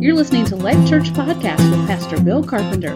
You're 0.00 0.14
listening 0.14 0.44
to 0.44 0.54
Life 0.54 0.88
Church 0.88 1.10
Podcast 1.12 1.58
with 1.72 1.84
Pastor 1.88 2.20
Bill 2.20 2.44
Carpenter. 2.44 2.94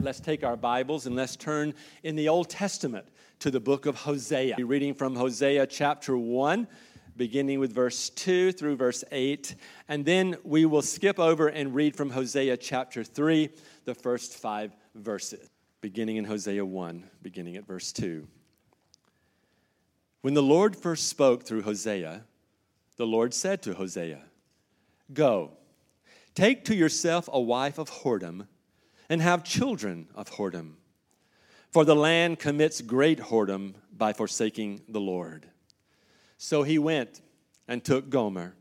Let's 0.00 0.20
take 0.20 0.42
our 0.42 0.56
Bibles 0.56 1.04
and 1.04 1.14
let's 1.14 1.36
turn 1.36 1.74
in 2.02 2.16
the 2.16 2.30
Old 2.30 2.48
Testament 2.48 3.04
to 3.40 3.50
the 3.50 3.60
book 3.60 3.84
of 3.84 3.94
Hosea. 3.94 4.54
We're 4.56 4.64
reading 4.64 4.94
from 4.94 5.16
Hosea 5.16 5.66
chapter 5.66 6.16
1, 6.16 6.66
beginning 7.14 7.60
with 7.60 7.74
verse 7.74 8.08
2 8.08 8.52
through 8.52 8.76
verse 8.76 9.04
8. 9.12 9.54
And 9.86 10.06
then 10.06 10.36
we 10.42 10.64
will 10.64 10.80
skip 10.80 11.18
over 11.18 11.48
and 11.48 11.74
read 11.74 11.94
from 11.94 12.08
Hosea 12.08 12.56
chapter 12.56 13.04
3, 13.04 13.50
the 13.84 13.94
first 13.94 14.38
five 14.38 14.74
verses, 14.94 15.50
beginning 15.82 16.16
in 16.16 16.24
Hosea 16.24 16.64
1, 16.64 17.04
beginning 17.20 17.56
at 17.56 17.66
verse 17.66 17.92
2. 17.92 18.26
When 20.22 20.32
the 20.32 20.42
Lord 20.42 20.74
first 20.74 21.10
spoke 21.10 21.44
through 21.44 21.64
Hosea, 21.64 22.24
the 22.96 23.06
Lord 23.06 23.34
said 23.34 23.62
to 23.62 23.74
Hosea, 23.74 24.22
Go, 25.12 25.52
take 26.34 26.64
to 26.66 26.74
yourself 26.74 27.28
a 27.32 27.40
wife 27.40 27.78
of 27.78 27.90
whoredom, 27.90 28.46
and 29.08 29.20
have 29.20 29.44
children 29.44 30.08
of 30.14 30.30
whoredom. 30.30 30.74
For 31.70 31.84
the 31.84 31.96
land 31.96 32.38
commits 32.38 32.80
great 32.80 33.18
whoredom 33.18 33.74
by 33.92 34.12
forsaking 34.12 34.82
the 34.88 35.00
Lord. 35.00 35.46
So 36.38 36.62
he 36.62 36.78
went 36.78 37.20
and 37.68 37.84
took 37.84 38.10
Gomer, 38.10 38.54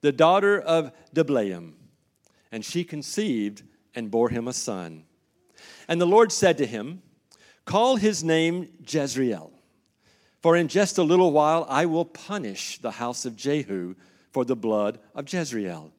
the 0.00 0.12
daughter 0.12 0.60
of 0.60 0.92
Diblaim, 1.14 1.74
and 2.50 2.64
she 2.64 2.84
conceived 2.84 3.62
and 3.94 4.10
bore 4.10 4.28
him 4.28 4.48
a 4.48 4.52
son. 4.52 5.04
And 5.86 6.00
the 6.00 6.06
Lord 6.06 6.32
said 6.32 6.58
to 6.58 6.66
him, 6.66 7.02
Call 7.64 7.96
his 7.96 8.24
name 8.24 8.68
Jezreel 8.86 9.52
for 10.40 10.56
in 10.56 10.68
just 10.68 10.98
a 10.98 11.02
little 11.02 11.32
while 11.32 11.66
I 11.68 11.86
will 11.86 12.04
punish 12.04 12.78
the 12.78 12.92
house 12.92 13.24
of 13.24 13.36
Jehu 13.36 13.94
for 14.32 14.44
the 14.44 14.56
blood 14.56 14.98
of 15.14 15.32
Jezreel, 15.32 15.90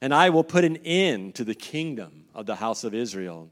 and 0.00 0.12
I 0.12 0.30
will 0.30 0.44
put 0.44 0.64
an 0.64 0.78
end 0.78 1.36
to 1.36 1.44
the 1.44 1.54
kingdom 1.54 2.24
of 2.34 2.46
the 2.46 2.56
house 2.56 2.84
of 2.84 2.94
Israel. 2.94 3.50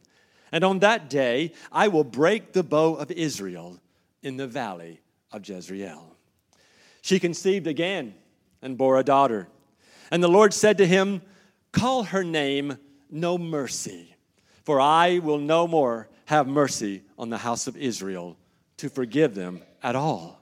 And 0.51 0.65
on 0.65 0.81
that 0.81 1.09
day 1.09 1.53
I 1.71 1.89
will 1.89 2.05
break 2.05 2.53
the 2.53 2.63
bow 2.63 2.95
of 2.95 3.11
Israel 3.11 3.81
in 4.23 4.37
the 4.37 4.47
valley 4.47 5.01
of 5.31 5.49
Jezreel. 5.49 6.17
She 7.01 7.19
conceived 7.19 7.67
again 7.67 8.15
and 8.61 8.79
bore 8.79 8.99
a 8.99 9.05
daughter. 9.05 9.49
And 10.11 10.23
the 10.23 10.29
Lord 10.29 10.53
said 10.55 10.79
to 10.79 10.87
him, 10.87 11.23
Call 11.73 12.05
her 12.05 12.23
name 12.23 12.79
No 13.11 13.39
Mercy, 13.39 14.15
for 14.65 14.81
I 14.81 15.19
will 15.19 15.39
no 15.39 15.67
more 15.67 16.09
have 16.27 16.47
mercy 16.47 17.03
on 17.19 17.31
the 17.31 17.39
house 17.39 17.67
of 17.67 17.77
Israel 17.77 18.37
to 18.83 18.91
forgive 18.91 19.37
them 19.37 19.63
at 19.81 19.95
all. 19.95 20.41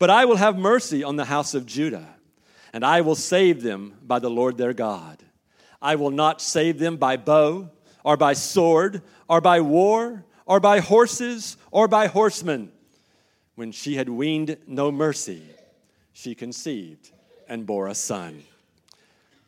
But 0.00 0.10
I 0.10 0.24
will 0.24 0.34
have 0.34 0.58
mercy 0.58 1.04
on 1.04 1.14
the 1.14 1.26
house 1.26 1.54
of 1.54 1.64
Judah, 1.64 2.08
and 2.72 2.84
I 2.84 3.02
will 3.02 3.14
save 3.14 3.62
them 3.62 3.94
by 4.02 4.18
the 4.18 4.28
Lord 4.28 4.58
their 4.58 4.72
God. 4.72 5.22
I 5.80 5.94
will 5.94 6.10
not 6.10 6.42
save 6.42 6.80
them 6.80 6.96
by 6.96 7.16
bow, 7.16 7.70
or 8.02 8.16
by 8.16 8.32
sword, 8.32 9.02
or 9.28 9.40
by 9.40 9.60
war, 9.60 10.24
or 10.44 10.58
by 10.58 10.80
horses, 10.80 11.56
or 11.70 11.86
by 11.86 12.08
horsemen. 12.08 12.72
When 13.54 13.70
she 13.70 13.94
had 13.94 14.08
weaned 14.08 14.56
no 14.66 14.90
mercy, 14.90 15.44
she 16.12 16.34
conceived 16.34 17.12
and 17.46 17.64
bore 17.64 17.86
a 17.86 17.94
son. 17.94 18.42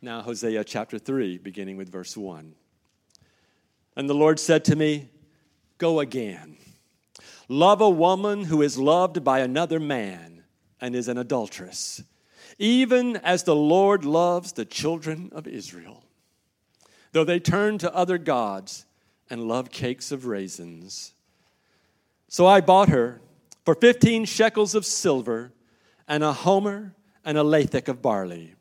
Now, 0.01 0.21
Hosea 0.23 0.63
chapter 0.63 1.01
3, 1.01 1.39
beginning 1.39 1.77
with 1.77 1.91
verse 1.91 2.17
1. 2.17 2.55
And 3.97 4.09
the 4.09 4.15
Lord 4.15 4.39
said 4.39 4.65
to 4.67 4.77
me, 4.77 5.09
Go 5.79 5.99
again 5.99 6.59
Love 7.49 7.81
a 7.81 7.91
woman 7.91 8.45
who 8.45 8.63
is 8.63 8.79
loved 8.79 9.23
by 9.23 9.41
another 9.41 9.79
man 9.79 10.45
and 10.81 10.95
is 10.95 11.09
an 11.09 11.19
adulteress, 11.19 12.03
even 12.59 13.17
as 13.17 13.43
the 13.43 13.55
Lord 13.57 14.05
loves 14.05 14.53
the 14.53 14.65
children 14.65 15.31
of 15.33 15.47
Israel. 15.47 16.05
Though 17.13 17.25
they 17.25 17.41
turn 17.41 17.79
to 17.79 17.95
other 17.95 18.19
gods 18.19 18.87
and 19.31 19.47
love 19.47 19.71
cakes 19.71 20.11
of 20.11 20.27
raisins. 20.27 21.13
So 22.29 22.47
I 22.47 22.61
bought 22.61 22.89
her 22.89 23.21
for 23.65 23.75
15 23.75 24.25
shekels 24.25 24.75
of 24.75 24.85
silver 24.85 25.53
and 26.09 26.25
a 26.25 26.33
homer 26.33 26.95
and 27.25 27.39
a 27.39 27.43
lethech 27.43 27.89
of 27.89 28.03
barley. 28.03 28.55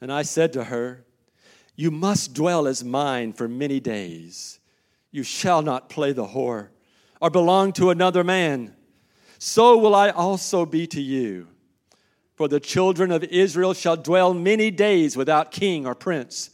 And 0.00 0.12
I 0.12 0.22
said 0.22 0.52
to 0.52 0.64
her, 0.64 1.04
You 1.74 1.90
must 1.90 2.34
dwell 2.34 2.66
as 2.66 2.84
mine 2.84 3.32
for 3.32 3.48
many 3.48 3.80
days. 3.80 4.60
You 5.10 5.22
shall 5.22 5.62
not 5.62 5.88
play 5.88 6.12
the 6.12 6.26
whore 6.26 6.68
or 7.24 7.30
belong 7.30 7.72
to 7.72 7.88
another 7.88 8.22
man, 8.22 8.76
so 9.38 9.78
will 9.78 9.94
I 9.94 10.10
also 10.10 10.66
be 10.66 10.86
to 10.88 11.00
you. 11.00 11.48
For 12.34 12.48
the 12.48 12.60
children 12.60 13.10
of 13.10 13.24
Israel 13.24 13.72
shall 13.72 13.96
dwell 13.96 14.34
many 14.34 14.70
days 14.70 15.16
without 15.16 15.50
king 15.50 15.86
or 15.86 15.94
prince, 15.94 16.50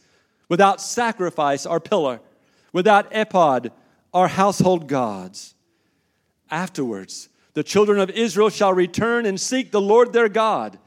without 0.48 0.80
sacrifice 0.80 1.66
or 1.66 1.80
pillar, 1.80 2.20
without 2.72 3.08
ephod 3.10 3.72
or 4.12 4.28
household 4.28 4.86
gods. 4.86 5.56
Afterwards, 6.52 7.30
the 7.54 7.64
children 7.64 7.98
of 7.98 8.08
Israel 8.08 8.48
shall 8.48 8.72
return 8.72 9.26
and 9.26 9.40
seek 9.40 9.72
the 9.72 9.80
Lord 9.80 10.12
their 10.12 10.28
God 10.28 10.78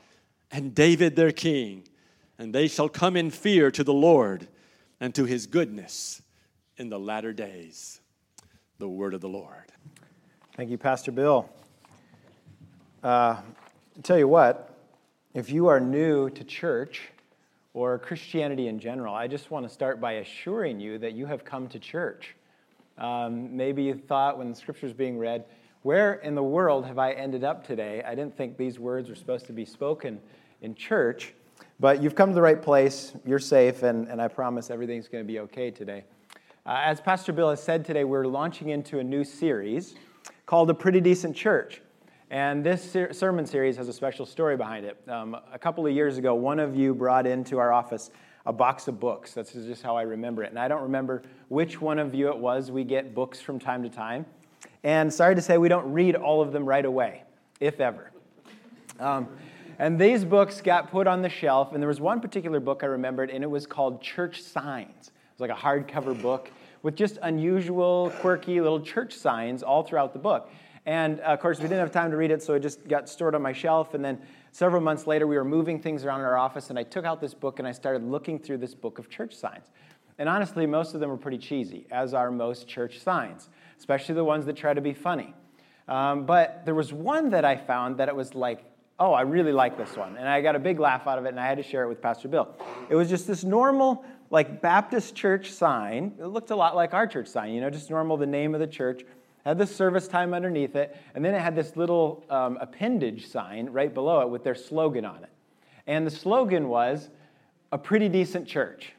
and 0.49 0.73
David 0.73 1.17
their 1.17 1.33
king, 1.33 1.83
and 2.39 2.55
they 2.55 2.69
shall 2.69 2.87
come 2.87 3.17
in 3.17 3.31
fear 3.31 3.69
to 3.71 3.83
the 3.83 3.93
Lord 3.93 4.47
and 5.01 5.13
to 5.15 5.25
his 5.25 5.45
goodness 5.45 6.21
in 6.77 6.87
the 6.87 6.99
latter 6.99 7.33
days. 7.33 7.99
The 8.79 8.87
word 8.87 9.13
of 9.13 9.19
the 9.19 9.27
Lord. 9.27 9.72
Thank 10.55 10.69
you, 10.69 10.77
Pastor 10.77 11.11
Bill. 11.11 11.49
Uh, 13.01 13.37
tell 14.03 14.19
you 14.19 14.27
what, 14.27 14.77
if 15.33 15.49
you 15.49 15.65
are 15.65 15.79
new 15.79 16.29
to 16.29 16.43
church 16.43 17.09
or 17.73 17.97
Christianity 17.97 18.67
in 18.67 18.77
general, 18.77 19.15
I 19.15 19.27
just 19.27 19.49
want 19.49 19.67
to 19.67 19.73
start 19.73 19.99
by 19.99 20.11
assuring 20.13 20.79
you 20.79 20.99
that 20.99 21.13
you 21.13 21.25
have 21.25 21.43
come 21.43 21.67
to 21.69 21.79
church. 21.79 22.35
Um, 22.99 23.57
maybe 23.57 23.81
you 23.81 23.95
thought 23.95 24.37
when 24.37 24.51
the 24.51 24.55
scripture 24.55 24.85
is 24.85 24.93
being 24.93 25.17
read, 25.17 25.45
where 25.81 26.13
in 26.13 26.35
the 26.35 26.43
world 26.43 26.85
have 26.85 26.99
I 26.99 27.13
ended 27.13 27.43
up 27.43 27.65
today? 27.65 28.03
I 28.05 28.13
didn't 28.13 28.37
think 28.37 28.55
these 28.55 28.77
words 28.77 29.09
were 29.09 29.15
supposed 29.15 29.47
to 29.47 29.53
be 29.53 29.65
spoken 29.65 30.19
in 30.61 30.75
church, 30.75 31.33
but 31.79 31.99
you've 31.99 32.13
come 32.13 32.29
to 32.29 32.35
the 32.35 32.43
right 32.43 32.61
place. 32.61 33.13
You're 33.25 33.39
safe, 33.39 33.81
and, 33.81 34.07
and 34.07 34.21
I 34.21 34.27
promise 34.27 34.69
everything's 34.69 35.07
going 35.07 35.23
to 35.23 35.27
be 35.27 35.39
okay 35.39 35.71
today. 35.71 36.03
Uh, 36.63 36.79
as 36.83 37.01
Pastor 37.01 37.33
Bill 37.33 37.49
has 37.49 37.63
said 37.63 37.83
today, 37.83 38.03
we're 38.03 38.27
launching 38.27 38.69
into 38.69 38.99
a 38.99 39.03
new 39.03 39.23
series 39.23 39.95
called 40.45 40.69
A 40.69 40.73
Pretty 40.73 41.01
Decent 41.01 41.35
Church. 41.35 41.81
And 42.29 42.63
this 42.63 42.91
ser- 42.91 43.13
sermon 43.13 43.45
series 43.45 43.77
has 43.77 43.87
a 43.87 43.93
special 43.93 44.25
story 44.25 44.57
behind 44.57 44.85
it. 44.85 44.97
Um, 45.07 45.37
a 45.51 45.59
couple 45.59 45.85
of 45.85 45.93
years 45.93 46.17
ago, 46.17 46.33
one 46.35 46.59
of 46.59 46.75
you 46.75 46.93
brought 46.93 47.27
into 47.27 47.59
our 47.59 47.71
office 47.71 48.09
a 48.45 48.51
box 48.51 48.87
of 48.87 48.99
books. 48.99 49.33
That's 49.33 49.53
just 49.53 49.83
how 49.83 49.95
I 49.95 50.01
remember 50.01 50.43
it. 50.43 50.49
And 50.49 50.59
I 50.59 50.67
don't 50.67 50.81
remember 50.81 51.23
which 51.47 51.79
one 51.79 51.97
of 51.99 52.13
you 52.13 52.29
it 52.29 52.37
was. 52.37 52.71
We 52.71 52.83
get 52.83 53.13
books 53.13 53.39
from 53.39 53.59
time 53.59 53.83
to 53.83 53.89
time. 53.89 54.25
And 54.83 55.13
sorry 55.13 55.35
to 55.35 55.41
say, 55.41 55.57
we 55.57 55.69
don't 55.69 55.93
read 55.93 56.15
all 56.15 56.41
of 56.41 56.51
them 56.51 56.65
right 56.65 56.83
away, 56.83 57.23
if 57.61 57.79
ever. 57.79 58.11
Um, 58.99 59.29
and 59.79 59.99
these 59.99 60.25
books 60.25 60.59
got 60.59 60.91
put 60.91 61.07
on 61.07 61.21
the 61.21 61.29
shelf, 61.29 61.71
and 61.73 61.81
there 61.81 61.87
was 61.87 62.01
one 62.01 62.19
particular 62.19 62.59
book 62.59 62.81
I 62.83 62.87
remembered, 62.87 63.29
and 63.29 63.43
it 63.43 63.47
was 63.47 63.65
called 63.65 64.01
Church 64.01 64.41
Signs. 64.41 65.07
It 65.07 65.41
was 65.41 65.49
like 65.49 65.51
a 65.51 65.53
hardcover 65.53 66.19
book 66.21 66.51
with 66.83 66.95
just 66.95 67.17
unusual, 67.23 68.13
quirky 68.19 68.61
little 68.61 68.79
church 68.79 69.15
signs 69.15 69.63
all 69.63 69.83
throughout 69.83 70.13
the 70.13 70.19
book. 70.19 70.49
And 70.85 71.21
uh, 71.21 71.23
of 71.23 71.39
course, 71.39 71.59
we 71.59 71.63
didn't 71.63 71.79
have 71.79 71.91
time 71.91 72.11
to 72.11 72.17
read 72.17 72.29
it, 72.29 72.43
so 72.43 72.53
it 72.53 72.59
just 72.59 72.87
got 72.87 73.07
stored 73.09 73.35
on 73.35 73.41
my 73.41 73.53
shelf. 73.53 73.93
And 73.93 74.03
then 74.03 74.19
several 74.51 74.81
months 74.81 75.07
later, 75.07 75.25
we 75.25 75.37
were 75.37 75.45
moving 75.45 75.79
things 75.79 76.03
around 76.03 76.19
in 76.19 76.25
our 76.25 76.37
office, 76.37 76.69
and 76.69 76.77
I 76.77 76.83
took 76.83 77.05
out 77.05 77.21
this 77.21 77.33
book 77.33 77.59
and 77.59 77.67
I 77.67 77.71
started 77.71 78.03
looking 78.03 78.37
through 78.37 78.57
this 78.57 78.75
book 78.75 78.99
of 78.99 79.09
church 79.09 79.33
signs. 79.33 79.71
And 80.19 80.29
honestly, 80.29 80.65
most 80.65 80.93
of 80.93 80.99
them 80.99 81.09
were 81.09 81.17
pretty 81.17 81.39
cheesy, 81.39 81.87
as 81.89 82.13
are 82.13 82.29
most 82.29 82.67
church 82.67 82.99
signs, 82.99 83.49
especially 83.79 84.15
the 84.15 84.23
ones 84.23 84.45
that 84.45 84.55
try 84.55 84.73
to 84.73 84.81
be 84.81 84.93
funny. 84.93 85.33
Um, 85.87 86.25
but 86.25 86.63
there 86.65 86.75
was 86.75 86.93
one 86.93 87.31
that 87.31 87.45
I 87.45 87.55
found 87.55 87.97
that 87.97 88.09
it 88.09 88.15
was 88.15 88.35
like, 88.35 88.63
oh, 88.99 89.11
I 89.11 89.21
really 89.21 89.51
like 89.51 89.77
this 89.77 89.97
one. 89.97 90.17
And 90.17 90.27
I 90.29 90.41
got 90.41 90.55
a 90.55 90.59
big 90.59 90.79
laugh 90.79 91.07
out 91.07 91.17
of 91.17 91.25
it, 91.25 91.29
and 91.29 91.39
I 91.39 91.47
had 91.47 91.57
to 91.57 91.63
share 91.63 91.83
it 91.83 91.89
with 91.89 92.01
Pastor 92.01 92.27
Bill. 92.27 92.55
It 92.89 92.95
was 92.95 93.09
just 93.09 93.25
this 93.25 93.43
normal 93.43 94.05
like 94.29 94.61
Baptist 94.61 95.15
church 95.15 95.51
sign. 95.51 96.13
It 96.19 96.25
looked 96.25 96.51
a 96.51 96.55
lot 96.55 96.75
like 96.75 96.93
our 96.93 97.07
church 97.07 97.27
sign, 97.27 97.53
you 97.53 97.61
know, 97.61 97.69
just 97.69 97.89
normal, 97.89 98.17
the 98.17 98.25
name 98.25 98.53
of 98.53 98.59
the 98.59 98.67
church. 98.67 99.03
Had 99.45 99.57
the 99.57 99.67
service 99.67 100.07
time 100.07 100.33
underneath 100.33 100.75
it, 100.75 100.97
and 101.15 101.23
then 101.23 101.35
it 101.35 101.41
had 101.41 101.53
this 101.55 101.75
little 101.75 102.23
um, 102.29 102.57
appendage 102.61 103.27
sign 103.27 103.69
right 103.69 103.93
below 103.93 104.21
it 104.21 104.29
with 104.29 104.43
their 104.43 104.55
slogan 104.55 105.03
on 105.03 105.23
it. 105.23 105.29
And 105.85 106.07
the 106.07 106.11
slogan 106.11 106.69
was, 106.69 107.09
a 107.73 107.77
pretty 107.77 108.07
decent 108.07 108.47
church. 108.47 108.93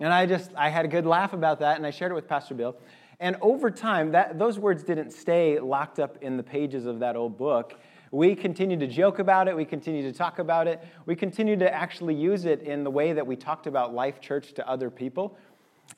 And 0.00 0.12
I 0.12 0.26
just, 0.26 0.50
I 0.56 0.70
had 0.70 0.84
a 0.84 0.88
good 0.88 1.06
laugh 1.06 1.34
about 1.34 1.60
that, 1.60 1.76
and 1.76 1.86
I 1.86 1.90
shared 1.90 2.12
it 2.12 2.14
with 2.14 2.26
Pastor 2.26 2.54
Bill. 2.54 2.76
And 3.20 3.36
over 3.40 3.70
time, 3.70 4.12
that, 4.12 4.38
those 4.38 4.58
words 4.58 4.82
didn't 4.82 5.12
stay 5.12 5.58
locked 5.58 5.98
up 5.98 6.18
in 6.22 6.36
the 6.36 6.42
pages 6.42 6.86
of 6.86 6.98
that 7.00 7.14
old 7.14 7.38
book. 7.38 7.78
We 8.12 8.34
continue 8.34 8.78
to 8.78 8.86
joke 8.86 9.18
about 9.18 9.48
it. 9.48 9.56
We 9.56 9.64
continue 9.64 10.02
to 10.02 10.12
talk 10.16 10.38
about 10.38 10.68
it. 10.68 10.82
We 11.06 11.16
continue 11.16 11.56
to 11.56 11.74
actually 11.74 12.14
use 12.14 12.44
it 12.44 12.62
in 12.62 12.84
the 12.84 12.90
way 12.90 13.12
that 13.12 13.26
we 13.26 13.36
talked 13.36 13.66
about 13.66 13.94
Life 13.94 14.20
Church 14.20 14.52
to 14.54 14.68
other 14.68 14.90
people. 14.90 15.36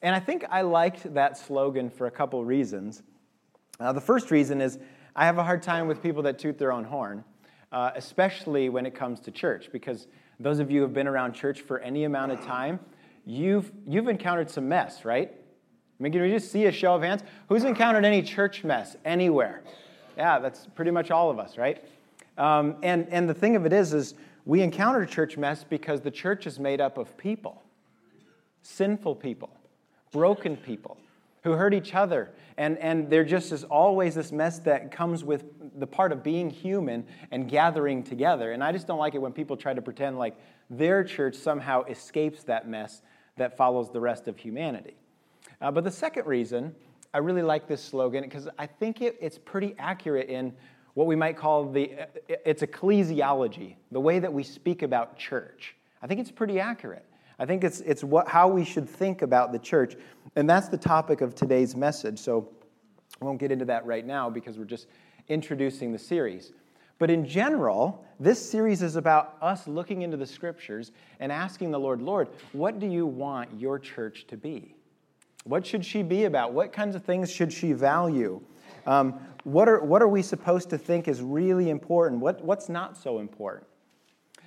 And 0.03 0.15
I 0.15 0.21
think 0.21 0.45
I 0.51 0.63
liked 0.63 1.15
that 1.15 1.37
slogan 1.37 1.91
for 1.91 2.07
a 2.07 2.11
couple 2.11 2.45
reasons. 2.45 3.03
Uh, 3.81 3.93
the 3.93 4.01
first 4.01 4.31
reason 4.31 4.61
is 4.61 4.79
I 5.15 5.27
have 5.27 5.39
a 5.39 5.45
hard 5.45 5.63
time 5.63 5.89
with 5.89 6.03
people 6.03 6.23
that 6.23 6.39
toot 6.39 6.59
their 6.59 6.73
own 6.73 6.85
horn. 6.85 7.25
uh, 7.73 7.91
especially 7.95 8.69
when 8.69 8.87
it 8.87 8.95
comes 8.95 9.21
to 9.21 9.31
church, 9.31 9.69
because 9.73 10.07
those 10.41 10.59
of 10.59 10.71
you 10.71 10.79
who 10.79 10.83
have 10.83 10.95
been 10.95 11.09
around 11.09 11.35
church 11.35 11.61
for 11.61 11.79
any 11.81 12.05
amount 12.05 12.33
of 12.33 12.41
time, 12.45 12.81
you've, 13.27 13.71
you've 13.87 14.09
encountered 14.09 14.51
some 14.51 14.69
mess, 14.69 15.05
right? 15.05 15.31
I 15.31 16.03
mean, 16.03 16.13
can 16.13 16.23
we 16.23 16.31
just 16.31 16.51
see 16.51 16.67
a 16.67 16.73
show 16.73 16.95
of 16.95 17.03
hands? 17.03 17.23
Who's 17.49 17.65
encountered 17.65 18.05
any 18.05 18.23
church 18.23 18.65
mess 18.65 18.97
anywhere? 19.05 19.63
Yeah, 20.17 20.39
that's 20.39 20.67
pretty 20.75 20.91
much 20.91 21.11
all 21.11 21.31
of 21.31 21.39
us, 21.39 21.59
right? 21.59 21.85
Um, 22.39 22.77
and, 22.83 23.07
and 23.11 23.29
the 23.29 23.35
thing 23.35 23.57
of 23.57 23.67
it 23.67 23.73
is, 23.73 23.93
is 23.93 24.15
we 24.47 24.63
encounter 24.63 25.05
church 25.05 25.37
mess 25.37 25.65
because 25.65 26.01
the 26.01 26.11
church 26.11 26.47
is 26.47 26.59
made 26.59 26.81
up 26.81 26.97
of 26.97 27.17
people, 27.19 27.63
sinful 28.63 29.17
people, 29.17 29.51
broken 30.13 30.57
people 30.57 30.97
who 31.43 31.53
hurt 31.53 31.75
each 31.75 31.95
other. 31.95 32.31
And, 32.57 32.79
and 32.79 33.11
there 33.11 33.25
just 33.25 33.53
is 33.53 33.65
always 33.65 34.15
this 34.15 34.33
mess 34.33 34.59
that 34.61 34.91
comes 34.91 35.23
with 35.25 35.45
the 35.79 35.87
part 35.87 36.13
of 36.13 36.23
being 36.23 36.51
human 36.51 37.07
and 37.31 37.49
gathering 37.49 38.03
together. 38.03 38.53
And 38.53 38.63
I 38.63 38.73
just 38.73 38.87
don't 38.87 38.99
like 38.99 39.15
it 39.15 39.19
when 39.19 39.33
people 39.33 39.57
try 39.57 39.75
to 39.75 39.83
pretend 39.83 40.19
like 40.19 40.37
their 40.71 41.05
church 41.05 41.35
somehow 41.35 41.85
escapes 41.85 42.43
that 42.45 42.69
mess 42.69 43.03
that 43.37 43.57
follows 43.57 43.91
the 43.93 44.01
rest 44.01 44.29
of 44.29 44.37
humanity. 44.37 44.95
Uh, 45.61 45.71
but 45.71 45.85
the 45.85 45.91
second 45.91 46.27
reason 46.27 46.75
I 47.15 47.19
really 47.19 47.43
like 47.43 47.67
this 47.67 47.83
slogan 47.83 48.23
because 48.23 48.49
I 48.59 48.67
think 48.67 49.01
it, 49.01 49.17
it's 49.21 49.39
pretty 49.39 49.75
accurate 49.79 50.29
in 50.29 50.53
what 50.99 51.07
we 51.07 51.15
might 51.15 51.37
call 51.37 51.65
the 51.71 51.93
it's 52.29 52.61
ecclesiology, 52.61 53.77
the 53.93 54.01
way 54.01 54.19
that 54.19 54.33
we 54.33 54.43
speak 54.43 54.83
about 54.83 55.17
church. 55.17 55.77
I 56.03 56.09
think 56.09 56.19
it's 56.19 56.33
pretty 56.33 56.59
accurate. 56.59 57.05
I 57.39 57.47
think 57.47 57.63
it's, 57.63 57.79
it's 57.83 58.03
what, 58.03 58.27
how 58.27 58.49
we 58.49 58.65
should 58.65 58.89
think 58.89 59.23
about 59.23 59.53
the 59.53 59.61
church. 59.61 59.95
And 60.35 60.51
that's 60.51 60.67
the 60.67 60.77
topic 60.77 61.21
of 61.21 61.37
today's 61.37 61.77
message. 61.77 62.19
So 62.19 62.49
I 63.23 63.27
won't 63.27 63.39
get 63.39 63.53
into 63.53 63.65
that 63.67 63.87
right 63.87 64.05
now 64.05 64.29
because 64.29 64.59
we're 64.59 64.65
just 64.65 64.89
introducing 65.29 65.93
the 65.93 66.01
series. 66.01 66.51
But 66.99 67.13
in 67.13 67.25
general, 67.25 68.05
this 68.19 68.45
series 68.51 68.83
is 68.83 68.97
about 68.97 69.37
us 69.41 69.69
looking 69.69 70.03
into 70.03 70.17
the 70.17 70.27
scriptures 70.27 70.91
and 71.21 71.31
asking 71.31 71.71
the 71.71 71.79
Lord, 71.79 72.03
Lord, 72.03 72.27
what 72.51 72.81
do 72.81 72.89
you 72.89 73.07
want 73.07 73.51
your 73.57 73.79
church 73.79 74.27
to 74.27 74.37
be? 74.37 74.75
What 75.45 75.65
should 75.65 75.85
she 75.85 76.03
be 76.03 76.25
about? 76.25 76.55
What 76.55 76.73
kinds 76.73 76.97
of 76.97 77.05
things 77.05 77.31
should 77.31 77.53
she 77.53 77.73
value? 77.73 78.41
Um, 78.89 79.21
what, 79.45 79.69
are, 79.69 79.85
what 79.85 80.01
are 80.01 80.09
we 80.09 80.23
supposed 80.23 80.71
to 80.71 80.79
think 80.79 81.09
is 81.09 81.21
really 81.21 81.69
important? 81.69 82.23
What, 82.23 82.43
what's 82.43 82.71
not 82.71 82.97
so 82.97 83.19
important? 83.19 83.67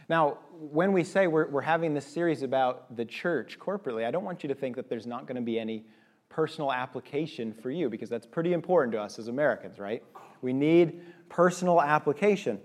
Now, 0.10 0.40
when 0.60 0.94
we 0.94 1.04
say 1.04 1.28
we're, 1.28 1.48
we're 1.48 1.62
having 1.62 1.94
this 1.94 2.08
series 2.08 2.42
about 2.42 2.96
the 2.98 3.06
church 3.06 3.60
corporately, 3.60 4.04
I 4.04 4.10
don't 4.10 4.24
want 4.24 4.42
you 4.42 4.50
to 4.50 4.56
think 4.56 4.76
that 4.78 4.90
there's 4.90 5.06
not 5.06 5.28
going 5.28 5.36
to 5.36 5.44
be 5.44 5.60
any 5.60 5.86
personal 6.28 6.72
application 6.72 7.54
for 7.54 7.70
you 7.70 7.88
because 7.88 8.10
that's 8.10 8.26
pretty 8.26 8.54
important 8.54 8.92
to 8.94 9.00
us 9.00 9.20
as 9.20 9.28
Americans, 9.28 9.78
right? 9.78 10.02
We 10.42 10.54
need 10.54 11.02
personal 11.30 11.80
application. 11.80 12.60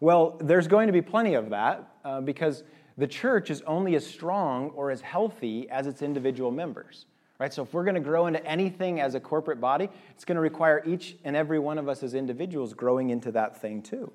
Well, 0.00 0.38
there's 0.40 0.68
going 0.68 0.86
to 0.86 0.92
be 0.92 1.02
plenty 1.02 1.34
of 1.34 1.50
that 1.50 1.96
uh, 2.02 2.22
because 2.22 2.64
the 2.96 3.06
church 3.06 3.50
is 3.50 3.60
only 3.66 3.94
as 3.94 4.06
strong 4.06 4.70
or 4.70 4.90
as 4.90 5.02
healthy 5.02 5.68
as 5.68 5.86
its 5.86 6.00
individual 6.00 6.50
members. 6.50 7.04
Right? 7.38 7.52
So 7.52 7.62
if 7.62 7.72
we're 7.72 7.84
going 7.84 7.96
to 7.96 8.00
grow 8.00 8.26
into 8.26 8.44
anything 8.46 9.00
as 9.00 9.14
a 9.14 9.20
corporate 9.20 9.60
body, 9.60 9.88
it's 10.10 10.24
going 10.24 10.36
to 10.36 10.42
require 10.42 10.82
each 10.86 11.16
and 11.24 11.34
every 11.34 11.58
one 11.58 11.78
of 11.78 11.88
us 11.88 12.02
as 12.02 12.14
individuals 12.14 12.72
growing 12.74 13.10
into 13.10 13.32
that 13.32 13.60
thing 13.60 13.82
too. 13.82 14.12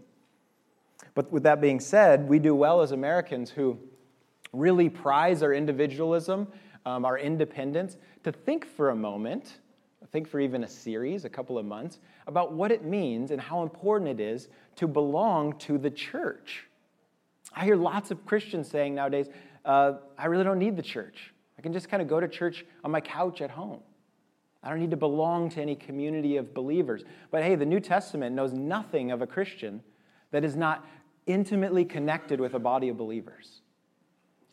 But 1.14 1.32
with 1.32 1.44
that 1.44 1.60
being 1.60 1.80
said, 1.80 2.30
we 2.30 2.40
do 2.40 2.56
well 2.56 2.82
as 2.82 2.92
Americans 2.92 3.50
who 3.50 3.80
really 4.54 4.90
prize 4.90 5.44
our 5.44 5.54
individualism, 5.54 6.48
um, 6.86 7.06
our 7.06 7.18
independence, 7.18 7.98
to 8.24 8.32
think 8.32 8.66
for 8.66 8.92
a 8.92 8.96
moment, 8.96 9.58
think 10.12 10.28
for 10.28 10.40
even 10.40 10.64
a 10.64 10.68
series, 10.68 11.26
a 11.26 11.30
couple 11.30 11.58
of 11.58 11.66
months, 11.66 12.00
about 12.28 12.54
what 12.54 12.72
it 12.72 12.84
means 12.84 13.32
and 13.32 13.42
how 13.42 13.64
important 13.64 14.10
it 14.10 14.24
is 14.24 14.48
to 14.76 14.88
belong 14.88 15.58
to 15.60 15.78
the 15.78 15.92
church. 15.92 16.66
I 17.54 17.66
hear 17.66 17.76
lots 17.76 18.12
of 18.12 18.26
Christians 18.26 18.70
saying 18.70 18.96
nowadays, 18.96 19.28
uh, 19.66 19.94
I 20.18 20.28
really 20.28 20.44
don't 20.44 20.60
need 20.60 20.76
the 20.76 20.84
church. 20.84 21.34
I 21.58 21.62
can 21.62 21.74
just 21.74 21.90
kind 21.90 22.02
of 22.02 22.08
go 22.08 22.20
to 22.20 22.28
church 22.28 22.66
on 22.84 22.92
my 22.92 23.02
couch 23.02 23.42
at 23.42 23.52
home. 23.52 23.80
I 24.64 24.70
don't 24.70 24.80
need 24.80 24.92
to 24.92 24.98
belong 24.98 25.50
to 25.52 25.62
any 25.62 25.76
community 25.76 26.38
of 26.38 26.54
believers. 26.54 27.04
But 27.32 27.44
hey, 27.44 27.56
the 27.56 27.66
New 27.66 27.80
Testament 27.80 28.36
knows 28.36 28.54
nothing 28.54 29.12
of 29.12 29.22
a 29.22 29.28
Christian 29.28 29.82
that 30.32 30.44
is 30.44 30.56
not 30.56 30.86
intimately 31.26 31.86
connected 31.86 32.40
with 32.40 32.54
a 32.54 32.60
body 32.60 32.90
of 32.90 32.98
believers. 32.98 33.62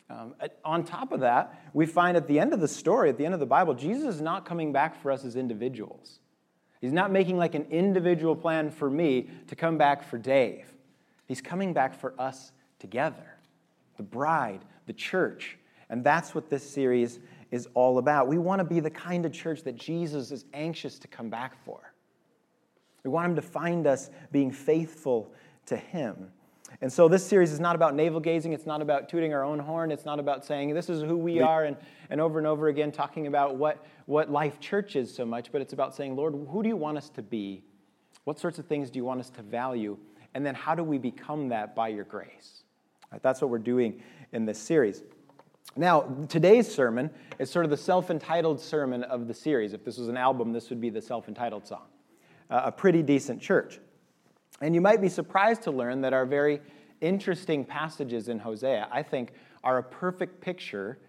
Um, 0.09 0.35
on 0.63 0.83
top 0.83 1.11
of 1.11 1.21
that, 1.21 1.69
we 1.73 1.85
find 1.85 2.15
at 2.15 2.27
the 2.27 2.39
end 2.39 2.53
of 2.53 2.59
the 2.59 2.67
story, 2.67 3.09
at 3.09 3.17
the 3.17 3.25
end 3.25 3.33
of 3.33 3.39
the 3.39 3.45
Bible, 3.45 3.73
Jesus 3.73 4.15
is 4.15 4.21
not 4.21 4.45
coming 4.45 4.71
back 4.71 5.01
for 5.01 5.11
us 5.11 5.25
as 5.25 5.35
individuals. 5.35 6.19
He's 6.79 6.93
not 6.93 7.11
making 7.11 7.37
like 7.37 7.55
an 7.55 7.65
individual 7.71 8.35
plan 8.35 8.69
for 8.69 8.89
me 8.89 9.29
to 9.47 9.55
come 9.55 9.77
back 9.77 10.03
for 10.03 10.19
Dave. 10.19 10.71
He's 11.25 11.41
coming 11.41 11.73
back 11.73 11.99
for 11.99 12.13
us 12.19 12.51
together, 12.77 13.37
the 13.97 14.03
bride, 14.03 14.63
the 14.85 14.93
church. 14.93 15.57
And 15.89 16.03
that's 16.03 16.33
what 16.33 16.49
this 16.49 16.67
series 16.67 17.19
is 17.51 17.67
all 17.73 17.97
about. 17.97 18.27
We 18.27 18.37
want 18.37 18.59
to 18.59 18.65
be 18.65 18.79
the 18.79 18.89
kind 18.89 19.25
of 19.25 19.31
church 19.31 19.63
that 19.63 19.75
Jesus 19.75 20.31
is 20.31 20.45
anxious 20.53 20.99
to 20.99 21.07
come 21.07 21.29
back 21.29 21.63
for. 21.63 21.93
We 23.03 23.11
want 23.11 23.29
him 23.29 23.35
to 23.35 23.41
find 23.41 23.85
us 23.85 24.09
being 24.31 24.51
faithful 24.51 25.31
to 25.67 25.77
him. 25.77 26.31
And 26.81 26.91
so 26.91 27.07
this 27.07 27.25
series 27.25 27.51
is 27.51 27.59
not 27.59 27.75
about 27.75 27.95
navel 27.95 28.19
gazing. 28.19 28.53
It's 28.53 28.65
not 28.65 28.81
about 28.81 29.07
tooting 29.07 29.33
our 29.33 29.43
own 29.43 29.59
horn. 29.59 29.91
It's 29.91 30.05
not 30.05 30.19
about 30.19 30.43
saying 30.43 30.73
this 30.73 30.89
is 30.89 31.01
who 31.01 31.15
we 31.15 31.39
are 31.39 31.65
and, 31.65 31.77
and 32.09 32.19
over 32.19 32.37
and 32.37 32.47
over 32.47 32.67
again 32.67 32.91
talking 32.91 33.27
about 33.27 33.55
what, 33.55 33.85
what 34.07 34.31
life 34.31 34.59
church 34.59 34.95
is 34.95 35.13
so 35.13 35.25
much, 35.25 35.51
but 35.51 35.61
it's 35.61 35.73
about 35.73 35.95
saying, 35.95 36.15
Lord, 36.15 36.33
who 36.49 36.63
do 36.63 36.69
you 36.69 36.75
want 36.75 36.97
us 36.97 37.09
to 37.11 37.21
be? 37.21 37.63
What 38.25 38.39
sorts 38.39 38.59
of 38.59 38.65
things 38.65 38.89
do 38.89 38.97
you 38.97 39.05
want 39.05 39.19
us 39.19 39.29
to 39.31 39.41
value? 39.41 39.97
And 40.33 40.45
then 40.45 40.55
how 40.55 40.75
do 40.75 40.83
we 40.83 40.97
become 40.97 41.47
that 41.49 41.75
by 41.75 41.89
your 41.89 42.03
grace? 42.03 42.63
Right, 43.11 43.21
that's 43.21 43.39
what 43.39 43.49
we're 43.49 43.59
doing 43.59 44.01
in 44.33 44.45
this 44.45 44.59
series. 44.59 45.03
Now, 45.75 46.01
today's 46.29 46.73
sermon 46.73 47.09
is 47.37 47.49
sort 47.49 47.65
of 47.65 47.71
the 47.71 47.77
self 47.77 48.09
entitled 48.09 48.61
sermon 48.61 49.03
of 49.03 49.27
the 49.27 49.33
series. 49.33 49.73
If 49.73 49.83
this 49.83 49.97
was 49.97 50.07
an 50.07 50.17
album, 50.17 50.53
this 50.53 50.69
would 50.69 50.79
be 50.79 50.89
the 50.89 51.01
self 51.01 51.27
entitled 51.27 51.67
song. 51.67 51.87
Uh, 52.49 52.61
a 52.65 52.71
pretty 52.71 53.01
decent 53.01 53.41
church. 53.41 53.79
And 54.61 54.73
you 54.73 54.79
might 54.79 55.01
be 55.01 55.09
surprised 55.09 55.63
to 55.63 55.71
learn 55.71 56.01
that 56.01 56.13
our 56.13 56.25
very 56.25 56.61
interesting 57.01 57.65
passages 57.65 58.29
in 58.29 58.39
Hosea, 58.39 58.87
I 58.89 59.03
think, 59.03 59.33
are 59.63 59.79
a 59.79 59.83
perfect 59.83 60.39
picture 60.39 60.99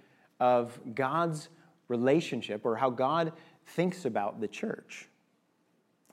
of 0.40 0.78
God's 0.94 1.48
relationship 1.88 2.62
or 2.64 2.74
how 2.74 2.90
God 2.90 3.32
thinks 3.64 4.04
about 4.04 4.40
the 4.40 4.48
church. 4.48 5.08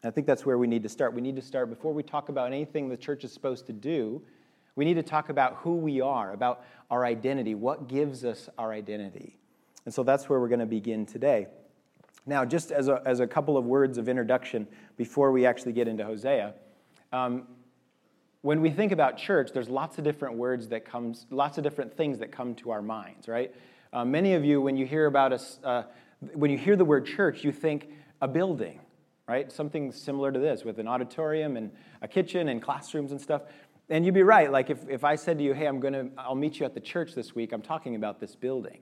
I 0.03 0.11
think 0.11 0.27
that's 0.27 0.45
where 0.45 0.57
we 0.57 0.67
need 0.67 0.83
to 0.83 0.89
start. 0.89 1.13
We 1.13 1.21
need 1.21 1.37
to 1.37 1.41
start 1.41 1.69
before 1.69 1.93
we 1.93 2.03
talk 2.03 2.29
about 2.29 2.47
anything 2.47 2.89
the 2.89 2.97
church 2.97 3.23
is 3.23 3.31
supposed 3.31 3.65
to 3.67 3.73
do. 3.73 4.21
We 4.75 4.85
need 4.85 4.95
to 4.95 5.03
talk 5.03 5.29
about 5.29 5.57
who 5.57 5.75
we 5.75 6.01
are, 6.01 6.33
about 6.33 6.65
our 6.89 7.05
identity, 7.05 7.55
what 7.55 7.87
gives 7.87 8.25
us 8.25 8.49
our 8.57 8.71
identity. 8.71 9.37
And 9.85 9.93
so 9.93 10.03
that's 10.03 10.29
where 10.29 10.39
we're 10.39 10.47
going 10.47 10.59
to 10.59 10.65
begin 10.65 11.05
today. 11.05 11.47
Now, 12.25 12.45
just 12.45 12.71
as 12.71 12.87
a, 12.87 13.01
as 13.05 13.19
a 13.19 13.27
couple 13.27 13.57
of 13.57 13.65
words 13.65 13.97
of 13.97 14.07
introduction 14.07 14.67
before 14.95 15.31
we 15.31 15.45
actually 15.45 15.73
get 15.73 15.87
into 15.87 16.05
Hosea, 16.05 16.53
um, 17.11 17.47
when 18.41 18.61
we 18.61 18.69
think 18.69 18.91
about 18.91 19.17
church, 19.17 19.51
there's 19.53 19.69
lots 19.69 19.97
of 19.97 20.03
different 20.03 20.35
words 20.35 20.67
that 20.69 20.85
comes, 20.85 21.25
lots 21.29 21.57
of 21.57 21.63
different 21.63 21.95
things 21.95 22.19
that 22.19 22.31
come 22.31 22.55
to 22.55 22.71
our 22.71 22.81
minds, 22.81 23.27
right? 23.27 23.53
Uh, 23.91 24.03
many 24.03 24.33
of 24.33 24.43
you, 24.43 24.61
when 24.61 24.75
you 24.75 24.85
hear 24.85 25.05
about 25.05 25.31
us, 25.31 25.59
uh, 25.63 25.83
when 26.33 26.49
you 26.49 26.57
hear 26.57 26.75
the 26.75 26.85
word 26.85 27.05
church, 27.05 27.43
you 27.43 27.51
think 27.51 27.89
a 28.21 28.27
building, 28.27 28.79
right? 29.27 29.51
Something 29.51 29.91
similar 29.91 30.31
to 30.31 30.39
this, 30.39 30.63
with 30.63 30.79
an 30.79 30.87
auditorium 30.87 31.57
and 31.57 31.71
a 32.01 32.07
kitchen 32.07 32.49
and 32.49 32.61
classrooms 32.61 33.11
and 33.11 33.21
stuff. 33.21 33.43
And 33.89 34.05
you'd 34.05 34.13
be 34.13 34.23
right. 34.23 34.51
Like 34.51 34.69
if, 34.69 34.87
if 34.89 35.03
I 35.03 35.15
said 35.15 35.37
to 35.37 35.43
you, 35.43 35.53
hey, 35.53 35.65
I'm 35.65 35.79
gonna, 35.79 36.09
I'll 36.17 36.35
meet 36.35 36.59
you 36.59 36.65
at 36.65 36.73
the 36.73 36.79
church 36.79 37.13
this 37.13 37.35
week, 37.35 37.51
I'm 37.51 37.61
talking 37.61 37.95
about 37.95 38.19
this 38.19 38.35
building. 38.35 38.79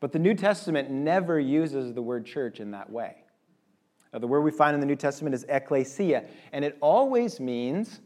But 0.00 0.12
the 0.12 0.18
New 0.18 0.34
Testament 0.34 0.90
never 0.90 1.38
uses 1.38 1.94
the 1.94 2.02
word 2.02 2.26
church 2.26 2.58
in 2.58 2.72
that 2.72 2.90
way. 2.90 3.16
Now, 4.12 4.18
the 4.18 4.26
word 4.26 4.42
we 4.42 4.50
find 4.50 4.74
in 4.74 4.80
the 4.80 4.86
New 4.86 4.96
Testament 4.96 5.34
is 5.34 5.44
ecclesia, 5.48 6.24
and 6.52 6.64
it 6.64 6.76
always 6.80 7.40
means 7.40 8.00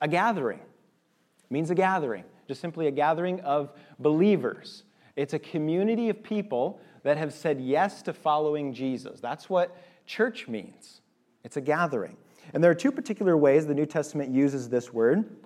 a 0.00 0.08
gathering. 0.08 0.58
It 0.58 1.50
means 1.50 1.70
a 1.70 1.74
gathering, 1.74 2.24
just 2.48 2.60
simply 2.60 2.88
a 2.88 2.90
gathering 2.90 3.40
of 3.42 3.72
believers. 3.98 4.84
It's 5.14 5.34
a 5.34 5.38
community 5.38 6.08
of 6.08 6.22
people 6.22 6.80
that 7.04 7.16
have 7.16 7.32
said 7.32 7.60
yes 7.60 8.02
to 8.02 8.12
following 8.12 8.72
Jesus. 8.72 9.20
That's 9.20 9.48
what 9.50 9.76
church 10.06 10.48
means. 10.48 11.02
It's 11.44 11.56
a 11.56 11.60
gathering. 11.60 12.16
And 12.54 12.64
there 12.64 12.70
are 12.70 12.74
two 12.74 12.90
particular 12.90 13.36
ways 13.36 13.66
the 13.66 13.74
New 13.74 13.86
Testament 13.86 14.30
uses 14.32 14.68
this 14.68 14.92
word. 14.92 15.41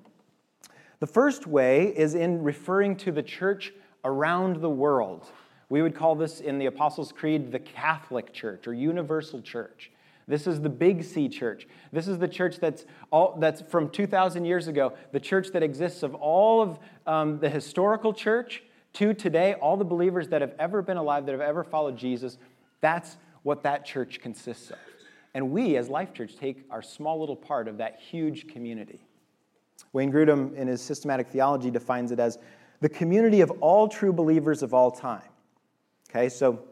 The 0.98 1.06
first 1.06 1.46
way 1.46 1.86
is 1.86 2.14
in 2.14 2.42
referring 2.42 2.96
to 2.96 3.12
the 3.12 3.22
church 3.22 3.72
around 4.04 4.56
the 4.56 4.70
world. 4.70 5.26
We 5.68 5.82
would 5.82 5.94
call 5.94 6.14
this 6.14 6.40
in 6.40 6.58
the 6.58 6.66
Apostles' 6.66 7.12
Creed 7.12 7.52
the 7.52 7.58
Catholic 7.58 8.32
Church 8.32 8.66
or 8.66 8.72
Universal 8.72 9.42
Church. 9.42 9.90
This 10.28 10.46
is 10.46 10.60
the 10.60 10.68
Big 10.68 11.04
C 11.04 11.28
church. 11.28 11.68
This 11.92 12.08
is 12.08 12.18
the 12.18 12.26
church 12.26 12.58
that's, 12.58 12.84
all, 13.12 13.36
that's 13.38 13.62
from 13.62 13.90
2,000 13.90 14.44
years 14.44 14.66
ago, 14.66 14.94
the 15.12 15.20
church 15.20 15.48
that 15.52 15.62
exists 15.62 16.02
of 16.02 16.14
all 16.14 16.62
of 16.62 16.78
um, 17.06 17.38
the 17.38 17.48
historical 17.48 18.12
church 18.12 18.62
to 18.94 19.14
today, 19.14 19.54
all 19.54 19.76
the 19.76 19.84
believers 19.84 20.28
that 20.28 20.40
have 20.40 20.54
ever 20.58 20.82
been 20.82 20.96
alive, 20.96 21.26
that 21.26 21.32
have 21.32 21.40
ever 21.40 21.62
followed 21.62 21.96
Jesus. 21.96 22.38
That's 22.80 23.18
what 23.42 23.62
that 23.62 23.84
church 23.84 24.20
consists 24.20 24.70
of. 24.70 24.78
And 25.34 25.50
we, 25.50 25.76
as 25.76 25.88
Life 25.88 26.12
Church, 26.14 26.34
take 26.36 26.64
our 26.70 26.82
small 26.82 27.20
little 27.20 27.36
part 27.36 27.68
of 27.68 27.76
that 27.78 28.00
huge 28.00 28.48
community. 28.48 29.05
Wayne 29.96 30.12
Grudem, 30.12 30.54
in 30.54 30.68
his 30.68 30.82
systematic 30.82 31.26
theology, 31.26 31.70
defines 31.70 32.12
it 32.12 32.20
as 32.20 32.38
the 32.80 32.88
community 32.88 33.40
of 33.40 33.50
all 33.62 33.88
true 33.88 34.12
believers 34.12 34.62
of 34.62 34.74
all 34.74 34.90
time. 34.90 35.22
Okay, 36.10 36.28
so 36.28 36.62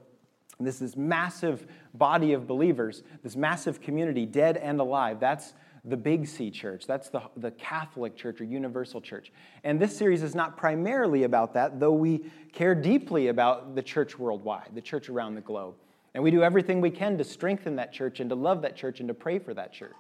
this 0.61 0.83
is 0.83 0.95
massive 0.95 1.67
body 1.95 2.35
of 2.35 2.47
believers, 2.47 3.03
this 3.23 3.35
massive 3.35 3.81
community, 3.81 4.27
dead 4.27 4.59
and 4.59 4.79
alive. 4.79 5.21
That's 5.21 5.55
the 5.87 5.97
Big 5.97 6.27
C 6.27 6.51
church. 6.51 6.87
That's 6.87 7.09
the, 7.09 7.23
the 7.39 7.51
Catholic 7.53 8.15
church 8.15 8.43
or 8.43 8.45
universal 8.45 9.01
church. 9.01 9.33
And 9.65 9.81
this 9.81 9.97
series 9.97 10.23
is 10.23 10.35
not 10.35 10.59
primarily 10.59 11.23
about 11.23 11.55
that, 11.55 11.81
though 11.81 11.93
we 11.93 12.27
care 12.53 12.75
deeply 12.75 13.29
about 13.29 13.75
the 13.75 13.83
church 13.83 14.19
worldwide, 14.19 14.69
the 14.75 14.83
church 14.83 15.09
around 15.09 15.35
the 15.35 15.41
globe. 15.41 15.77
And 16.13 16.23
we 16.23 16.31
do 16.31 16.43
everything 16.43 16.83
we 16.83 16.91
can 16.91 17.17
to 17.17 17.25
strengthen 17.25 17.77
that 17.77 17.91
church 17.91 18.21
and 18.21 18.29
to 18.29 18.37
love 18.37 18.61
that 18.61 18.77
church 18.77 19.01
and 19.01 19.09
to 19.09 19.15
pray 19.15 19.39
for 19.39 19.55
that 19.55 19.73
church. 19.73 19.97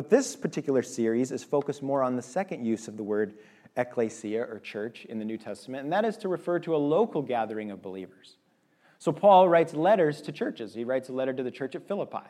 But 0.00 0.08
this 0.08 0.34
particular 0.34 0.82
series 0.82 1.30
is 1.30 1.44
focused 1.44 1.82
more 1.82 2.02
on 2.02 2.16
the 2.16 2.22
second 2.22 2.64
use 2.64 2.88
of 2.88 2.96
the 2.96 3.02
word 3.02 3.34
ecclesia 3.76 4.40
or 4.40 4.58
church 4.58 5.04
in 5.04 5.18
the 5.18 5.26
New 5.26 5.36
Testament, 5.36 5.84
and 5.84 5.92
that 5.92 6.06
is 6.06 6.16
to 6.16 6.28
refer 6.28 6.58
to 6.60 6.74
a 6.74 6.78
local 6.78 7.20
gathering 7.20 7.70
of 7.70 7.82
believers. 7.82 8.38
So 8.98 9.12
Paul 9.12 9.46
writes 9.46 9.74
letters 9.74 10.22
to 10.22 10.32
churches. 10.32 10.72
He 10.72 10.84
writes 10.84 11.10
a 11.10 11.12
letter 11.12 11.34
to 11.34 11.42
the 11.42 11.50
church 11.50 11.74
at 11.74 11.86
Philippi, 11.86 12.24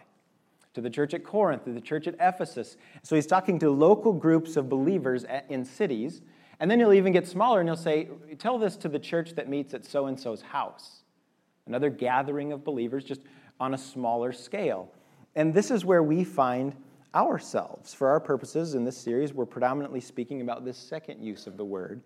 to 0.75 0.81
the 0.81 0.91
church 0.91 1.15
at 1.15 1.23
Corinth, 1.23 1.63
to 1.63 1.71
the 1.71 1.81
church 1.81 2.09
at 2.09 2.17
Ephesus. 2.19 2.77
So 3.05 3.15
he's 3.15 3.29
talking 3.29 3.61
to 3.61 3.71
local 3.71 4.15
groups 4.15 4.57
of 4.57 4.69
believers 4.69 5.25
in 5.49 5.65
cities. 5.65 6.23
And 6.59 6.69
then 6.69 6.81
he'll 6.81 6.93
even 6.93 7.13
get 7.13 7.29
smaller 7.29 7.61
and 7.61 7.69
he'll 7.69 7.77
say, 7.77 8.09
Tell 8.41 8.59
this 8.59 8.77
to 8.79 8.89
the 8.89 8.99
church 8.99 9.37
that 9.37 9.49
meets 9.49 9.75
at 9.75 9.85
so 9.85 10.07
and 10.07 10.19
so's 10.19 10.43
house. 10.43 11.05
Another 11.69 11.89
gathering 11.89 12.51
of 12.51 12.65
believers, 12.65 13.05
just 13.05 13.21
on 13.61 13.75
a 13.75 13.79
smaller 13.79 14.33
scale. 14.33 14.91
And 15.37 15.55
this 15.55 15.71
is 15.71 15.85
where 15.85 16.03
we 16.03 16.25
find 16.25 16.75
ourselves. 17.15 17.93
For 17.93 18.09
our 18.09 18.21
purposes 18.21 18.75
in 18.75 18.85
this 18.85 18.97
series, 18.97 19.33
we're 19.33 19.47
predominantly 19.47 20.01
speaking 20.01 20.41
about 20.41 20.65
this 20.65 20.77
second 20.77 21.23
use 21.23 21.47
of 21.47 21.57
the 21.57 21.65
word. 21.65 22.03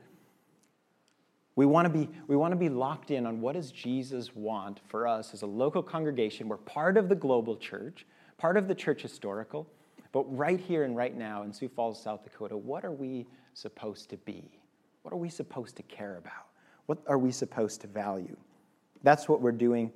We 1.56 1.66
want, 1.66 1.86
to 1.86 1.90
be, 1.90 2.10
we 2.26 2.36
want 2.36 2.52
to 2.52 2.56
be 2.56 2.68
locked 2.68 3.10
in 3.10 3.26
on 3.26 3.40
what 3.40 3.54
does 3.54 3.70
Jesus 3.70 4.34
want 4.34 4.80
for 4.88 5.06
us 5.06 5.32
as 5.34 5.42
a 5.42 5.46
local 5.46 5.82
congregation. 5.82 6.48
We're 6.48 6.56
part 6.56 6.96
of 6.96 7.08
the 7.08 7.14
global 7.14 7.56
church, 7.56 8.06
part 8.38 8.56
of 8.56 8.66
the 8.66 8.74
church 8.74 9.02
historical, 9.02 9.68
but 10.10 10.24
right 10.36 10.58
here 10.58 10.82
and 10.82 10.96
right 10.96 11.16
now 11.16 11.44
in 11.44 11.52
Sioux 11.52 11.68
Falls, 11.68 12.02
South 12.02 12.24
Dakota, 12.24 12.56
what 12.56 12.84
are 12.84 12.92
we 12.92 13.26
supposed 13.52 14.10
to 14.10 14.16
be? 14.16 14.50
What 15.02 15.14
are 15.14 15.18
we 15.18 15.28
supposed 15.28 15.76
to 15.76 15.82
care 15.84 16.16
about? 16.16 16.46
What 16.86 16.98
are 17.06 17.18
we 17.18 17.30
supposed 17.30 17.80
to 17.82 17.86
value? 17.86 18.36
That's 19.02 19.28
what 19.28 19.40
we're 19.40 19.52
doing 19.52 19.92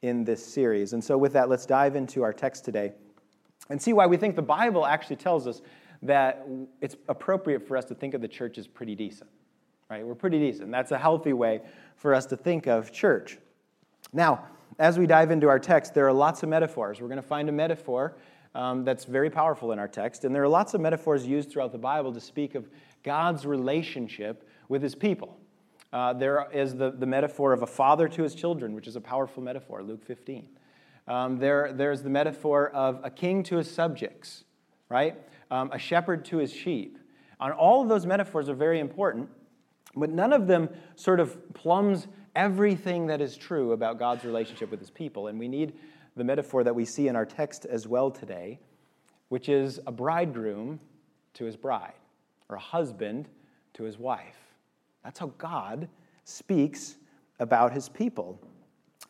in 0.00 0.24
this 0.24 0.44
series. 0.44 0.94
And 0.94 1.02
so, 1.02 1.18
with 1.18 1.32
that, 1.34 1.48
let's 1.48 1.66
dive 1.66 1.94
into 1.94 2.22
our 2.22 2.32
text 2.32 2.64
today 2.64 2.92
and 3.68 3.80
see 3.80 3.92
why 3.92 4.06
we 4.06 4.16
think 4.16 4.36
the 4.36 4.42
Bible 4.42 4.86
actually 4.86 5.16
tells 5.16 5.46
us 5.46 5.62
that 6.02 6.46
it's 6.80 6.96
appropriate 7.08 7.66
for 7.66 7.76
us 7.76 7.84
to 7.86 7.94
think 7.94 8.14
of 8.14 8.20
the 8.20 8.28
church 8.28 8.58
as 8.58 8.66
pretty 8.66 8.94
decent. 8.94 9.30
Right? 9.88 10.04
We're 10.04 10.14
pretty 10.14 10.38
decent. 10.38 10.70
That's 10.70 10.90
a 10.90 10.98
healthy 10.98 11.32
way 11.32 11.60
for 11.96 12.14
us 12.14 12.26
to 12.26 12.36
think 12.36 12.66
of 12.66 12.92
church. 12.92 13.38
Now, 14.12 14.46
as 14.78 14.98
we 14.98 15.06
dive 15.06 15.30
into 15.30 15.48
our 15.48 15.58
text, 15.58 15.94
there 15.94 16.06
are 16.06 16.12
lots 16.12 16.42
of 16.42 16.48
metaphors. 16.48 17.00
We're 17.00 17.08
going 17.08 17.16
to 17.16 17.22
find 17.22 17.48
a 17.48 17.52
metaphor 17.52 18.16
um, 18.54 18.84
that's 18.84 19.04
very 19.04 19.30
powerful 19.30 19.72
in 19.72 19.78
our 19.78 19.88
text, 19.88 20.24
and 20.24 20.34
there 20.34 20.42
are 20.42 20.48
lots 20.48 20.74
of 20.74 20.80
metaphors 20.80 21.26
used 21.26 21.50
throughout 21.50 21.72
the 21.72 21.78
Bible 21.78 22.12
to 22.12 22.20
speak 22.20 22.54
of 22.54 22.68
God's 23.02 23.46
relationship 23.46 24.48
with 24.68 24.82
his 24.82 24.94
people. 24.94 25.38
Uh, 25.92 26.12
there 26.14 26.48
is 26.52 26.74
the, 26.74 26.90
the 26.90 27.06
metaphor 27.06 27.52
of 27.52 27.62
a 27.62 27.66
father 27.66 28.08
to 28.08 28.22
his 28.22 28.34
children, 28.34 28.74
which 28.74 28.86
is 28.86 28.96
a 28.96 29.00
powerful 29.00 29.42
metaphor, 29.42 29.82
Luke 29.82 30.04
15. 30.04 30.48
Um, 31.08 31.38
there, 31.38 31.72
there's 31.72 32.02
the 32.02 32.10
metaphor 32.10 32.70
of 32.70 33.00
a 33.02 33.10
king 33.10 33.42
to 33.44 33.56
his 33.56 33.70
subjects, 33.70 34.44
right? 34.88 35.16
Um, 35.50 35.70
a 35.72 35.78
shepherd 35.78 36.24
to 36.26 36.38
his 36.38 36.52
sheep. 36.52 36.98
And 37.40 37.52
all 37.52 37.82
of 37.82 37.88
those 37.88 38.06
metaphors 38.06 38.48
are 38.48 38.54
very 38.54 38.78
important, 38.78 39.28
but 39.96 40.10
none 40.10 40.32
of 40.32 40.46
them 40.46 40.68
sort 40.94 41.18
of 41.18 41.54
plumbs 41.54 42.06
everything 42.36 43.06
that 43.08 43.20
is 43.20 43.36
true 43.36 43.72
about 43.72 43.98
God's 43.98 44.24
relationship 44.24 44.70
with 44.70 44.80
his 44.80 44.90
people. 44.90 45.26
And 45.26 45.38
we 45.38 45.48
need 45.48 45.74
the 46.16 46.24
metaphor 46.24 46.62
that 46.64 46.74
we 46.74 46.84
see 46.84 47.08
in 47.08 47.16
our 47.16 47.26
text 47.26 47.64
as 47.64 47.88
well 47.88 48.10
today, 48.10 48.60
which 49.28 49.48
is 49.48 49.80
a 49.86 49.92
bridegroom 49.92 50.78
to 51.34 51.44
his 51.44 51.56
bride, 51.56 51.94
or 52.48 52.56
a 52.56 52.60
husband 52.60 53.28
to 53.74 53.82
his 53.82 53.98
wife. 53.98 54.36
That's 55.02 55.18
how 55.18 55.32
God 55.38 55.88
speaks 56.24 56.96
about 57.40 57.72
his 57.72 57.88
people. 57.88 58.38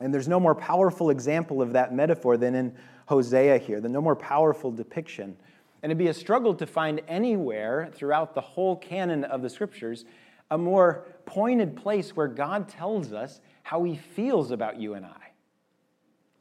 And 0.00 0.12
there's 0.12 0.28
no 0.28 0.40
more 0.40 0.54
powerful 0.54 1.10
example 1.10 1.62
of 1.62 1.72
that 1.72 1.94
metaphor 1.94 2.36
than 2.36 2.54
in 2.54 2.74
Hosea 3.06 3.58
here, 3.58 3.80
the 3.80 3.88
no 3.88 4.00
more 4.00 4.16
powerful 4.16 4.70
depiction. 4.70 5.36
And 5.82 5.90
it'd 5.90 5.98
be 5.98 6.08
a 6.08 6.14
struggle 6.14 6.54
to 6.54 6.66
find 6.66 7.00
anywhere 7.08 7.90
throughout 7.92 8.34
the 8.34 8.40
whole 8.40 8.76
canon 8.76 9.24
of 9.24 9.42
the 9.42 9.50
scriptures 9.50 10.04
a 10.50 10.58
more 10.58 11.06
pointed 11.24 11.76
place 11.76 12.14
where 12.14 12.28
God 12.28 12.68
tells 12.68 13.12
us 13.12 13.40
how 13.62 13.84
he 13.84 13.96
feels 13.96 14.50
about 14.50 14.78
you 14.78 14.94
and 14.94 15.06
I. 15.06 15.32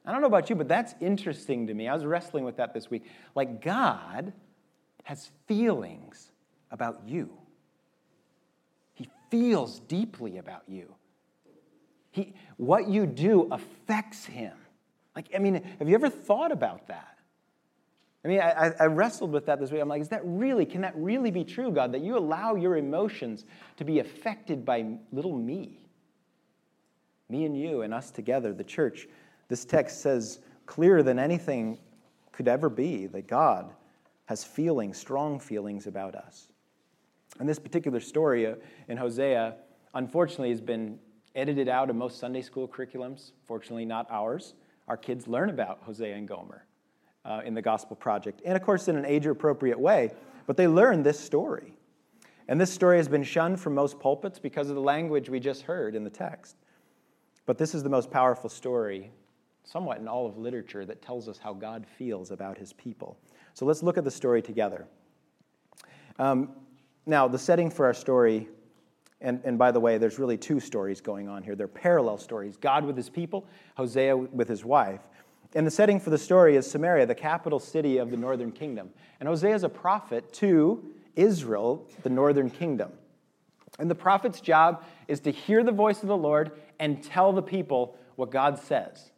I 0.06 0.12
don't 0.12 0.22
know 0.22 0.28
about 0.28 0.50
you, 0.50 0.56
but 0.56 0.68
that's 0.68 0.96
interesting 1.00 1.68
to 1.68 1.74
me. 1.74 1.88
I 1.88 1.94
was 1.94 2.06
wrestling 2.06 2.44
with 2.44 2.58
that 2.58 2.74
this 2.74 2.90
week. 2.90 3.06
Like, 3.36 3.62
God 3.62 4.34
has 5.04 5.32
feelings 5.48 6.32
about 6.72 7.02
you, 7.06 7.30
He 8.94 9.10
feels 9.30 9.80
deeply 9.82 10.38
about 10.38 10.64
you. 10.68 10.94
He, 12.12 12.34
what 12.58 12.88
you 12.88 13.06
do 13.06 13.48
affects 13.52 14.26
him. 14.26 14.54
Like, 15.16 15.30
I 15.36 15.40
mean, 15.40 15.62
have 15.80 15.90
you 15.90 15.96
ever 15.96 16.10
thought 16.10 16.52
about 16.52 16.88
that? 16.88 17.18
I 18.24 18.28
mean, 18.28 18.40
I, 18.40 18.72
I, 18.80 18.86
wrestled 18.86 19.32
with 19.32 19.48
that 19.48 19.60
this 19.60 19.72
week. 19.72 19.82
I'm 19.82 19.90
like, 19.90 20.02
is 20.02 20.10
that 20.10 20.22
really, 20.24 20.64
can 20.64 20.82
that 20.82 20.94
really 20.96 21.32
be 21.32 21.44
true, 21.44 21.72
God, 21.72 21.92
that 21.94 22.02
you 22.02 22.18
allow 22.18 22.54
your 22.54 22.78
emotions 22.78 23.46
to 23.78 23.84
be 23.84 23.98
affected 23.98 24.64
by 24.64 24.86
little 25.12 25.36
me? 25.36 25.80
Me 27.30 27.46
and 27.46 27.60
you 27.60 27.82
and 27.82 27.94
us 27.94 28.12
together, 28.12 28.54
the 28.54 28.64
church. 28.64 29.08
This 29.48 29.66
text 29.66 30.02
says 30.02 30.40
clearer 30.68 31.02
than 31.02 31.18
anything 31.18 31.80
could 32.32 32.48
ever 32.48 32.70
be 32.70 33.08
that 33.08 33.28
God 33.28 33.74
has 34.26 34.44
feelings, 34.44 34.98
strong 34.98 35.40
feelings 35.40 35.88
about 35.88 36.14
us. 36.14 36.50
And 37.40 37.50
this 37.50 37.60
particular 37.60 38.00
story 38.00 38.46
uh, 38.46 38.56
in 38.88 38.98
Hosea, 38.98 39.56
unfortunately, 39.96 40.52
has 40.52 40.62
been 40.62 41.00
edited 41.36 41.70
out 41.70 41.90
of 41.90 41.96
most 41.96 42.20
Sunday 42.20 42.42
school 42.42 42.68
curriculums, 42.68 43.32
fortunately, 43.46 43.86
not 43.86 44.08
ours. 44.10 44.54
Our 44.88 44.98
kids 44.98 45.28
learn 45.28 45.50
about 45.50 45.80
Hosea 45.84 46.16
and 46.16 46.28
Gomer 46.28 46.66
uh, 47.24 47.42
in 47.46 47.54
the 47.54 47.62
Gospel 47.62 47.96
Project, 47.96 48.42
and 48.46 48.56
of 48.56 48.64
course, 48.64 48.88
in 48.88 48.96
an 48.96 49.06
age 49.06 49.26
appropriate 49.26 49.80
way, 49.80 50.12
but 50.48 50.58
they 50.58 50.68
learn 50.68 51.04
this 51.04 51.20
story. 51.20 51.74
And 52.48 52.60
this 52.60 52.74
story 52.74 52.98
has 52.98 53.08
been 53.08 53.24
shunned 53.24 53.60
from 53.60 53.76
most 53.76 54.00
pulpits 54.00 54.40
because 54.40 54.70
of 54.70 54.76
the 54.76 54.82
language 54.82 55.30
we 55.30 55.40
just 55.40 55.62
heard 55.62 55.96
in 55.96 56.04
the 56.04 56.10
text. 56.10 56.58
But 57.46 57.58
this 57.58 57.74
is 57.74 57.84
the 57.84 57.90
most 57.90 58.12
powerful 58.12 58.50
story, 58.50 59.12
somewhat 59.64 60.00
in 60.00 60.08
all 60.08 60.26
of 60.26 60.38
literature, 60.38 60.86
that 60.86 61.02
tells 61.02 61.30
us 61.30 61.38
how 61.38 61.54
God 61.54 61.86
feels 61.86 62.32
about 62.32 62.58
his 62.58 62.74
people. 62.74 63.18
So 63.54 63.66
let's 63.66 63.84
look 63.84 63.98
at 63.98 64.04
the 64.04 64.12
story 64.12 64.42
together. 64.42 64.88
Um, 66.20 66.50
now, 67.06 67.28
the 67.28 67.40
setting 67.40 67.70
for 67.70 67.86
our 67.86 67.94
story 67.94 68.48
and, 69.22 69.42
and 69.44 69.58
by 69.58 69.72
the 69.72 69.80
way, 69.80 69.98
there's 69.98 70.20
really 70.20 70.38
two 70.38 70.60
stories 70.60 71.00
going 71.02 71.30
on 71.30 71.44
here. 71.44 71.56
They're 71.56 71.68
parallel 71.68 72.18
stories 72.18 72.58
God 72.58 72.86
with 72.86 72.98
his 72.98 73.10
people, 73.10 73.46
Hosea 73.76 74.18
with 74.18 74.48
his 74.48 74.66
wife. 74.66 75.02
And 75.54 75.68
the 75.68 75.72
setting 75.72 76.00
for 76.00 76.10
the 76.10 76.18
story 76.18 76.56
is 76.56 76.70
Samaria, 76.70 77.06
the 77.06 77.16
capital 77.16 77.60
city 77.60 77.98
of 77.98 78.10
the 78.10 78.18
northern 78.18 78.52
kingdom. 78.52 78.90
And 79.20 79.28
Hosea 79.28 79.54
is 79.54 79.64
a 79.64 79.70
prophet 79.70 80.32
to 80.34 80.84
Israel, 81.16 81.88
the 82.04 82.10
northern 82.10 82.50
kingdom. 82.50 82.92
And 83.80 83.90
the 83.90 83.96
prophet's 83.96 84.42
job 84.42 84.84
is 85.08 85.20
to 85.22 85.32
hear 85.32 85.64
the 85.64 85.72
voice 85.72 86.02
of 86.02 86.08
the 86.08 86.18
Lord 86.18 86.52
and 86.80 87.04
tell 87.04 87.34
the 87.34 87.42
people 87.42 87.98
what 88.16 88.32
God 88.32 88.60
says. 88.60 89.12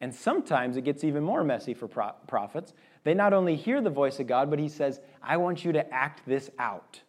And 0.00 0.14
sometimes 0.14 0.76
it 0.76 0.82
gets 0.82 1.04
even 1.04 1.22
more 1.22 1.44
messy 1.44 1.74
for 1.74 1.88
prophets. 1.88 2.72
They 3.04 3.14
not 3.14 3.32
only 3.32 3.56
hear 3.56 3.80
the 3.80 3.90
voice 3.90 4.18
of 4.20 4.26
God, 4.26 4.48
but 4.48 4.58
he 4.58 4.68
says, 4.68 5.00
I 5.22 5.36
want 5.36 5.64
you 5.64 5.72
to 5.72 5.92
act 5.92 6.22
this 6.26 6.50
out. 6.58 7.00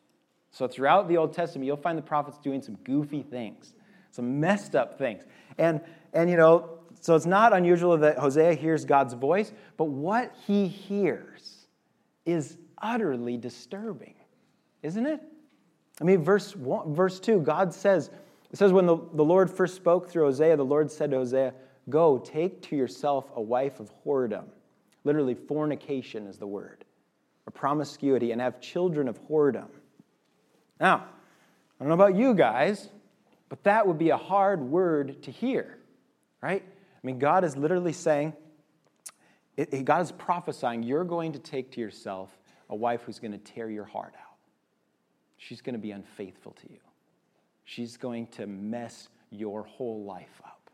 So 0.51 0.67
throughout 0.67 1.08
the 1.08 1.17
Old 1.17 1.34
Testament, 1.34 1.65
you'll 1.65 1.77
find 1.77 1.98
the 1.98 2.03
prophets 2.03 2.38
doing 2.38 2.62
some 2.62 2.75
goofy 2.84 3.24
things, 3.24 3.74
some 4.12 4.39
messed 4.39 4.75
up 4.75 4.98
things. 4.98 5.24
And, 5.58 5.81
and 6.13 6.29
you 6.29 6.38
know, 6.38 6.79
so 7.00 7.15
it's 7.15 7.25
not 7.25 7.53
unusual 7.53 7.98
that 7.98 8.17
Hosea 8.17 8.53
hears 8.53 8.86
God's 8.86 9.13
voice, 9.13 9.51
but 9.77 9.86
what 9.86 10.36
he 10.46 10.67
hears 10.67 11.67
is 12.25 12.58
utterly 12.77 13.38
disturbing, 13.38 14.15
isn't 14.84 15.05
it? 15.05 15.22
I 16.00 16.03
mean, 16.03 16.24
verse, 16.24 16.55
one, 16.55 16.93
verse 16.93 17.20
2, 17.20 17.41
God 17.41 17.74
says, 17.74 18.10
it 18.51 18.58
says, 18.58 18.74
when 18.74 18.86
the, 18.86 18.98
the 19.13 19.24
Lord 19.24 19.50
first 19.50 19.75
spoke 19.75 20.10
through 20.10 20.25
Hosea, 20.25 20.58
the 20.58 20.65
Lord 20.65 20.91
said 20.91 21.12
to 21.12 21.17
Hosea, 21.17 21.53
Go, 21.89 22.20
take 22.20 22.62
to 22.63 22.75
yourself 22.75 23.31
a 23.36 23.41
wife 23.41 23.79
of 23.79 23.91
whoredom. 24.05 24.46
Literally, 25.03 25.34
fornication 25.34 26.27
is 26.27 26.38
the 26.38 26.46
word, 26.46 26.86
or 27.48 27.51
promiscuity, 27.51 28.31
and 28.31 28.39
have 28.39 28.62
children 28.62 29.08
of 29.08 29.20
whoredom. 29.27 29.70
Now, 30.82 31.06
I 31.80 31.84
don't 31.84 31.90
know 31.90 31.94
about 31.94 32.16
you 32.16 32.34
guys, 32.34 32.90
but 33.50 33.64
that 33.66 33.86
would 33.86 34.00
be 34.00 34.10
a 34.10 34.18
hard 34.18 34.60
word 34.60 35.22
to 35.24 35.32
hear, 35.32 35.78
right? 36.42 36.64
I 36.66 37.08
mean, 37.08 37.20
God 37.20 37.44
is 37.44 37.56
literally 37.56 37.94
saying, 37.94 38.34
it, 39.58 39.86
God 39.86 40.02
is 40.02 40.12
prophesying, 40.12 40.82
you're 40.82 41.04
going 41.04 41.34
to 41.34 41.40
take 41.40 41.72
to 41.74 41.80
yourself 41.80 42.36
a 42.70 42.76
wife 42.76 43.04
who's 43.04 43.20
going 43.20 43.32
to 43.32 43.38
tear 43.38 43.70
your 43.70 43.86
heart 43.86 44.16
out. 44.20 44.38
she's 45.38 45.62
going 45.62 45.74
to 45.74 45.80
be 45.80 45.92
unfaithful 45.92 46.54
to 46.54 46.72
you. 46.72 46.80
She's 47.64 47.96
going 47.96 48.28
to 48.28 48.48
mess 48.48 49.10
your 49.30 49.64
whole 49.64 50.04
life 50.04 50.42
up. 50.44 50.72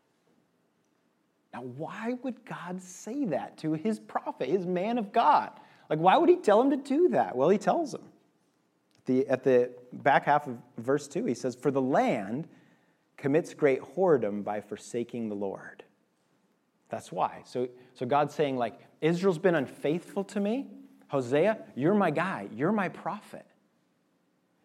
Now, 1.53 1.63
why 1.63 2.15
would 2.23 2.45
God 2.45 2.81
say 2.81 3.25
that 3.25 3.57
to 3.57 3.73
his 3.73 3.99
prophet, 3.99 4.47
his 4.47 4.65
man 4.65 4.97
of 4.97 5.11
God? 5.11 5.51
Like, 5.89 5.99
why 5.99 6.15
would 6.15 6.29
he 6.29 6.37
tell 6.37 6.61
him 6.61 6.69
to 6.69 6.77
do 6.77 7.09
that? 7.09 7.35
Well, 7.35 7.49
he 7.49 7.57
tells 7.57 7.93
him. 7.93 8.01
The, 9.07 9.27
at 9.27 9.43
the 9.43 9.71
back 9.91 10.25
half 10.25 10.47
of 10.47 10.57
verse 10.77 11.07
2, 11.07 11.25
he 11.25 11.33
says, 11.33 11.55
For 11.55 11.71
the 11.71 11.81
land 11.81 12.47
commits 13.17 13.53
great 13.53 13.81
whoredom 13.81 14.43
by 14.43 14.61
forsaking 14.61 15.29
the 15.29 15.35
Lord. 15.35 15.83
That's 16.89 17.11
why. 17.11 17.41
So, 17.45 17.67
so 17.93 18.05
God's 18.05 18.35
saying, 18.35 18.57
like, 18.57 18.79
Israel's 19.01 19.39
been 19.39 19.55
unfaithful 19.55 20.23
to 20.25 20.39
me. 20.39 20.67
Hosea, 21.07 21.57
you're 21.75 21.95
my 21.95 22.11
guy, 22.11 22.47
you're 22.53 22.71
my 22.71 22.89
prophet. 22.89 23.45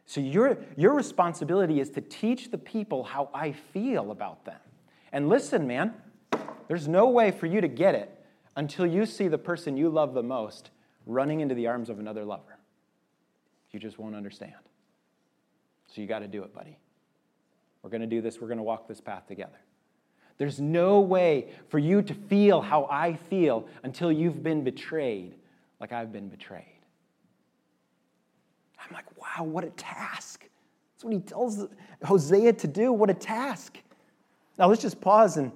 So 0.06 0.20
your, 0.20 0.58
your 0.76 0.94
responsibility 0.94 1.80
is 1.80 1.90
to 1.90 2.00
teach 2.00 2.50
the 2.50 2.58
people 2.58 3.04
how 3.04 3.30
I 3.32 3.52
feel 3.52 4.10
about 4.10 4.44
them. 4.44 4.58
And 5.12 5.28
listen, 5.28 5.66
man, 5.66 5.94
there's 6.68 6.88
no 6.88 7.08
way 7.08 7.30
for 7.30 7.46
you 7.46 7.60
to 7.60 7.68
get 7.68 7.94
it 7.94 8.24
until 8.56 8.86
you 8.86 9.06
see 9.06 9.28
the 9.28 9.38
person 9.38 9.76
you 9.76 9.88
love 9.88 10.14
the 10.14 10.22
most 10.22 10.70
running 11.06 11.40
into 11.40 11.54
the 11.54 11.66
arms 11.66 11.88
of 11.88 11.98
another 11.98 12.24
lover. 12.24 12.51
You 13.72 13.80
just 13.80 13.98
won't 13.98 14.14
understand. 14.14 14.52
So 15.86 16.00
you 16.00 16.06
got 16.06 16.20
to 16.20 16.28
do 16.28 16.42
it, 16.42 16.54
buddy. 16.54 16.78
We're 17.82 17.90
going 17.90 18.02
to 18.02 18.06
do 18.06 18.20
this, 18.20 18.40
we're 18.40 18.48
going 18.48 18.58
to 18.58 18.64
walk 18.64 18.86
this 18.86 19.00
path 19.00 19.26
together. 19.26 19.58
There's 20.38 20.60
no 20.60 21.00
way 21.00 21.50
for 21.68 21.78
you 21.78 22.02
to 22.02 22.14
feel 22.14 22.60
how 22.60 22.86
I 22.90 23.14
feel 23.14 23.68
until 23.82 24.10
you've 24.10 24.42
been 24.42 24.64
betrayed 24.64 25.34
like 25.80 25.92
I've 25.92 26.12
been 26.12 26.28
betrayed. 26.28 26.64
I'm 28.78 28.94
like, 28.94 29.04
wow, 29.20 29.44
what 29.44 29.64
a 29.64 29.70
task. 29.70 30.48
That's 30.94 31.04
what 31.04 31.12
he 31.12 31.20
tells 31.20 31.66
Hosea 32.04 32.52
to 32.54 32.66
do. 32.68 32.92
What 32.92 33.10
a 33.10 33.14
task. 33.14 33.78
Now 34.58 34.68
let's 34.68 34.82
just 34.82 35.00
pause 35.00 35.36
and 35.36 35.52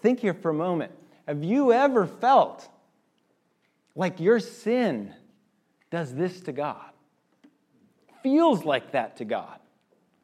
think 0.00 0.20
here 0.20 0.34
for 0.34 0.50
a 0.50 0.54
moment. 0.54 0.92
Have 1.26 1.42
you 1.42 1.72
ever 1.72 2.06
felt 2.06 2.68
like 3.94 4.20
your 4.20 4.40
sin 4.40 5.12
does 5.90 6.14
this 6.14 6.40
to 6.42 6.52
God? 6.52 6.93
Feels 8.24 8.64
like 8.64 8.92
that 8.92 9.18
to 9.18 9.24
God. 9.24 9.58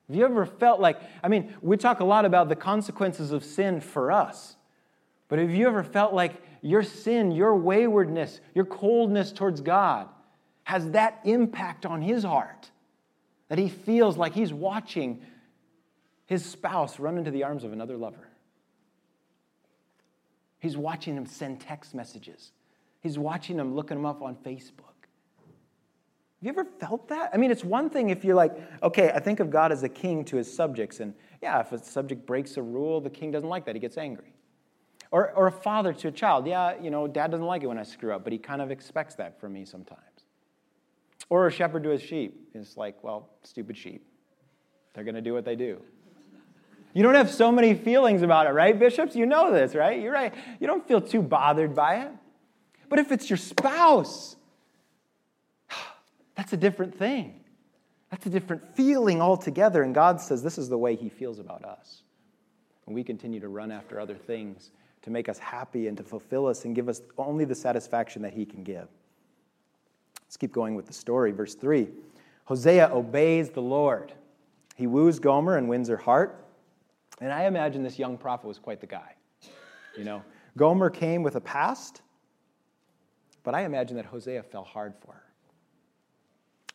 Have 0.08 0.16
you 0.16 0.24
ever 0.24 0.44
felt 0.44 0.80
like, 0.80 1.00
I 1.22 1.28
mean, 1.28 1.54
we 1.60 1.76
talk 1.76 2.00
a 2.00 2.04
lot 2.04 2.24
about 2.24 2.48
the 2.48 2.56
consequences 2.56 3.30
of 3.30 3.44
sin 3.44 3.80
for 3.80 4.10
us, 4.10 4.56
but 5.28 5.38
have 5.38 5.50
you 5.50 5.68
ever 5.68 5.84
felt 5.84 6.12
like 6.12 6.42
your 6.62 6.82
sin, 6.82 7.30
your 7.30 7.54
waywardness, 7.54 8.40
your 8.54 8.64
coldness 8.64 9.30
towards 9.30 9.60
God 9.60 10.08
has 10.64 10.90
that 10.90 11.20
impact 11.24 11.86
on 11.86 12.00
his 12.00 12.24
heart? 12.24 12.70
That 13.48 13.58
he 13.58 13.68
feels 13.68 14.16
like 14.16 14.32
he's 14.32 14.52
watching 14.52 15.20
his 16.24 16.44
spouse 16.44 16.98
run 16.98 17.18
into 17.18 17.30
the 17.30 17.44
arms 17.44 17.64
of 17.64 17.72
another 17.72 17.96
lover. 17.96 18.28
He's 20.58 20.76
watching 20.76 21.16
him 21.16 21.26
send 21.26 21.60
text 21.60 21.94
messages. 21.94 22.52
He's 23.00 23.18
watching 23.18 23.58
him, 23.58 23.74
looking 23.74 23.98
him 23.98 24.06
up 24.06 24.22
on 24.22 24.36
Facebook. 24.36 24.89
Have 26.40 26.46
you 26.46 26.58
ever 26.58 26.70
felt 26.80 27.08
that? 27.08 27.30
I 27.34 27.36
mean, 27.36 27.50
it's 27.50 27.64
one 27.64 27.90
thing 27.90 28.08
if 28.08 28.24
you're 28.24 28.34
like, 28.34 28.56
okay, 28.82 29.10
I 29.10 29.20
think 29.20 29.40
of 29.40 29.50
God 29.50 29.72
as 29.72 29.82
a 29.82 29.90
king 29.90 30.24
to 30.26 30.36
his 30.36 30.50
subjects, 30.52 31.00
and 31.00 31.12
yeah, 31.42 31.60
if 31.60 31.70
a 31.72 31.78
subject 31.78 32.26
breaks 32.26 32.56
a 32.56 32.62
rule, 32.62 33.02
the 33.02 33.10
king 33.10 33.30
doesn't 33.30 33.48
like 33.48 33.66
that. 33.66 33.74
He 33.74 33.80
gets 33.80 33.98
angry. 33.98 34.32
Or, 35.10 35.32
or 35.32 35.48
a 35.48 35.52
father 35.52 35.92
to 35.92 36.08
a 36.08 36.10
child, 36.10 36.46
yeah, 36.46 36.80
you 36.80 36.90
know, 36.90 37.06
dad 37.06 37.30
doesn't 37.30 37.44
like 37.44 37.62
it 37.62 37.66
when 37.66 37.76
I 37.76 37.82
screw 37.82 38.14
up, 38.14 38.24
but 38.24 38.32
he 38.32 38.38
kind 38.38 38.62
of 38.62 38.70
expects 38.70 39.16
that 39.16 39.38
from 39.38 39.52
me 39.52 39.66
sometimes. 39.66 40.00
Or 41.28 41.46
a 41.46 41.50
shepherd 41.50 41.82
to 41.82 41.90
his 41.90 42.02
sheep 42.02 42.48
It's 42.54 42.76
like, 42.76 43.04
well, 43.04 43.28
stupid 43.42 43.76
sheep. 43.76 44.06
They're 44.94 45.04
going 45.04 45.16
to 45.16 45.20
do 45.20 45.34
what 45.34 45.44
they 45.44 45.56
do. 45.56 45.82
You 46.94 47.02
don't 47.02 47.14
have 47.14 47.30
so 47.30 47.52
many 47.52 47.74
feelings 47.74 48.22
about 48.22 48.46
it, 48.46 48.50
right, 48.50 48.76
bishops? 48.76 49.14
You 49.14 49.26
know 49.26 49.52
this, 49.52 49.74
right? 49.74 50.00
You're 50.00 50.12
right. 50.12 50.34
You 50.58 50.66
don't 50.66 50.86
feel 50.88 51.00
too 51.02 51.22
bothered 51.22 51.74
by 51.74 51.96
it. 52.02 52.12
But 52.88 52.98
if 52.98 53.12
it's 53.12 53.28
your 53.28 53.36
spouse, 53.36 54.36
that's 56.40 56.54
a 56.54 56.56
different 56.56 56.94
thing. 56.94 57.38
That's 58.10 58.24
a 58.24 58.30
different 58.30 58.74
feeling 58.74 59.20
altogether. 59.20 59.82
And 59.82 59.94
God 59.94 60.22
says 60.22 60.42
this 60.42 60.56
is 60.56 60.70
the 60.70 60.78
way 60.78 60.96
He 60.96 61.10
feels 61.10 61.38
about 61.38 61.66
us. 61.66 62.00
And 62.86 62.94
we 62.94 63.04
continue 63.04 63.40
to 63.40 63.48
run 63.48 63.70
after 63.70 64.00
other 64.00 64.14
things 64.14 64.70
to 65.02 65.10
make 65.10 65.28
us 65.28 65.38
happy 65.38 65.86
and 65.86 65.98
to 65.98 66.02
fulfill 66.02 66.46
us 66.46 66.64
and 66.64 66.74
give 66.74 66.88
us 66.88 67.02
only 67.18 67.44
the 67.44 67.54
satisfaction 67.54 68.22
that 68.22 68.32
He 68.32 68.46
can 68.46 68.64
give. 68.64 68.88
Let's 70.22 70.38
keep 70.38 70.50
going 70.50 70.74
with 70.74 70.86
the 70.86 70.94
story. 70.94 71.30
Verse 71.30 71.54
3 71.54 71.88
Hosea 72.46 72.88
obeys 72.90 73.50
the 73.50 73.60
Lord. 73.60 74.14
He 74.76 74.86
woos 74.86 75.18
Gomer 75.18 75.58
and 75.58 75.68
wins 75.68 75.90
her 75.90 75.98
heart. 75.98 76.42
And 77.20 77.30
I 77.30 77.44
imagine 77.44 77.82
this 77.82 77.98
young 77.98 78.16
prophet 78.16 78.46
was 78.46 78.58
quite 78.58 78.80
the 78.80 78.86
guy. 78.86 79.12
You 79.94 80.04
know, 80.04 80.22
Gomer 80.56 80.88
came 80.88 81.22
with 81.22 81.36
a 81.36 81.40
past, 81.42 82.00
but 83.44 83.54
I 83.54 83.64
imagine 83.66 83.96
that 83.96 84.06
Hosea 84.06 84.42
fell 84.42 84.64
hard 84.64 84.94
for 85.04 85.12
her. 85.12 85.29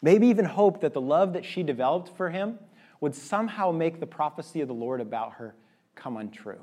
Maybe 0.01 0.27
even 0.27 0.45
hoped 0.45 0.81
that 0.81 0.93
the 0.93 1.01
love 1.01 1.33
that 1.33 1.45
she 1.45 1.63
developed 1.63 2.15
for 2.15 2.29
him 2.29 2.59
would 3.01 3.15
somehow 3.15 3.71
make 3.71 3.99
the 3.99 4.07
prophecy 4.07 4.61
of 4.61 4.67
the 4.67 4.73
Lord 4.73 5.01
about 5.01 5.33
her 5.33 5.55
come 5.95 6.17
untrue. 6.17 6.61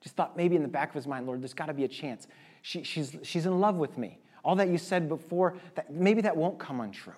Just 0.00 0.16
thought 0.16 0.36
maybe 0.36 0.56
in 0.56 0.62
the 0.62 0.68
back 0.68 0.90
of 0.90 0.94
his 0.94 1.06
mind, 1.06 1.26
Lord, 1.26 1.42
there's 1.42 1.54
got 1.54 1.66
to 1.66 1.74
be 1.74 1.84
a 1.84 1.88
chance. 1.88 2.26
She, 2.62 2.82
she's, 2.82 3.16
she's 3.22 3.46
in 3.46 3.60
love 3.60 3.76
with 3.76 3.98
me. 3.98 4.18
All 4.44 4.54
that 4.56 4.68
you 4.68 4.78
said 4.78 5.08
before, 5.08 5.56
that 5.74 5.92
maybe 5.92 6.20
that 6.22 6.36
won't 6.36 6.58
come 6.58 6.80
untrue. 6.80 7.14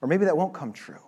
Or 0.00 0.08
maybe 0.08 0.24
that 0.24 0.36
won't 0.36 0.52
come 0.52 0.72
true. 0.72 1.02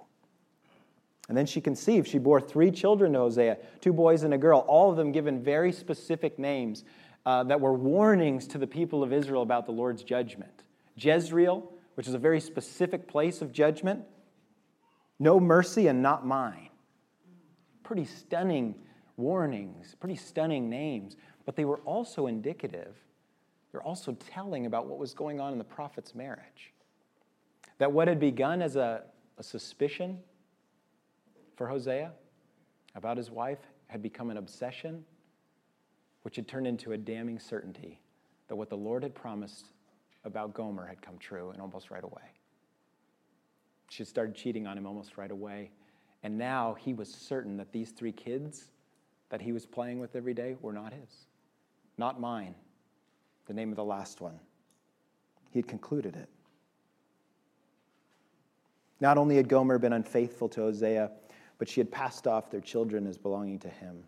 And 1.28 1.36
then 1.36 1.46
she 1.46 1.60
conceived. 1.60 2.08
She 2.08 2.18
bore 2.18 2.40
three 2.40 2.70
children 2.70 3.12
to 3.12 3.18
Hosea 3.18 3.58
two 3.80 3.92
boys 3.92 4.22
and 4.22 4.32
a 4.32 4.38
girl, 4.38 4.60
all 4.60 4.90
of 4.90 4.96
them 4.96 5.12
given 5.12 5.42
very 5.42 5.72
specific 5.72 6.38
names 6.38 6.84
uh, 7.26 7.44
that 7.44 7.60
were 7.60 7.74
warnings 7.74 8.46
to 8.48 8.58
the 8.58 8.66
people 8.66 9.02
of 9.02 9.12
Israel 9.12 9.42
about 9.42 9.66
the 9.66 9.72
Lord's 9.72 10.02
judgment 10.02 10.62
Jezreel, 10.96 11.70
which 11.98 12.06
is 12.06 12.14
a 12.14 12.18
very 12.18 12.38
specific 12.38 13.08
place 13.08 13.42
of 13.42 13.50
judgment. 13.50 14.04
No 15.18 15.40
mercy 15.40 15.88
and 15.88 16.00
not 16.00 16.24
mine. 16.24 16.68
Pretty 17.82 18.04
stunning 18.04 18.76
warnings, 19.16 19.96
pretty 19.98 20.14
stunning 20.14 20.70
names, 20.70 21.16
but 21.44 21.56
they 21.56 21.64
were 21.64 21.78
also 21.78 22.28
indicative. 22.28 22.94
They're 23.72 23.82
also 23.82 24.12
telling 24.12 24.64
about 24.64 24.86
what 24.86 24.96
was 24.96 25.12
going 25.12 25.40
on 25.40 25.50
in 25.50 25.58
the 25.58 25.64
prophet's 25.64 26.14
marriage. 26.14 26.72
That 27.78 27.90
what 27.90 28.06
had 28.06 28.20
begun 28.20 28.62
as 28.62 28.76
a, 28.76 29.02
a 29.36 29.42
suspicion 29.42 30.20
for 31.56 31.66
Hosea 31.66 32.12
about 32.94 33.16
his 33.16 33.28
wife 33.28 33.58
had 33.88 34.02
become 34.02 34.30
an 34.30 34.36
obsession, 34.36 35.04
which 36.22 36.36
had 36.36 36.46
turned 36.46 36.68
into 36.68 36.92
a 36.92 36.96
damning 36.96 37.40
certainty 37.40 37.98
that 38.46 38.54
what 38.54 38.70
the 38.70 38.76
Lord 38.76 39.02
had 39.02 39.16
promised 39.16 39.72
about 40.28 40.54
Gomer 40.54 40.86
had 40.86 41.02
come 41.02 41.18
true 41.18 41.50
and 41.50 41.60
almost 41.60 41.90
right 41.90 42.04
away. 42.04 42.22
She 43.88 43.98
had 43.98 44.08
started 44.08 44.36
cheating 44.36 44.66
on 44.66 44.78
him 44.78 44.86
almost 44.86 45.16
right 45.16 45.30
away. 45.30 45.70
And 46.22 46.38
now 46.38 46.76
he 46.78 46.94
was 46.94 47.12
certain 47.12 47.56
that 47.56 47.72
these 47.72 47.90
three 47.90 48.12
kids 48.12 48.70
that 49.30 49.40
he 49.40 49.52
was 49.52 49.66
playing 49.66 49.98
with 49.98 50.14
every 50.14 50.34
day 50.34 50.56
were 50.60 50.72
not 50.72 50.92
his, 50.92 51.26
not 51.96 52.20
mine, 52.20 52.54
the 53.46 53.54
name 53.54 53.70
of 53.70 53.76
the 53.76 53.84
last 53.84 54.20
one. 54.20 54.38
He 55.50 55.58
had 55.58 55.68
concluded 55.68 56.16
it. 56.16 56.28
Not 59.00 59.16
only 59.16 59.36
had 59.36 59.48
Gomer 59.48 59.78
been 59.78 59.92
unfaithful 59.92 60.48
to 60.50 60.60
Hosea, 60.60 61.10
but 61.58 61.68
she 61.68 61.80
had 61.80 61.90
passed 61.90 62.26
off 62.26 62.50
their 62.50 62.60
children 62.60 63.06
as 63.06 63.16
belonging 63.16 63.58
to 63.60 63.68
him. 63.68 64.02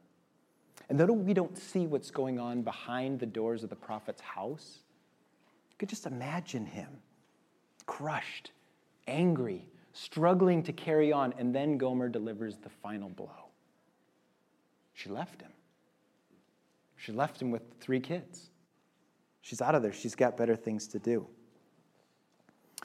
And 0.89 0.99
though 0.99 1.13
we 1.13 1.35
don't 1.35 1.57
see 1.57 1.87
what's 1.87 2.11
going 2.11 2.41
on 2.41 2.63
behind 2.63 3.21
the 3.21 3.27
doors 3.27 3.63
of 3.63 3.71
the 3.71 3.77
prophet's 3.77 4.21
house, 4.21 4.81
could 5.81 5.89
just 5.89 6.05
imagine 6.05 6.67
him 6.67 6.89
crushed, 7.87 8.53
angry, 9.09 9.67
struggling 9.95 10.63
to 10.63 10.75
carry 10.75 11.11
on, 11.11 11.33
and 11.39 11.55
then 11.55 11.79
Gomer 11.79 12.11
delivers 12.11 12.59
the 12.59 12.69
final 12.69 13.09
blow. 13.09 13.49
She 14.93 15.09
left 15.09 15.41
him. 15.41 15.51
She 16.97 17.13
left 17.13 17.41
him 17.41 17.51
with 17.51 17.63
three 17.81 17.99
kids. 17.99 18.51
She's 19.41 19.63
out 19.63 19.75
of 19.75 19.83
there. 19.83 19.95
She's 19.95 20.15
got 20.15 20.37
better 20.37 20.55
things 20.55 20.87
to 20.89 20.99
do. 20.99 21.27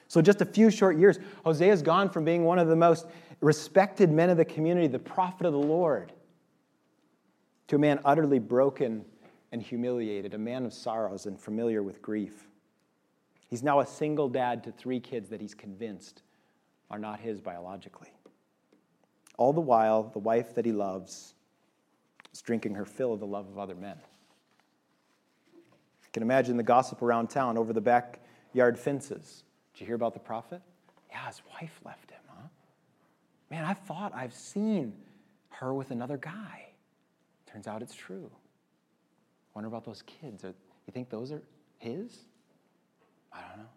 So, 0.08 0.21
just 0.21 0.39
a 0.39 0.45
few 0.45 0.71
short 0.71 0.97
years, 0.97 1.19
Hosea's 1.45 1.81
gone 1.81 2.10
from 2.10 2.23
being 2.23 2.45
one 2.45 2.60
of 2.60 2.69
the 2.69 2.77
most 2.77 3.08
respected 3.41 4.10
men 4.10 4.29
of 4.29 4.38
the 4.38 4.45
community, 4.45 4.88
the 4.88 4.99
prophet 4.99 5.45
of 5.45 5.51
the 5.51 5.60
Lord, 5.60 6.13
to 7.67 7.75
a 7.75 7.79
man 7.79 7.99
utterly 8.05 8.39
broken 8.39 9.03
and 9.51 9.62
humiliated, 9.62 10.34
a 10.34 10.38
man 10.38 10.65
of 10.65 10.73
sorrows 10.73 11.25
and 11.25 11.38
familiar 11.38 11.84
with 11.84 12.01
grief. 12.01 12.47
He's 13.55 13.63
now 13.63 13.79
a 13.79 13.85
single 13.85 14.27
dad 14.27 14.65
to 14.65 14.73
three 14.73 14.99
kids 14.99 15.29
that 15.29 15.39
he's 15.39 15.53
convinced 15.53 16.23
are 16.91 16.99
not 16.99 17.21
his 17.21 17.39
biologically. 17.39 18.09
All 19.37 19.53
the 19.53 19.61
while, 19.61 20.03
the 20.03 20.19
wife 20.19 20.53
that 20.55 20.65
he 20.65 20.73
loves 20.73 21.35
is 22.33 22.41
drinking 22.41 22.75
her 22.75 22.83
fill 22.83 23.13
of 23.13 23.21
the 23.21 23.25
love 23.25 23.47
of 23.47 23.57
other 23.57 23.73
men. 23.73 23.95
You 25.55 26.09
can 26.11 26.21
imagine 26.21 26.57
the 26.57 26.63
gossip 26.63 27.01
around 27.01 27.29
town 27.29 27.57
over 27.57 27.71
the 27.71 27.79
backyard 27.79 28.77
fences. 28.77 29.45
Did 29.73 29.79
you 29.79 29.85
hear 29.85 29.95
about 29.95 30.15
the 30.15 30.19
prophet? 30.19 30.61
Yeah, 31.09 31.25
his 31.27 31.41
wife 31.53 31.79
left 31.85 32.11
him, 32.11 32.19
huh? 32.27 32.47
Man, 33.49 33.63
I 33.63 33.73
thought 33.73 34.11
I've 34.13 34.33
seen 34.33 34.91
her 35.51 35.73
with 35.73 35.91
another 35.91 36.17
guy. 36.17 36.73
Turns 37.45 37.67
out 37.67 37.81
it's 37.81 37.95
true. 37.95 38.29
Wonder 39.53 39.69
about 39.69 39.85
those 39.85 40.01
kids. 40.01 40.43
Are, 40.43 40.49
you 40.87 40.91
think 40.91 41.09
those 41.09 41.31
are 41.31 41.41
his? 41.77 42.25
I 43.35 43.41
don't 43.49 43.59
know. 43.59 43.69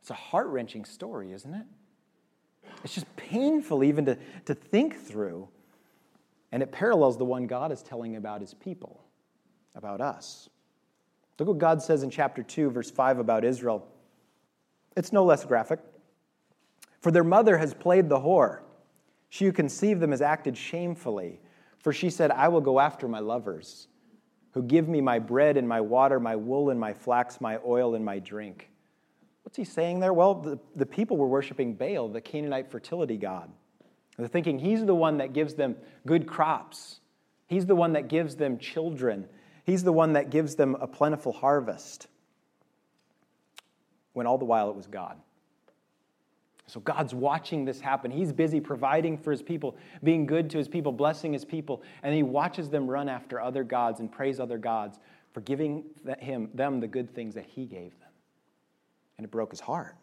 It's 0.00 0.10
a 0.10 0.14
heart 0.14 0.46
wrenching 0.48 0.84
story, 0.84 1.32
isn't 1.32 1.52
it? 1.52 1.66
It's 2.84 2.94
just 2.94 3.14
painful 3.16 3.82
even 3.82 4.06
to, 4.06 4.18
to 4.46 4.54
think 4.54 4.96
through. 4.96 5.48
And 6.52 6.62
it 6.62 6.72
parallels 6.72 7.18
the 7.18 7.24
one 7.24 7.46
God 7.46 7.72
is 7.72 7.82
telling 7.82 8.16
about 8.16 8.40
his 8.40 8.54
people, 8.54 9.04
about 9.74 10.00
us. 10.00 10.48
Look 11.38 11.48
what 11.48 11.58
God 11.58 11.82
says 11.82 12.02
in 12.02 12.10
chapter 12.10 12.42
2, 12.42 12.70
verse 12.70 12.90
5 12.90 13.18
about 13.18 13.44
Israel. 13.44 13.86
It's 14.96 15.12
no 15.12 15.24
less 15.24 15.44
graphic. 15.44 15.80
For 17.00 17.12
their 17.12 17.24
mother 17.24 17.58
has 17.58 17.74
played 17.74 18.08
the 18.08 18.18
whore. 18.18 18.60
She 19.28 19.44
who 19.44 19.52
conceived 19.52 20.00
them 20.00 20.10
has 20.10 20.22
acted 20.22 20.56
shamefully. 20.56 21.40
For 21.78 21.92
she 21.92 22.10
said, 22.10 22.30
I 22.32 22.48
will 22.48 22.60
go 22.60 22.80
after 22.80 23.06
my 23.06 23.20
lovers, 23.20 23.86
who 24.52 24.62
give 24.62 24.88
me 24.88 25.00
my 25.00 25.18
bread 25.18 25.56
and 25.56 25.68
my 25.68 25.80
water, 25.80 26.18
my 26.18 26.36
wool 26.36 26.70
and 26.70 26.80
my 26.80 26.92
flax, 26.92 27.40
my 27.40 27.58
oil 27.64 27.94
and 27.94 28.04
my 28.04 28.18
drink. 28.18 28.70
What's 29.42 29.56
he 29.56 29.64
saying 29.64 30.00
there? 30.00 30.12
Well, 30.12 30.34
the, 30.34 30.58
the 30.76 30.86
people 30.86 31.16
were 31.16 31.26
worshiping 31.26 31.74
Baal, 31.74 32.08
the 32.08 32.20
Canaanite 32.20 32.70
fertility 32.70 33.16
god. 33.16 33.50
They're 34.18 34.26
thinking 34.26 34.58
he's 34.58 34.84
the 34.84 34.94
one 34.94 35.18
that 35.18 35.32
gives 35.32 35.54
them 35.54 35.76
good 36.04 36.26
crops, 36.26 37.00
he's 37.46 37.66
the 37.66 37.76
one 37.76 37.92
that 37.92 38.08
gives 38.08 38.36
them 38.36 38.58
children, 38.58 39.26
he's 39.64 39.84
the 39.84 39.92
one 39.92 40.14
that 40.14 40.30
gives 40.30 40.56
them 40.56 40.76
a 40.80 40.86
plentiful 40.86 41.32
harvest. 41.32 42.08
When 44.12 44.26
all 44.26 44.38
the 44.38 44.44
while 44.44 44.70
it 44.70 44.76
was 44.76 44.86
God. 44.86 45.16
So 46.68 46.80
God's 46.80 47.14
watching 47.14 47.64
this 47.64 47.80
happen. 47.80 48.10
He's 48.10 48.30
busy 48.30 48.60
providing 48.60 49.16
for 49.16 49.30
his 49.30 49.40
people, 49.40 49.76
being 50.04 50.26
good 50.26 50.50
to 50.50 50.58
his 50.58 50.68
people, 50.68 50.92
blessing 50.92 51.32
his 51.32 51.44
people, 51.44 51.82
and 52.02 52.14
he 52.14 52.22
watches 52.22 52.68
them 52.68 52.88
run 52.88 53.08
after 53.08 53.40
other 53.40 53.64
gods 53.64 54.00
and 54.00 54.12
praise 54.12 54.38
other 54.38 54.58
gods 54.58 54.98
for 55.32 55.40
giving 55.40 55.84
him, 56.18 56.50
them 56.52 56.78
the 56.78 56.86
good 56.86 57.14
things 57.14 57.34
that 57.34 57.46
he 57.46 57.64
gave 57.64 57.98
them. 58.00 58.10
And 59.16 59.24
it 59.24 59.30
broke 59.30 59.50
his 59.50 59.60
heart. 59.60 59.96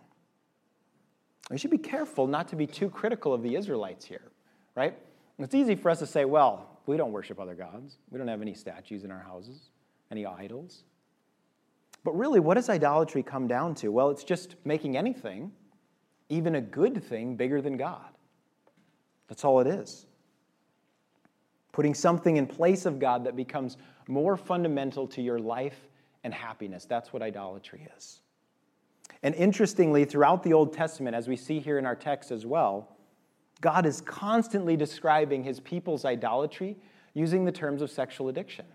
We 1.52 1.60
should 1.60 1.70
be 1.70 1.78
careful 1.78 2.26
not 2.26 2.48
to 2.48 2.56
be 2.56 2.66
too 2.66 2.90
critical 2.90 3.32
of 3.32 3.44
the 3.44 3.56
Israelites 3.56 4.04
here, 4.04 4.32
right? 4.74 4.98
It's 5.38 5.54
easy 5.54 5.76
for 5.76 5.92
us 5.92 6.00
to 6.00 6.08
say, 6.08 6.26
well, 6.26 6.80
we 6.88 6.98
don't 6.98 7.12
worship 7.12 7.40
other 7.40 7.54
gods. 7.54 7.98
We 8.10 8.18
don't 8.18 8.28
have 8.28 8.42
any 8.42 8.56
statues 8.56 9.04
in 9.04 9.12
our 9.12 9.20
houses, 9.20 9.70
any 10.12 10.26
idols. 10.26 10.84
But 12.04 12.18
really, 12.18 12.40
what 12.40 12.56
does 12.56 12.70
idolatry 12.70 13.22
come 13.22 13.48
down 13.48 13.76
to? 13.76 13.90
Well, 13.90 14.10
it's 14.10 14.24
just 14.24 14.56
making 14.66 14.98
anything 14.98 15.52
even 16.30 16.56
a 16.56 16.62
good 16.62 17.04
thing 17.04 17.36
bigger 17.36 17.62
than 17.62 17.78
God. 17.78 18.10
That's 19.28 19.44
all 19.44 19.60
it 19.60 19.68
is. 19.68 20.06
Putting 21.72 21.94
something 21.94 22.38
in 22.38 22.48
place 22.48 22.86
of 22.86 23.00
God 23.00 23.26
that 23.26 23.36
becomes 23.36 23.78
more 24.08 24.38
fundamental 24.38 25.08
to 25.08 25.22
your 25.22 25.40
life 25.40 25.88
and 26.24 26.34
happiness. 26.34 26.86
That's 26.86 27.12
what 27.12 27.22
idolatry 27.22 27.88
is. 27.98 28.22
And 29.24 29.36
interestingly, 29.36 30.06
throughout 30.06 30.44
the 30.44 30.54
Old 30.54 30.74
Testament, 30.74 31.16
as 31.16 31.28
we 31.28 31.36
see 31.36 31.60
here 31.60 31.78
in 31.78 31.86
our 31.86 31.96
text 31.96 32.32
as 32.32 32.46
well, 32.46 32.96
God 33.62 33.86
is 33.86 34.02
constantly 34.02 34.76
describing 34.76 35.44
his 35.44 35.60
people's 35.60 36.06
idolatry 36.06 36.78
using 37.14 37.46
the 37.46 37.52
terms 37.52 37.82
of 37.82 37.90
sexual 37.90 38.30
addiction. 38.30 38.66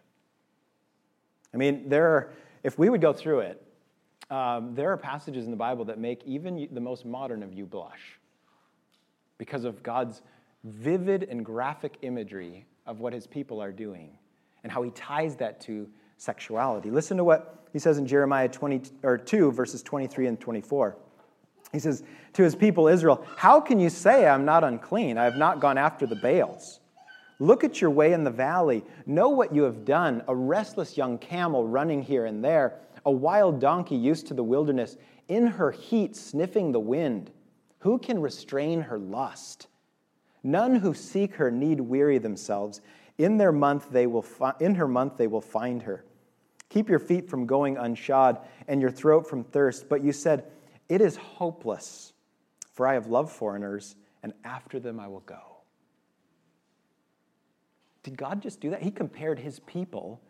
I 1.52 1.56
mean, 1.56 1.88
there 1.88 2.06
are, 2.06 2.32
if 2.62 2.78
we 2.78 2.88
would 2.88 3.00
go 3.00 3.12
through 3.12 3.40
it, 3.40 3.62
um, 4.30 4.74
there 4.74 4.92
are 4.92 4.96
passages 4.96 5.44
in 5.44 5.50
the 5.50 5.56
Bible 5.56 5.84
that 5.86 5.98
make 5.98 6.22
even 6.24 6.68
the 6.72 6.80
most 6.80 7.04
modern 7.04 7.42
of 7.42 7.52
you 7.52 7.66
blush 7.66 8.18
because 9.38 9.64
of 9.64 9.82
God's 9.82 10.22
vivid 10.64 11.24
and 11.24 11.44
graphic 11.44 11.96
imagery 12.02 12.66
of 12.86 13.00
what 13.00 13.12
his 13.12 13.26
people 13.26 13.60
are 13.60 13.72
doing 13.72 14.16
and 14.62 14.70
how 14.70 14.82
he 14.82 14.90
ties 14.90 15.36
that 15.36 15.60
to 15.62 15.88
sexuality. 16.16 16.90
Listen 16.90 17.16
to 17.16 17.24
what 17.24 17.66
he 17.72 17.78
says 17.78 17.98
in 17.98 18.06
Jeremiah 18.06 18.48
20, 18.48 18.82
or 19.02 19.16
2, 19.16 19.52
verses 19.52 19.82
23 19.82 20.26
and 20.26 20.40
24. 20.40 20.96
He 21.72 21.78
says 21.78 22.02
to 22.34 22.42
his 22.42 22.54
people 22.54 22.88
Israel, 22.88 23.24
How 23.36 23.60
can 23.60 23.80
you 23.80 23.90
say 23.90 24.26
I'm 24.26 24.44
not 24.44 24.64
unclean? 24.64 25.18
I 25.18 25.24
have 25.24 25.36
not 25.36 25.60
gone 25.60 25.78
after 25.78 26.06
the 26.06 26.16
Baals. 26.16 26.80
Look 27.38 27.64
at 27.64 27.80
your 27.80 27.90
way 27.90 28.12
in 28.12 28.22
the 28.22 28.30
valley. 28.30 28.84
Know 29.06 29.30
what 29.30 29.54
you 29.54 29.62
have 29.62 29.84
done, 29.86 30.22
a 30.28 30.34
restless 30.34 30.96
young 30.96 31.16
camel 31.16 31.66
running 31.66 32.02
here 32.02 32.26
and 32.26 32.44
there 32.44 32.74
a 33.04 33.10
wild 33.10 33.60
donkey 33.60 33.96
used 33.96 34.26
to 34.28 34.34
the 34.34 34.44
wilderness, 34.44 34.96
in 35.28 35.46
her 35.46 35.70
heat 35.70 36.16
sniffing 36.16 36.72
the 36.72 36.80
wind. 36.80 37.30
Who 37.80 37.98
can 37.98 38.20
restrain 38.20 38.82
her 38.82 38.98
lust? 38.98 39.68
None 40.42 40.76
who 40.76 40.94
seek 40.94 41.34
her 41.34 41.50
need 41.50 41.80
weary 41.80 42.18
themselves. 42.18 42.80
In 43.18 43.36
their 43.36 43.52
month 43.52 43.90
they 43.90 44.06
will 44.06 44.22
fi- 44.22 44.54
in 44.60 44.74
her 44.74 44.88
month 44.88 45.16
they 45.16 45.26
will 45.26 45.40
find 45.40 45.82
her. 45.82 46.04
Keep 46.68 46.88
your 46.88 46.98
feet 46.98 47.28
from 47.28 47.46
going 47.46 47.76
unshod 47.76 48.38
and 48.68 48.80
your 48.80 48.90
throat 48.90 49.28
from 49.28 49.44
thirst. 49.44 49.88
But 49.88 50.02
you 50.02 50.12
said, 50.12 50.44
It 50.88 51.00
is 51.00 51.16
hopeless, 51.16 52.12
for 52.72 52.86
I 52.86 52.94
have 52.94 53.08
loved 53.08 53.30
foreigners, 53.30 53.96
and 54.22 54.32
after 54.44 54.78
them 54.80 54.98
I 54.98 55.08
will 55.08 55.20
go. 55.20 55.38
Did 58.02 58.16
God 58.16 58.40
just 58.40 58.60
do 58.60 58.70
that? 58.70 58.82
He 58.82 58.90
compared 58.90 59.38
his 59.38 59.60
people 59.60 60.20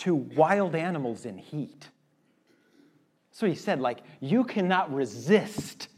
to 0.00 0.14
wild 0.14 0.74
animals 0.74 1.26
in 1.26 1.36
heat. 1.36 1.88
So 3.32 3.46
he 3.46 3.54
said, 3.54 3.80
like, 3.80 4.00
you 4.20 4.44
cannot 4.44 4.92
resist 4.92 5.88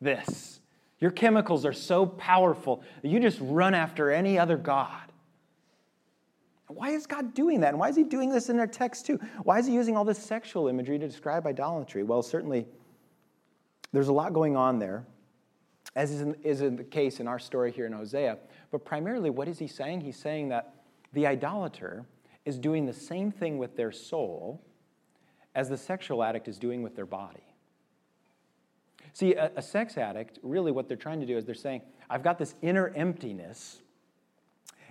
this. 0.00 0.60
Your 1.00 1.10
chemicals 1.10 1.64
are 1.64 1.72
so 1.72 2.06
powerful 2.06 2.82
that 3.02 3.08
you 3.08 3.20
just 3.20 3.38
run 3.40 3.74
after 3.74 4.10
any 4.10 4.38
other 4.38 4.56
God. 4.56 5.02
Why 6.68 6.90
is 6.90 7.06
God 7.06 7.34
doing 7.34 7.60
that? 7.60 7.70
And 7.70 7.78
why 7.78 7.88
is 7.88 7.96
he 7.96 8.04
doing 8.04 8.30
this 8.30 8.48
in 8.48 8.58
our 8.58 8.66
text 8.66 9.06
too? 9.06 9.18
Why 9.42 9.58
is 9.58 9.66
he 9.66 9.72
using 9.72 9.96
all 9.96 10.04
this 10.04 10.18
sexual 10.18 10.68
imagery 10.68 10.98
to 10.98 11.06
describe 11.06 11.46
idolatry? 11.46 12.02
Well, 12.02 12.22
certainly 12.22 12.66
there's 13.92 14.08
a 14.08 14.12
lot 14.12 14.32
going 14.32 14.56
on 14.56 14.78
there, 14.78 15.06
as 15.96 16.10
is 16.10 16.20
in, 16.20 16.34
is 16.42 16.60
in 16.60 16.76
the 16.76 16.84
case 16.84 17.20
in 17.20 17.26
our 17.28 17.38
story 17.38 17.72
here 17.72 17.86
in 17.86 17.92
Hosea. 17.92 18.38
But 18.70 18.84
primarily, 18.84 19.30
what 19.30 19.48
is 19.48 19.58
he 19.58 19.66
saying? 19.66 20.02
He's 20.02 20.18
saying 20.18 20.50
that 20.50 20.74
the 21.12 21.26
idolater 21.26 22.04
is 22.48 22.58
doing 22.58 22.86
the 22.86 22.94
same 22.94 23.30
thing 23.30 23.58
with 23.58 23.76
their 23.76 23.92
soul 23.92 24.64
as 25.54 25.68
the 25.68 25.76
sexual 25.76 26.22
addict 26.24 26.48
is 26.48 26.58
doing 26.58 26.82
with 26.82 26.96
their 26.96 27.04
body. 27.04 27.44
See, 29.12 29.34
a, 29.34 29.52
a, 29.56 29.60
sex 29.62 29.98
addict, 29.98 30.38
really 30.42 30.72
what 30.72 30.88
they're 30.88 30.96
trying 30.96 31.20
to 31.20 31.26
do 31.26 31.36
is 31.36 31.44
they're 31.44 31.54
saying, 31.54 31.82
I've 32.08 32.22
got 32.22 32.38
this 32.38 32.54
inner 32.62 32.88
emptiness, 32.96 33.82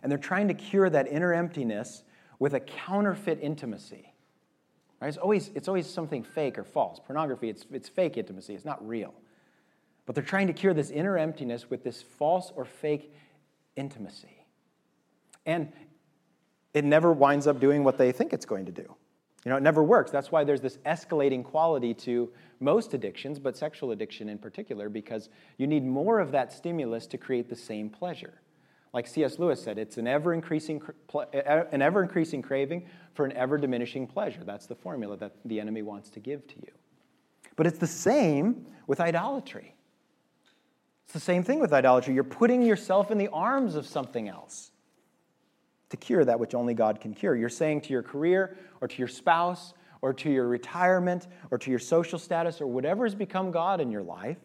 and 0.03 0.11
they're 0.11 0.19
trying 0.19 0.49
to 0.49 0.53
cure 0.53 0.87
that 0.87 1.07
inner 1.07 1.33
emptiness 1.33 2.03
with 2.37 2.53
a 2.53 2.59
counterfeit 2.59 3.39
intimacy. 3.41 4.13
Right? 5.01 5.07
It's, 5.07 5.17
always, 5.17 5.49
it's 5.55 5.67
always 5.67 5.89
something 5.89 6.23
fake 6.23 6.59
or 6.59 6.63
false. 6.63 6.99
Pornography, 6.99 7.49
it's, 7.49 7.65
it's 7.71 7.89
fake 7.89 8.17
intimacy, 8.17 8.53
it's 8.53 8.65
not 8.65 8.85
real. 8.87 9.15
But 10.05 10.13
they're 10.13 10.23
trying 10.23 10.47
to 10.47 10.53
cure 10.53 10.75
this 10.75 10.91
inner 10.91 11.17
emptiness 11.17 11.71
with 11.71 11.83
this 11.83 12.03
false 12.03 12.51
or 12.55 12.65
fake 12.65 13.11
intimacy. 13.75 14.45
And 15.47 15.71
it 16.77 16.85
never 16.85 17.11
winds 17.11 17.47
up 17.47 17.59
doing 17.59 17.83
what 17.83 17.97
they 17.97 18.11
think 18.11 18.33
it's 18.33 18.45
going 18.45 18.65
to 18.67 18.71
do. 18.71 18.95
You 19.43 19.51
know, 19.51 19.57
it 19.57 19.63
never 19.63 19.83
works. 19.83 20.11
That's 20.11 20.31
why 20.31 20.43
there's 20.43 20.61
this 20.61 20.77
escalating 20.85 21.43
quality 21.43 21.93
to 21.95 22.29
most 22.59 22.93
addictions, 22.93 23.39
but 23.39 23.57
sexual 23.57 23.91
addiction 23.91 24.29
in 24.29 24.37
particular, 24.37 24.87
because 24.89 25.29
you 25.57 25.65
need 25.65 25.85
more 25.85 26.19
of 26.19 26.31
that 26.33 26.51
stimulus 26.51 27.07
to 27.07 27.17
create 27.17 27.49
the 27.49 27.55
same 27.55 27.89
pleasure. 27.89 28.41
Like 28.93 29.07
C.S. 29.07 29.39
Lewis 29.39 29.61
said, 29.61 29.77
it's 29.77 29.97
an 29.97 30.07
ever 30.07 30.33
increasing, 30.33 30.81
an 31.41 31.81
ever 31.81 32.03
increasing 32.03 32.41
craving 32.41 32.85
for 33.13 33.25
an 33.25 33.33
ever 33.33 33.57
diminishing 33.57 34.05
pleasure. 34.05 34.43
That's 34.43 34.67
the 34.67 34.75
formula 34.75 35.17
that 35.17 35.33
the 35.45 35.59
enemy 35.59 35.81
wants 35.81 36.09
to 36.11 36.19
give 36.19 36.45
to 36.47 36.55
you. 36.57 36.71
But 37.55 37.65
it's 37.65 37.79
the 37.79 37.87
same 37.87 38.67
with 38.85 38.99
idolatry. 38.99 39.73
It's 41.05 41.13
the 41.13 41.19
same 41.19 41.43
thing 41.43 41.59
with 41.59 41.73
idolatry. 41.73 42.13
You're 42.13 42.23
putting 42.23 42.61
yourself 42.61 43.11
in 43.11 43.17
the 43.17 43.29
arms 43.29 43.75
of 43.75 43.87
something 43.87 44.27
else 44.27 44.71
to 45.89 45.97
cure 45.97 46.25
that 46.25 46.39
which 46.39 46.53
only 46.53 46.73
God 46.73 46.99
can 46.99 47.13
cure. 47.13 47.35
You're 47.35 47.49
saying 47.49 47.81
to 47.81 47.93
your 47.93 48.03
career 48.03 48.57
or 48.81 48.87
to 48.87 48.97
your 48.97 49.07
spouse 49.07 49.73
or 50.01 50.13
to 50.13 50.29
your 50.29 50.47
retirement 50.47 51.27
or 51.51 51.57
to 51.57 51.69
your 51.69 51.79
social 51.79 52.19
status 52.19 52.61
or 52.61 52.67
whatever 52.67 53.05
has 53.05 53.15
become 53.15 53.51
God 53.51 53.79
in 53.79 53.91
your 53.91 54.03
life, 54.03 54.37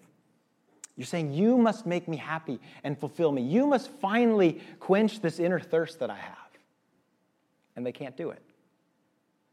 you're 0.97 1.07
saying, 1.07 1.33
You 1.33 1.57
must 1.57 1.87
make 1.87 2.07
me 2.07 2.17
happy 2.17 2.61
and 2.85 2.99
fulfill 2.99 3.33
me. 3.33 3.43
You 3.43 3.67
must 3.67 3.91
finally 3.91 4.61
quench 4.79 5.21
this 5.21 5.39
inner 5.39 5.61
thirst 5.61 5.99
that 6.01 6.11
I 6.11 6.17
have. 6.17 6.37
And 7.75 7.87
they 7.87 7.93
can't 7.93 8.17
do 8.17 8.31
it, 8.31 8.43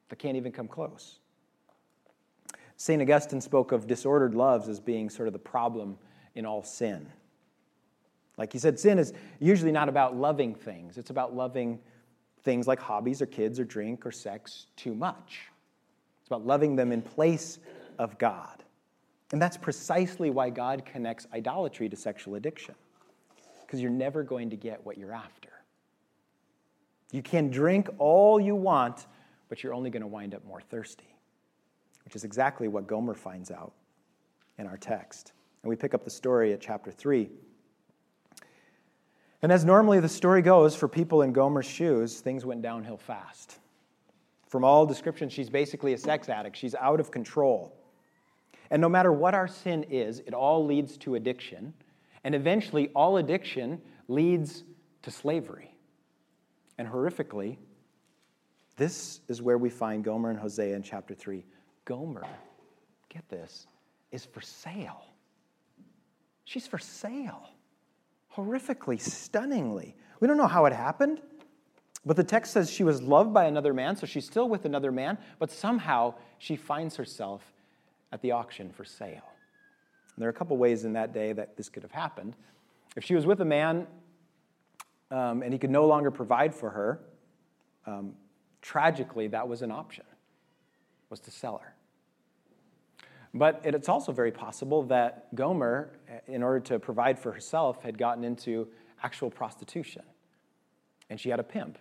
they 0.10 0.16
can't 0.16 0.38
even 0.38 0.52
come 0.52 0.68
close. 0.68 1.20
St. 2.76 3.02
Augustine 3.02 3.42
spoke 3.42 3.74
of 3.74 3.88
disordered 3.88 4.34
loves 4.34 4.70
as 4.70 4.80
being 4.80 5.10
sort 5.10 5.28
of 5.28 5.34
the 5.34 5.40
problem 5.40 5.98
in 6.36 6.46
all 6.46 6.64
sin. 6.64 7.08
Like 8.40 8.54
he 8.54 8.58
said, 8.58 8.80
sin 8.80 8.98
is 8.98 9.14
usually 9.40 9.74
not 9.74 9.90
about 9.90 10.16
loving 10.16 10.56
things, 10.56 10.98
it's 10.98 11.10
about 11.10 11.36
loving 11.36 11.78
things 12.42 12.68
like 12.68 12.80
hobbies 12.80 13.22
or 13.22 13.26
kids 13.26 13.60
or 13.60 13.66
drink 13.66 14.06
or 14.06 14.12
sex 14.12 14.68
too 14.78 14.96
much. 14.96 15.42
It's 16.22 16.28
about 16.28 16.46
loving 16.48 16.78
them 16.78 16.94
in 16.94 17.02
place 17.02 17.60
of 18.00 18.18
God. 18.18 18.64
And 19.34 19.42
that's 19.42 19.58
precisely 19.58 20.30
why 20.30 20.50
God 20.50 20.86
connects 20.86 21.28
idolatry 21.34 21.90
to 21.90 21.98
sexual 21.98 22.36
addiction. 22.36 22.76
because 23.62 23.82
you're 23.82 23.92
never 23.92 24.24
going 24.24 24.50
to 24.50 24.56
get 24.56 24.84
what 24.84 24.98
you're 24.98 25.14
after. 25.14 25.50
You 27.12 27.22
can 27.22 27.52
drink 27.52 27.88
all 28.00 28.40
you 28.40 28.56
want, 28.56 29.06
but 29.48 29.62
you're 29.62 29.76
only 29.76 29.92
going 29.92 30.02
to 30.02 30.08
wind 30.08 30.34
up 30.34 30.44
more 30.44 30.62
thirsty, 30.62 31.14
which 32.04 32.16
is 32.16 32.24
exactly 32.24 32.68
what 32.68 32.88
Gomer 32.88 33.14
finds 33.14 33.52
out 33.52 33.74
in 34.58 34.66
our 34.66 34.78
text. 34.78 35.34
And 35.62 35.70
we 35.70 35.76
pick 35.76 35.94
up 35.94 36.04
the 36.04 36.10
story 36.10 36.52
at 36.54 36.62
chapter 36.62 36.90
3. 36.90 37.30
And 39.42 39.52
as 39.52 39.64
normally 39.64 40.00
the 40.00 40.10
story 40.10 40.42
goes, 40.42 40.76
for 40.76 40.88
people 40.88 41.22
in 41.22 41.32
Gomer's 41.32 41.66
shoes, 41.66 42.20
things 42.20 42.46
went 42.46 42.62
downhill 42.62 42.98
fast. 42.98 43.60
From 44.48 44.64
all 44.64 44.86
descriptions, 44.86 45.32
she's 45.32 45.50
basically 45.50 45.94
a 45.94 45.98
sex 45.98 46.28
addict. 46.28 46.58
She's 46.58 46.76
out 46.76 47.00
of 47.00 47.12
control. 47.12 47.74
And 48.72 48.82
no 48.82 48.90
matter 48.90 49.14
what 49.14 49.34
our 49.34 49.48
sin 49.48 49.84
is, 49.84 50.20
it 50.20 50.34
all 50.34 50.66
leads 50.66 50.98
to 50.98 51.16
addiction. 51.16 51.74
And 52.24 52.36
eventually, 52.36 52.90
all 52.90 53.18
addiction 53.18 53.82
leads 54.08 54.64
to 55.04 55.12
slavery. 55.12 55.74
And 56.78 56.88
horrifically, 56.88 57.58
this 58.76 59.22
is 59.28 59.42
where 59.42 59.58
we 59.58 59.70
find 59.70 60.04
Gomer 60.04 60.30
and 60.30 60.40
Hosea 60.40 60.76
in 60.76 60.84
chapter 60.84 61.14
3. 61.14 61.46
Gomer, 61.86 62.26
get 63.08 63.28
this, 63.30 63.68
is 64.12 64.26
for 64.26 64.42
sale. 64.42 65.06
She's 66.46 66.68
for 66.68 66.78
sale. 66.78 67.50
Horrifically, 68.40 69.02
stunningly. 69.02 69.96
We 70.22 70.28
don't 70.28 70.38
know 70.38 70.48
how 70.48 70.66
it 70.66 70.72
happened, 70.72 71.20
but 72.06 72.16
the 72.16 72.24
text 72.24 72.54
says 72.54 72.72
she 72.72 72.86
was 72.86 73.02
loved 73.02 73.34
by 73.34 73.46
another 73.46 73.74
man, 73.74 73.98
so 73.98 74.06
she's 74.08 74.26
still 74.26 74.48
with 74.48 74.64
another 74.64 74.94
man, 74.94 75.18
but 75.40 75.52
somehow 75.52 76.14
she 76.38 76.56
finds 76.56 76.96
herself 76.96 77.44
at 78.14 78.22
the 78.22 78.32
auction 78.32 78.72
for 78.72 78.86
sale. 78.86 79.30
And 80.16 80.22
there 80.22 80.28
are 80.28 80.32
a 80.32 80.34
couple 80.34 80.56
ways 80.56 80.86
in 80.86 80.94
that 80.94 81.14
day 81.14 81.34
that 81.34 81.58
this 81.58 81.68
could 81.68 81.84
have 81.84 81.92
happened. 81.92 82.38
If 82.96 83.04
she 83.04 83.14
was 83.14 83.26
with 83.26 83.42
a 83.42 83.46
man 83.46 83.88
um, 85.12 85.44
and 85.44 85.52
he 85.52 85.60
could 85.60 85.70
no 85.70 85.86
longer 85.86 86.10
provide 86.10 86.56
for 86.56 86.70
her, 86.70 87.02
um, 87.86 88.14
tragically, 88.62 89.28
that 89.28 89.50
was 89.50 89.64
an 89.64 89.72
option, 89.72 90.06
was 91.10 91.20
to 91.22 91.32
sell 91.32 91.58
her. 91.58 91.74
But 93.34 93.62
it's 93.64 93.90
also 93.90 94.12
very 94.12 94.32
possible 94.32 94.84
that 94.84 95.34
Gomer, 95.36 96.00
eh, 96.08 96.20
in 96.28 96.42
order 96.42 96.60
to 96.62 96.80
provide 96.80 97.20
for 97.20 97.32
herself, 97.32 97.82
had 97.84 97.98
gotten 97.98 98.24
into 98.24 98.68
actual 99.04 99.30
prostitution. 99.30 100.04
And 101.10 101.20
she 101.20 101.30
had 101.30 101.40
a 101.40 101.44
pimp. 101.44 101.78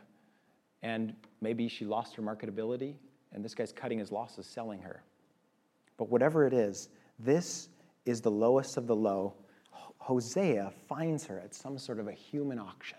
And 0.82 1.14
maybe 1.40 1.68
she 1.68 1.84
lost 1.84 2.14
her 2.16 2.22
marketability, 2.22 2.94
and 3.32 3.44
this 3.44 3.54
guy's 3.54 3.72
cutting 3.72 3.98
his 3.98 4.12
losses 4.12 4.46
selling 4.46 4.80
her. 4.82 5.02
But 5.96 6.08
whatever 6.08 6.46
it 6.46 6.52
is, 6.52 6.88
this 7.18 7.68
is 8.06 8.20
the 8.20 8.30
lowest 8.30 8.76
of 8.76 8.86
the 8.86 8.94
low. 8.94 9.34
Hosea 9.98 10.72
finds 10.88 11.26
her 11.26 11.40
at 11.40 11.54
some 11.54 11.78
sort 11.78 11.98
of 11.98 12.06
a 12.08 12.12
human 12.12 12.58
auction. 12.58 12.98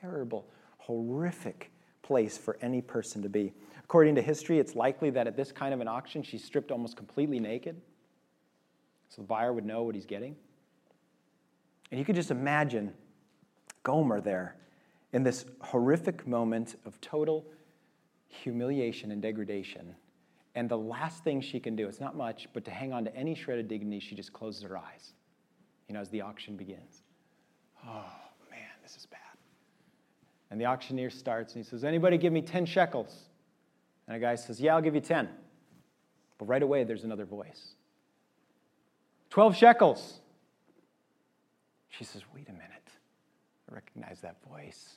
Terrible, 0.00 0.48
horrific 0.78 1.70
place 2.02 2.36
for 2.36 2.58
any 2.60 2.82
person 2.82 3.22
to 3.22 3.28
be. 3.28 3.52
According 3.92 4.14
to 4.14 4.22
history, 4.22 4.58
it's 4.58 4.74
likely 4.74 5.10
that 5.10 5.26
at 5.26 5.36
this 5.36 5.52
kind 5.52 5.74
of 5.74 5.82
an 5.82 5.86
auction, 5.86 6.22
she's 6.22 6.42
stripped 6.42 6.70
almost 6.70 6.96
completely 6.96 7.38
naked. 7.38 7.78
So 9.10 9.20
the 9.20 9.28
buyer 9.28 9.52
would 9.52 9.66
know 9.66 9.82
what 9.82 9.94
he's 9.94 10.06
getting. 10.06 10.34
And 11.90 11.98
you 11.98 12.06
could 12.06 12.16
just 12.16 12.30
imagine 12.30 12.94
Gomer 13.82 14.22
there 14.22 14.56
in 15.12 15.22
this 15.22 15.44
horrific 15.60 16.26
moment 16.26 16.76
of 16.86 16.98
total 17.02 17.44
humiliation 18.28 19.12
and 19.12 19.20
degradation 19.20 19.94
and 20.54 20.70
the 20.70 20.78
last 20.78 21.22
thing 21.22 21.42
she 21.42 21.60
can 21.60 21.76
do, 21.76 21.86
it's 21.86 22.00
not 22.00 22.16
much, 22.16 22.48
but 22.54 22.64
to 22.64 22.70
hang 22.70 22.94
on 22.94 23.04
to 23.04 23.14
any 23.14 23.34
shred 23.34 23.58
of 23.58 23.68
dignity, 23.68 24.00
she 24.00 24.14
just 24.14 24.32
closes 24.32 24.62
her 24.62 24.78
eyes, 24.78 25.12
you 25.86 25.94
know, 25.94 26.00
as 26.00 26.08
the 26.08 26.22
auction 26.22 26.56
begins. 26.56 27.02
Oh, 27.86 28.04
man, 28.50 28.70
this 28.82 28.96
is 28.96 29.04
bad. 29.04 29.20
And 30.50 30.58
the 30.58 30.64
auctioneer 30.64 31.10
starts 31.10 31.54
and 31.54 31.62
he 31.62 31.68
says, 31.68 31.84
Anybody 31.84 32.16
give 32.16 32.32
me 32.32 32.40
10 32.40 32.64
shekels? 32.64 33.28
And 34.06 34.16
a 34.16 34.20
guy 34.20 34.34
says, 34.34 34.60
Yeah, 34.60 34.74
I'll 34.74 34.82
give 34.82 34.94
you 34.94 35.00
10. 35.00 35.28
But 36.38 36.48
right 36.48 36.62
away, 36.62 36.84
there's 36.84 37.04
another 37.04 37.24
voice 37.24 37.74
12 39.30 39.56
shekels. 39.56 40.20
She 41.88 42.04
says, 42.04 42.22
Wait 42.34 42.48
a 42.48 42.52
minute. 42.52 42.68
I 43.70 43.74
recognize 43.74 44.20
that 44.20 44.36
voice. 44.48 44.96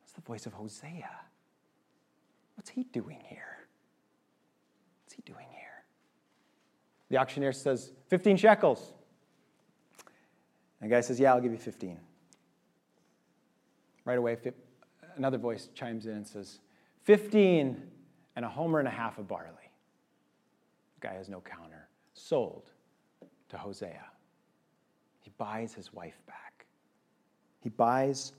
That's 0.00 0.12
the 0.12 0.20
voice 0.22 0.46
of 0.46 0.52
Hosea. 0.52 1.10
What's 2.54 2.70
he 2.70 2.84
doing 2.84 3.18
here? 3.24 3.66
What's 5.04 5.14
he 5.14 5.22
doing 5.22 5.46
here? 5.50 5.84
The 7.08 7.18
auctioneer 7.18 7.52
says, 7.52 7.92
15 8.08 8.36
shekels. 8.36 8.92
And 10.80 10.90
the 10.90 10.94
guy 10.94 11.00
says, 11.00 11.18
Yeah, 11.18 11.34
I'll 11.34 11.40
give 11.40 11.52
you 11.52 11.58
15. 11.58 11.98
Right 14.04 14.18
away, 14.18 14.36
another 15.16 15.38
voice 15.38 15.68
chimes 15.74 16.06
in 16.06 16.12
and 16.12 16.26
says, 16.26 16.60
15 17.04 17.80
and 18.36 18.44
a 18.44 18.48
homer 18.48 18.78
and 18.78 18.88
a 18.88 18.90
half 18.90 19.18
of 19.18 19.28
barley. 19.28 19.70
The 21.00 21.08
guy 21.08 21.14
has 21.14 21.28
no 21.28 21.40
counter. 21.40 21.88
Sold 22.14 22.70
to 23.48 23.58
Hosea. 23.58 24.04
He 25.20 25.30
buys 25.38 25.74
his 25.74 25.92
wife 25.92 26.18
back. 26.26 26.66
He 27.60 27.68
buys 27.68 28.32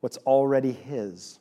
what's 0.00 0.16
already 0.18 0.72
his. 0.72 1.38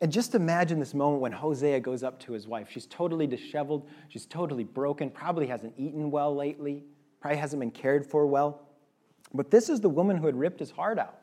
And 0.00 0.10
just 0.10 0.34
imagine 0.34 0.80
this 0.80 0.94
moment 0.94 1.20
when 1.20 1.32
Hosea 1.32 1.80
goes 1.80 2.02
up 2.02 2.18
to 2.20 2.32
his 2.32 2.48
wife. 2.48 2.68
She's 2.70 2.86
totally 2.86 3.26
disheveled, 3.26 3.88
she's 4.08 4.26
totally 4.26 4.64
broken, 4.64 5.10
probably 5.10 5.46
hasn't 5.46 5.74
eaten 5.76 6.10
well 6.10 6.34
lately, 6.34 6.82
probably 7.20 7.38
hasn't 7.38 7.60
been 7.60 7.70
cared 7.70 8.06
for 8.06 8.26
well. 8.26 8.62
But 9.32 9.50
this 9.50 9.68
is 9.68 9.80
the 9.80 9.88
woman 9.88 10.16
who 10.16 10.26
had 10.26 10.36
ripped 10.36 10.60
his 10.60 10.70
heart 10.70 10.98
out, 10.98 11.18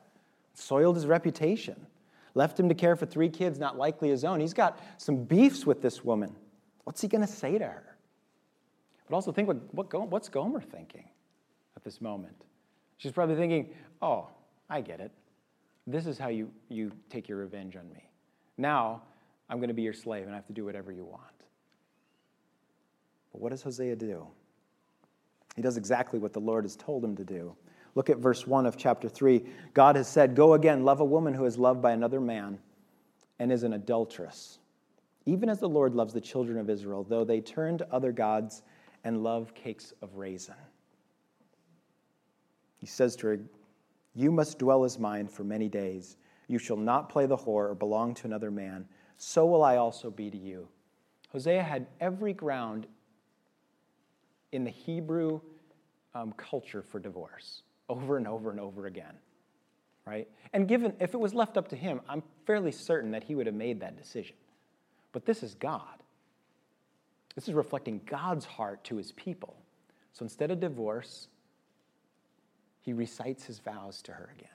soiled 0.53 0.95
his 0.95 1.05
reputation, 1.05 1.87
left 2.33 2.59
him 2.59 2.69
to 2.69 2.75
care 2.75 2.95
for 2.95 3.05
three 3.05 3.29
kids 3.29 3.59
not 3.59 3.77
likely 3.77 4.09
his 4.09 4.23
own. 4.23 4.39
He's 4.39 4.53
got 4.53 4.79
some 4.97 5.23
beefs 5.23 5.65
with 5.65 5.81
this 5.81 6.03
woman. 6.03 6.35
What's 6.83 7.01
he 7.01 7.07
going 7.07 7.25
to 7.25 7.31
say 7.31 7.57
to 7.57 7.65
her? 7.65 7.97
But 9.07 9.15
also 9.15 9.31
think 9.31 9.47
what, 9.47 9.73
what, 9.73 10.09
what's 10.09 10.29
Gomer 10.29 10.61
thinking 10.61 11.09
at 11.75 11.83
this 11.83 12.01
moment? 12.01 12.45
She's 12.97 13.11
probably 13.11 13.35
thinking, 13.35 13.73
oh, 14.01 14.27
I 14.69 14.81
get 14.81 14.99
it. 14.99 15.11
This 15.87 16.05
is 16.05 16.17
how 16.17 16.29
you, 16.29 16.51
you 16.69 16.91
take 17.09 17.27
your 17.27 17.39
revenge 17.39 17.75
on 17.75 17.91
me. 17.91 18.09
Now 18.57 19.01
I'm 19.49 19.57
going 19.57 19.69
to 19.69 19.73
be 19.73 19.81
your 19.81 19.93
slave 19.93 20.23
and 20.23 20.31
I 20.31 20.35
have 20.35 20.47
to 20.47 20.53
do 20.53 20.63
whatever 20.63 20.91
you 20.91 21.03
want. 21.03 21.23
But 23.31 23.41
what 23.41 23.49
does 23.49 23.61
Hosea 23.61 23.95
do? 23.95 24.27
He 25.55 25.61
does 25.61 25.77
exactly 25.77 26.19
what 26.19 26.33
the 26.33 26.39
Lord 26.39 26.63
has 26.63 26.75
told 26.75 27.03
him 27.03 27.15
to 27.17 27.23
do. 27.23 27.55
Look 27.95 28.09
at 28.09 28.17
verse 28.17 28.47
1 28.47 28.65
of 28.65 28.77
chapter 28.77 29.09
3. 29.09 29.43
God 29.73 29.95
has 29.95 30.07
said, 30.07 30.35
Go 30.35 30.53
again, 30.53 30.85
love 30.85 31.01
a 31.01 31.05
woman 31.05 31.33
who 31.33 31.45
is 31.45 31.57
loved 31.57 31.81
by 31.81 31.91
another 31.91 32.21
man 32.21 32.57
and 33.39 33.51
is 33.51 33.63
an 33.63 33.73
adulteress, 33.73 34.59
even 35.25 35.49
as 35.49 35.59
the 35.59 35.69
Lord 35.69 35.93
loves 35.93 36.13
the 36.13 36.21
children 36.21 36.57
of 36.57 36.69
Israel, 36.69 37.03
though 37.03 37.25
they 37.25 37.41
turn 37.41 37.77
to 37.79 37.93
other 37.93 38.11
gods 38.11 38.63
and 39.03 39.23
love 39.23 39.53
cakes 39.53 39.93
of 40.01 40.15
raisin. 40.15 40.55
He 42.77 42.85
says 42.85 43.15
to 43.17 43.27
her, 43.27 43.39
You 44.15 44.31
must 44.31 44.59
dwell 44.59 44.85
as 44.85 44.97
mine 44.97 45.27
for 45.27 45.43
many 45.43 45.67
days. 45.67 46.17
You 46.47 46.59
shall 46.59 46.77
not 46.77 47.09
play 47.09 47.25
the 47.25 47.37
whore 47.37 47.69
or 47.69 47.75
belong 47.75 48.13
to 48.15 48.27
another 48.27 48.51
man. 48.51 48.85
So 49.17 49.45
will 49.45 49.63
I 49.63 49.77
also 49.77 50.09
be 50.09 50.31
to 50.31 50.37
you. 50.37 50.67
Hosea 51.31 51.61
had 51.61 51.87
every 51.99 52.33
ground 52.33 52.87
in 54.51 54.63
the 54.63 54.71
Hebrew 54.71 55.41
um, 56.13 56.33
culture 56.33 56.81
for 56.81 56.99
divorce 56.99 57.63
over 57.91 58.17
and 58.17 58.27
over 58.27 58.49
and 58.51 58.59
over 58.59 58.85
again. 58.85 59.13
Right? 60.05 60.27
And 60.53 60.67
given, 60.67 60.93
if 60.99 61.13
it 61.13 61.19
was 61.19 61.33
left 61.33 61.57
up 61.57 61.67
to 61.69 61.75
him, 61.75 62.01
I'm 62.09 62.23
fairly 62.45 62.71
certain 62.71 63.11
that 63.11 63.23
he 63.23 63.35
would 63.35 63.45
have 63.45 63.55
made 63.55 63.81
that 63.81 63.97
decision. 63.97 64.35
But 65.11 65.25
this 65.25 65.43
is 65.43 65.53
God. 65.55 65.83
This 67.35 67.47
is 67.47 67.53
reflecting 67.53 68.01
God's 68.05 68.45
heart 68.45 68.83
to 68.85 68.97
his 68.97 69.11
people. 69.11 69.55
So 70.13 70.23
instead 70.23 70.51
of 70.51 70.59
divorce, 70.59 71.27
he 72.81 72.93
recites 72.93 73.45
his 73.45 73.59
vows 73.59 74.01
to 74.03 74.11
her 74.13 74.31
again 74.35 74.49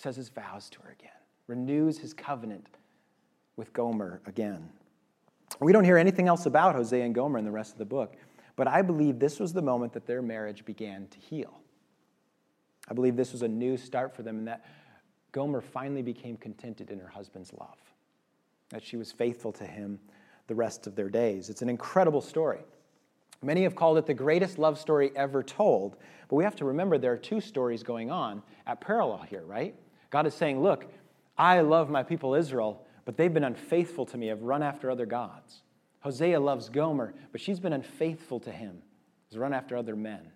says 0.00 0.16
his 0.16 0.28
vows 0.30 0.70
to 0.70 0.80
her 0.82 0.96
again, 0.98 1.10
renews 1.46 1.98
his 1.98 2.14
covenant 2.14 2.66
with 3.56 3.72
Gomer 3.72 4.20
again. 4.26 4.68
We 5.60 5.72
don't 5.72 5.84
hear 5.84 5.98
anything 5.98 6.28
else 6.28 6.46
about 6.46 6.74
Hosea 6.74 7.04
and 7.04 7.14
Gomer 7.14 7.38
in 7.38 7.44
the 7.44 7.50
rest 7.50 7.72
of 7.72 7.78
the 7.78 7.84
book, 7.84 8.14
but 8.56 8.66
I 8.66 8.82
believe 8.82 9.18
this 9.18 9.38
was 9.38 9.52
the 9.52 9.62
moment 9.62 9.92
that 9.92 10.06
their 10.06 10.22
marriage 10.22 10.64
began 10.64 11.06
to 11.08 11.18
heal. 11.18 11.59
I 12.90 12.94
believe 12.94 13.16
this 13.16 13.32
was 13.32 13.42
a 13.42 13.48
new 13.48 13.76
start 13.76 14.14
for 14.14 14.22
them, 14.22 14.38
and 14.38 14.48
that 14.48 14.64
Gomer 15.32 15.60
finally 15.60 16.02
became 16.02 16.36
contented 16.36 16.90
in 16.90 16.98
her 16.98 17.08
husband's 17.08 17.52
love, 17.52 17.78
that 18.70 18.82
she 18.82 18.96
was 18.96 19.12
faithful 19.12 19.52
to 19.52 19.64
him 19.64 20.00
the 20.48 20.54
rest 20.54 20.88
of 20.88 20.96
their 20.96 21.08
days. 21.08 21.48
It's 21.48 21.62
an 21.62 21.68
incredible 21.68 22.20
story. 22.20 22.64
Many 23.42 23.62
have 23.62 23.76
called 23.76 23.96
it 23.96 24.06
the 24.06 24.14
greatest 24.14 24.58
love 24.58 24.78
story 24.78 25.12
ever 25.14 25.42
told, 25.42 25.96
but 26.28 26.36
we 26.36 26.44
have 26.44 26.56
to 26.56 26.64
remember 26.64 26.98
there 26.98 27.12
are 27.12 27.16
two 27.16 27.40
stories 27.40 27.82
going 27.82 28.10
on 28.10 28.42
at 28.66 28.80
parallel 28.80 29.22
here, 29.22 29.42
right? 29.42 29.74
God 30.10 30.26
is 30.26 30.34
saying, 30.34 30.60
Look, 30.60 30.86
I 31.38 31.60
love 31.60 31.88
my 31.88 32.02
people 32.02 32.34
Israel, 32.34 32.84
but 33.04 33.16
they've 33.16 33.32
been 33.32 33.44
unfaithful 33.44 34.04
to 34.06 34.18
me, 34.18 34.26
have 34.26 34.42
run 34.42 34.62
after 34.62 34.90
other 34.90 35.06
gods. 35.06 35.62
Hosea 36.00 36.40
loves 36.40 36.68
Gomer, 36.68 37.14
but 37.30 37.40
she's 37.40 37.60
been 37.60 37.72
unfaithful 37.72 38.40
to 38.40 38.50
him, 38.50 38.82
has 39.30 39.38
run 39.38 39.54
after 39.54 39.76
other 39.76 39.96
men. 39.96 40.32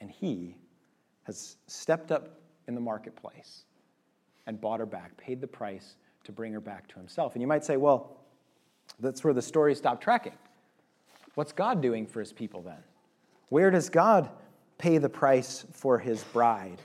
And 0.00 0.10
he 0.10 0.56
has 1.28 1.56
stepped 1.66 2.10
up 2.10 2.40
in 2.66 2.74
the 2.74 2.80
marketplace 2.80 3.64
and 4.46 4.60
bought 4.60 4.80
her 4.80 4.86
back, 4.86 5.16
paid 5.16 5.40
the 5.40 5.46
price 5.46 5.96
to 6.24 6.32
bring 6.32 6.52
her 6.52 6.60
back 6.60 6.88
to 6.88 6.96
himself. 6.96 7.34
And 7.34 7.42
you 7.42 7.46
might 7.46 7.64
say, 7.64 7.76
well, 7.76 8.16
that's 8.98 9.22
where 9.22 9.34
the 9.34 9.42
story 9.42 9.74
stopped 9.74 10.02
tracking. 10.02 10.32
What's 11.34 11.52
God 11.52 11.80
doing 11.80 12.06
for 12.06 12.20
his 12.20 12.32
people 12.32 12.62
then? 12.62 12.82
Where 13.50 13.70
does 13.70 13.88
God 13.88 14.28
pay 14.78 14.98
the 14.98 15.08
price 15.08 15.64
for 15.72 15.98
his 15.98 16.24
bride? 16.24 16.78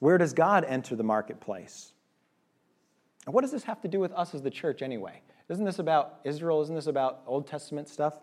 Where 0.00 0.18
does 0.18 0.32
God 0.32 0.64
enter 0.64 0.96
the 0.96 1.04
marketplace? 1.04 1.92
And 3.26 3.34
what 3.34 3.42
does 3.42 3.52
this 3.52 3.62
have 3.64 3.80
to 3.82 3.88
do 3.88 4.00
with 4.00 4.12
us 4.12 4.34
as 4.34 4.42
the 4.42 4.50
church 4.50 4.82
anyway? 4.82 5.20
Isn't 5.48 5.64
this 5.64 5.78
about 5.78 6.20
Israel? 6.24 6.60
Isn't 6.62 6.74
this 6.74 6.88
about 6.88 7.20
Old 7.26 7.46
Testament 7.46 7.88
stuff? 7.88 8.18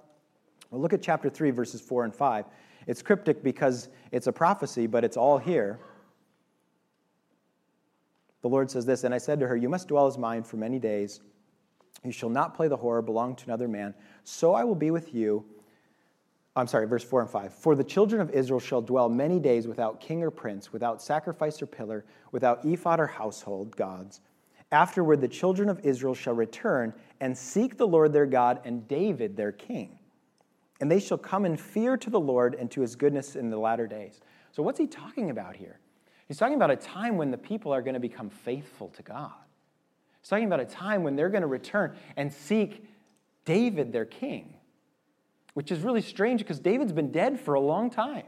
Well, 0.71 0.81
look 0.81 0.93
at 0.93 1.01
chapter 1.01 1.29
3, 1.29 1.51
verses 1.51 1.79
4 1.79 2.05
and 2.05 2.15
5. 2.15 2.45
It's 2.87 3.01
cryptic 3.01 3.43
because 3.43 3.89
it's 4.11 4.27
a 4.27 4.31
prophecy, 4.31 4.87
but 4.87 5.03
it's 5.03 5.17
all 5.17 5.37
here. 5.37 5.79
The 8.41 8.49
Lord 8.49 8.71
says 8.71 8.85
this 8.85 9.03
And 9.03 9.13
I 9.13 9.17
said 9.17 9.39
to 9.39 9.47
her, 9.47 9.55
You 9.55 9.69
must 9.69 9.87
dwell 9.87 10.07
as 10.07 10.17
mine 10.17 10.43
for 10.43 10.57
many 10.57 10.79
days. 10.79 11.21
You 12.03 12.11
shall 12.11 12.29
not 12.29 12.55
play 12.55 12.67
the 12.67 12.77
whore, 12.77 13.05
belong 13.05 13.35
to 13.35 13.45
another 13.45 13.67
man. 13.67 13.93
So 14.23 14.53
I 14.53 14.63
will 14.63 14.75
be 14.75 14.91
with 14.91 15.13
you. 15.13 15.45
I'm 16.55 16.67
sorry, 16.67 16.87
verse 16.87 17.03
4 17.03 17.21
and 17.21 17.29
5. 17.29 17.53
For 17.53 17.75
the 17.75 17.83
children 17.83 18.21
of 18.21 18.31
Israel 18.31 18.59
shall 18.59 18.81
dwell 18.81 19.09
many 19.09 19.39
days 19.39 19.67
without 19.67 19.99
king 19.99 20.23
or 20.23 20.31
prince, 20.31 20.73
without 20.73 21.01
sacrifice 21.01 21.61
or 21.61 21.65
pillar, 21.65 22.05
without 22.31 22.65
ephod 22.65 22.99
or 22.99 23.07
household 23.07 23.75
gods. 23.75 24.21
Afterward, 24.71 25.21
the 25.21 25.27
children 25.27 25.69
of 25.69 25.79
Israel 25.83 26.13
shall 26.15 26.33
return 26.33 26.93
and 27.19 27.37
seek 27.37 27.77
the 27.77 27.87
Lord 27.87 28.13
their 28.13 28.25
God 28.25 28.61
and 28.65 28.87
David 28.87 29.35
their 29.35 29.51
king. 29.51 29.98
And 30.79 30.89
they 30.89 30.99
shall 30.99 31.17
come 31.17 31.45
in 31.45 31.57
fear 31.57 31.97
to 31.97 32.09
the 32.09 32.19
Lord 32.19 32.55
and 32.55 32.71
to 32.71 32.81
his 32.81 32.95
goodness 32.95 33.35
in 33.35 33.49
the 33.49 33.57
latter 33.57 33.87
days. 33.87 34.21
So, 34.51 34.63
what's 34.63 34.79
he 34.79 34.87
talking 34.87 35.29
about 35.29 35.55
here? 35.55 35.79
He's 36.27 36.37
talking 36.37 36.55
about 36.55 36.71
a 36.71 36.75
time 36.75 37.17
when 37.17 37.31
the 37.31 37.37
people 37.37 37.73
are 37.73 37.81
going 37.81 37.95
to 37.95 37.99
become 37.99 38.29
faithful 38.29 38.89
to 38.89 39.03
God. 39.03 39.31
He's 40.21 40.29
talking 40.29 40.45
about 40.45 40.59
a 40.59 40.65
time 40.65 41.03
when 41.03 41.15
they're 41.15 41.29
going 41.29 41.41
to 41.41 41.47
return 41.47 41.95
and 42.15 42.31
seek 42.31 42.85
David 43.45 43.91
their 43.91 44.05
king, 44.05 44.53
which 45.53 45.71
is 45.71 45.81
really 45.81 46.01
strange 46.01 46.41
because 46.41 46.59
David's 46.59 46.93
been 46.93 47.11
dead 47.11 47.39
for 47.39 47.55
a 47.55 47.59
long 47.59 47.89
time. 47.89 48.25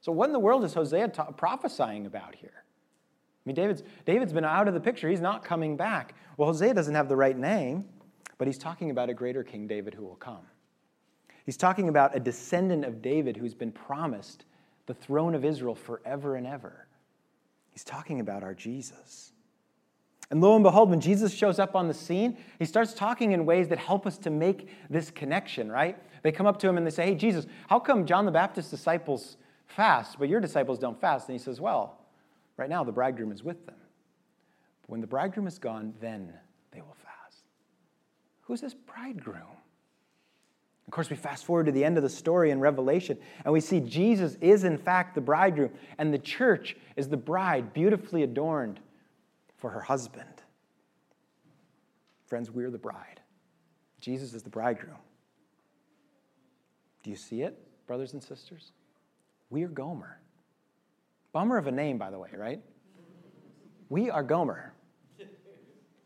So, 0.00 0.12
what 0.12 0.26
in 0.26 0.32
the 0.32 0.38
world 0.38 0.64
is 0.64 0.74
Hosea 0.74 1.08
ta- 1.08 1.30
prophesying 1.32 2.06
about 2.06 2.34
here? 2.34 2.52
I 2.54 3.42
mean, 3.48 3.56
David's, 3.56 3.82
David's 4.06 4.32
been 4.32 4.44
out 4.44 4.68
of 4.68 4.74
the 4.74 4.80
picture. 4.80 5.08
He's 5.08 5.20
not 5.20 5.44
coming 5.44 5.76
back. 5.76 6.14
Well, 6.36 6.48
Hosea 6.48 6.72
doesn't 6.72 6.94
have 6.94 7.08
the 7.08 7.16
right 7.16 7.36
name, 7.36 7.84
but 8.38 8.46
he's 8.46 8.58
talking 8.58 8.90
about 8.90 9.10
a 9.10 9.14
greater 9.14 9.42
King 9.42 9.66
David 9.66 9.94
who 9.94 10.04
will 10.04 10.16
come. 10.16 10.46
He's 11.44 11.56
talking 11.56 11.88
about 11.88 12.16
a 12.16 12.20
descendant 12.20 12.84
of 12.84 13.02
David 13.02 13.36
who's 13.36 13.54
been 13.54 13.72
promised 13.72 14.44
the 14.86 14.94
throne 14.94 15.34
of 15.34 15.44
Israel 15.44 15.74
forever 15.74 16.36
and 16.36 16.46
ever. 16.46 16.86
He's 17.70 17.84
talking 17.84 18.20
about 18.20 18.42
our 18.42 18.54
Jesus. 18.54 19.32
And 20.30 20.40
lo 20.40 20.54
and 20.54 20.64
behold, 20.64 20.90
when 20.90 21.00
Jesus 21.00 21.32
shows 21.34 21.58
up 21.58 21.74
on 21.76 21.86
the 21.86 21.94
scene, 21.94 22.38
he 22.58 22.64
starts 22.64 22.94
talking 22.94 23.32
in 23.32 23.44
ways 23.44 23.68
that 23.68 23.78
help 23.78 24.06
us 24.06 24.16
to 24.18 24.30
make 24.30 24.68
this 24.88 25.10
connection, 25.10 25.70
right? 25.70 25.98
They 26.22 26.32
come 26.32 26.46
up 26.46 26.58
to 26.60 26.68
him 26.68 26.78
and 26.78 26.86
they 26.86 26.90
say, 26.90 27.06
Hey, 27.06 27.14
Jesus, 27.14 27.46
how 27.68 27.78
come 27.78 28.06
John 28.06 28.24
the 28.24 28.32
Baptist's 28.32 28.70
disciples 28.70 29.36
fast, 29.66 30.18
but 30.18 30.28
your 30.28 30.40
disciples 30.40 30.78
don't 30.78 30.98
fast? 31.00 31.28
And 31.28 31.38
he 31.38 31.44
says, 31.44 31.60
Well, 31.60 31.98
right 32.56 32.70
now 32.70 32.84
the 32.84 32.92
bridegroom 32.92 33.32
is 33.32 33.44
with 33.44 33.66
them. 33.66 33.76
But 34.82 34.90
when 34.90 35.00
the 35.00 35.06
bridegroom 35.06 35.46
is 35.46 35.58
gone, 35.58 35.92
then 36.00 36.32
they 36.72 36.80
will 36.80 36.96
fast. 37.04 37.44
Who's 38.42 38.62
this 38.62 38.74
bridegroom? 38.74 39.42
Of 40.94 40.96
course, 40.96 41.10
we 41.10 41.16
fast 41.16 41.44
forward 41.44 41.66
to 41.66 41.72
the 41.72 41.84
end 41.84 41.96
of 41.96 42.04
the 42.04 42.08
story 42.08 42.52
in 42.52 42.60
Revelation, 42.60 43.18
and 43.44 43.52
we 43.52 43.58
see 43.58 43.80
Jesus 43.80 44.36
is, 44.40 44.62
in 44.62 44.78
fact, 44.78 45.16
the 45.16 45.20
bridegroom, 45.20 45.72
and 45.98 46.14
the 46.14 46.20
church 46.20 46.76
is 46.94 47.08
the 47.08 47.16
bride, 47.16 47.72
beautifully 47.72 48.22
adorned 48.22 48.78
for 49.56 49.70
her 49.70 49.80
husband. 49.80 50.28
Friends, 52.26 52.48
we're 52.48 52.70
the 52.70 52.78
bride. 52.78 53.20
Jesus 54.00 54.34
is 54.34 54.44
the 54.44 54.50
bridegroom. 54.50 54.98
Do 57.02 57.10
you 57.10 57.16
see 57.16 57.42
it, 57.42 57.58
brothers 57.88 58.12
and 58.12 58.22
sisters? 58.22 58.70
We 59.50 59.64
are 59.64 59.68
Gomer. 59.68 60.20
Bummer 61.32 61.58
of 61.58 61.66
a 61.66 61.72
name, 61.72 61.98
by 61.98 62.12
the 62.12 62.20
way, 62.20 62.28
right? 62.36 62.62
We 63.88 64.10
are 64.10 64.22
Gomer. 64.22 64.72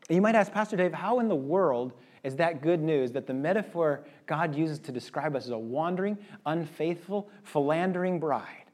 You 0.09 0.21
might 0.21 0.33
ask, 0.33 0.51
Pastor 0.51 0.77
Dave, 0.77 0.93
how 0.93 1.19
in 1.19 1.27
the 1.27 1.35
world 1.35 1.93
is 2.29 2.35
that 2.35 2.61
good 2.61 2.79
news 2.79 3.11
that 3.13 3.25
the 3.25 3.33
metaphor 3.33 4.05
God 4.27 4.53
uses 4.53 4.77
to 4.79 4.91
describe 4.91 5.35
us 5.35 5.45
as 5.45 5.49
a 5.49 5.57
wandering, 5.57 6.15
unfaithful, 6.45 7.27
philandering 7.43 8.19
bride? 8.19 8.65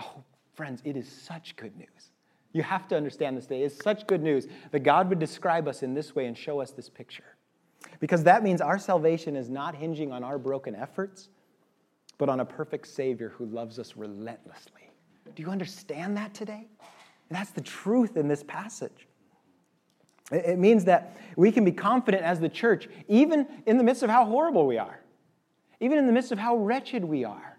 Oh, 0.00 0.24
friends, 0.54 0.80
it 0.82 0.96
is 0.96 1.06
such 1.06 1.54
good 1.56 1.76
news. 1.76 2.12
You 2.54 2.62
have 2.62 2.88
to 2.88 2.96
understand 2.96 3.36
this 3.36 3.44
day. 3.44 3.62
It's 3.62 3.76
such 3.84 4.06
good 4.06 4.22
news 4.22 4.46
that 4.70 4.80
God 4.80 5.10
would 5.10 5.18
describe 5.18 5.68
us 5.68 5.82
in 5.82 5.92
this 5.92 6.14
way 6.14 6.24
and 6.24 6.36
show 6.36 6.62
us 6.62 6.70
this 6.70 6.88
picture. 6.88 7.36
Because 8.00 8.24
that 8.24 8.42
means 8.42 8.62
our 8.62 8.78
salvation 8.78 9.36
is 9.36 9.50
not 9.50 9.74
hinging 9.74 10.10
on 10.10 10.24
our 10.24 10.38
broken 10.38 10.74
efforts, 10.74 11.28
but 12.16 12.30
on 12.30 12.40
a 12.40 12.44
perfect 12.44 12.86
Savior 12.86 13.34
who 13.36 13.44
loves 13.44 13.78
us 13.78 13.98
relentlessly. 13.98 14.88
Do 15.34 15.42
you 15.42 15.50
understand 15.50 16.16
that 16.16 16.32
today? 16.32 16.68
That's 17.30 17.50
the 17.50 17.60
truth 17.60 18.16
in 18.16 18.28
this 18.28 18.42
passage. 18.42 19.08
It 20.32 20.58
means 20.58 20.86
that 20.86 21.16
we 21.36 21.52
can 21.52 21.64
be 21.64 21.72
confident 21.72 22.24
as 22.24 22.40
the 22.40 22.48
church, 22.48 22.88
even 23.06 23.46
in 23.66 23.76
the 23.76 23.84
midst 23.84 24.02
of 24.02 24.10
how 24.10 24.24
horrible 24.24 24.66
we 24.66 24.78
are, 24.78 25.00
even 25.80 25.98
in 25.98 26.06
the 26.06 26.12
midst 26.12 26.32
of 26.32 26.38
how 26.38 26.56
wretched 26.56 27.04
we 27.04 27.24
are, 27.24 27.58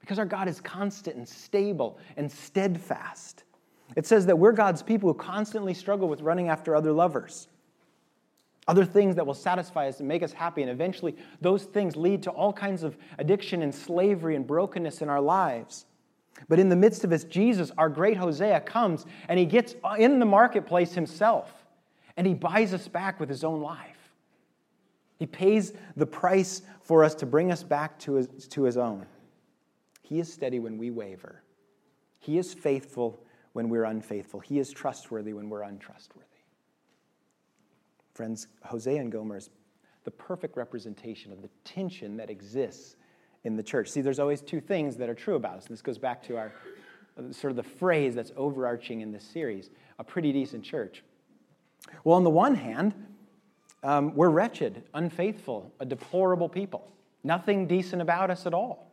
because 0.00 0.18
our 0.18 0.24
God 0.24 0.48
is 0.48 0.60
constant 0.60 1.16
and 1.16 1.28
stable 1.28 1.98
and 2.16 2.30
steadfast. 2.30 3.44
It 3.94 4.06
says 4.06 4.26
that 4.26 4.38
we're 4.38 4.52
God's 4.52 4.82
people 4.82 5.12
who 5.12 5.18
constantly 5.18 5.74
struggle 5.74 6.08
with 6.08 6.22
running 6.22 6.48
after 6.48 6.74
other 6.74 6.92
lovers, 6.92 7.48
other 8.66 8.84
things 8.84 9.16
that 9.16 9.26
will 9.26 9.34
satisfy 9.34 9.88
us 9.88 9.98
and 9.98 10.08
make 10.08 10.22
us 10.22 10.32
happy. 10.32 10.62
And 10.62 10.70
eventually, 10.70 11.16
those 11.40 11.64
things 11.64 11.96
lead 11.96 12.22
to 12.24 12.30
all 12.30 12.52
kinds 12.52 12.82
of 12.82 12.96
addiction 13.18 13.62
and 13.62 13.74
slavery 13.74 14.34
and 14.34 14.46
brokenness 14.46 15.02
in 15.02 15.08
our 15.08 15.20
lives. 15.20 15.86
But 16.48 16.58
in 16.58 16.68
the 16.68 16.76
midst 16.76 17.04
of 17.04 17.10
this, 17.10 17.24
Jesus, 17.24 17.72
our 17.76 17.88
great 17.88 18.16
Hosea, 18.16 18.60
comes 18.60 19.06
and 19.28 19.38
he 19.38 19.46
gets 19.46 19.74
in 19.98 20.18
the 20.18 20.26
marketplace 20.26 20.92
himself 20.92 21.57
and 22.18 22.26
he 22.26 22.34
buys 22.34 22.74
us 22.74 22.88
back 22.88 23.20
with 23.20 23.28
his 23.28 23.44
own 23.44 23.62
life. 23.62 24.10
He 25.20 25.26
pays 25.26 25.72
the 25.96 26.04
price 26.04 26.62
for 26.82 27.04
us 27.04 27.14
to 27.14 27.26
bring 27.26 27.52
us 27.52 27.62
back 27.62 27.96
to 28.00 28.14
his, 28.14 28.48
to 28.48 28.64
his 28.64 28.76
own. 28.76 29.06
He 30.02 30.18
is 30.18 30.30
steady 30.30 30.58
when 30.58 30.76
we 30.78 30.90
waver, 30.90 31.42
he 32.18 32.36
is 32.36 32.52
faithful 32.52 33.22
when 33.52 33.68
we're 33.68 33.84
unfaithful. 33.84 34.40
He 34.40 34.58
is 34.58 34.70
trustworthy 34.70 35.32
when 35.32 35.48
we're 35.48 35.62
untrustworthy. 35.62 36.26
Friends, 38.14 38.48
Hosea 38.64 39.00
and 39.00 39.10
Gomer 39.10 39.36
is 39.36 39.50
the 40.04 40.10
perfect 40.10 40.56
representation 40.56 41.32
of 41.32 41.40
the 41.40 41.48
tension 41.64 42.16
that 42.16 42.30
exists 42.30 42.96
in 43.44 43.56
the 43.56 43.62
church. 43.62 43.88
See, 43.88 44.00
there's 44.00 44.18
always 44.18 44.42
two 44.42 44.60
things 44.60 44.96
that 44.96 45.08
are 45.08 45.14
true 45.14 45.36
about 45.36 45.58
us. 45.58 45.66
And 45.66 45.72
this 45.72 45.82
goes 45.82 45.98
back 45.98 46.22
to 46.24 46.36
our 46.36 46.52
sort 47.30 47.52
of 47.52 47.56
the 47.56 47.62
phrase 47.62 48.14
that's 48.14 48.32
overarching 48.36 49.00
in 49.00 49.12
this 49.12 49.24
series 49.24 49.70
a 49.98 50.04
pretty 50.04 50.32
decent 50.32 50.64
church. 50.64 51.02
Well, 52.04 52.16
on 52.16 52.24
the 52.24 52.30
one 52.30 52.54
hand, 52.54 52.94
um, 53.82 54.14
we're 54.14 54.30
wretched, 54.30 54.82
unfaithful, 54.94 55.72
a 55.80 55.86
deplorable 55.86 56.48
people. 56.48 56.90
Nothing 57.24 57.66
decent 57.66 58.02
about 58.02 58.30
us 58.30 58.46
at 58.46 58.54
all. 58.54 58.92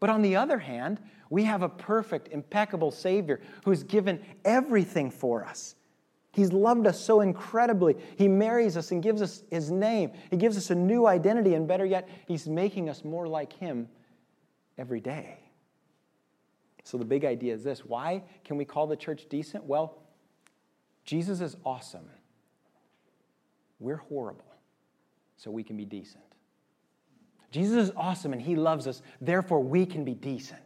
But 0.00 0.10
on 0.10 0.22
the 0.22 0.36
other 0.36 0.58
hand, 0.58 1.00
we 1.30 1.44
have 1.44 1.62
a 1.62 1.68
perfect, 1.68 2.28
impeccable 2.28 2.90
Savior 2.90 3.40
who's 3.64 3.82
given 3.82 4.20
everything 4.44 5.10
for 5.10 5.44
us. 5.44 5.76
He's 6.32 6.52
loved 6.52 6.86
us 6.86 6.98
so 6.98 7.20
incredibly. 7.20 7.96
He 8.16 8.26
marries 8.26 8.76
us 8.76 8.90
and 8.90 9.02
gives 9.02 9.20
us 9.20 9.42
His 9.50 9.70
name. 9.70 10.12
He 10.30 10.36
gives 10.36 10.56
us 10.56 10.70
a 10.70 10.74
new 10.74 11.06
identity, 11.06 11.54
and 11.54 11.68
better 11.68 11.84
yet, 11.84 12.08
He's 12.26 12.48
making 12.48 12.88
us 12.88 13.04
more 13.04 13.28
like 13.28 13.52
Him 13.52 13.88
every 14.78 15.00
day. 15.00 15.38
So 16.84 16.98
the 16.98 17.04
big 17.04 17.24
idea 17.24 17.54
is 17.54 17.62
this 17.62 17.84
why 17.84 18.24
can 18.44 18.56
we 18.56 18.64
call 18.64 18.86
the 18.86 18.96
church 18.96 19.26
decent? 19.28 19.64
Well, 19.64 20.01
Jesus 21.04 21.40
is 21.40 21.56
awesome. 21.64 22.08
We're 23.80 23.96
horrible, 23.96 24.44
so 25.36 25.50
we 25.50 25.64
can 25.64 25.76
be 25.76 25.84
decent. 25.84 26.22
Jesus 27.50 27.88
is 27.88 27.92
awesome 27.96 28.32
and 28.32 28.40
He 28.40 28.56
loves 28.56 28.86
us, 28.86 29.02
therefore, 29.20 29.60
we 29.60 29.84
can 29.84 30.04
be 30.04 30.14
decent. 30.14 30.60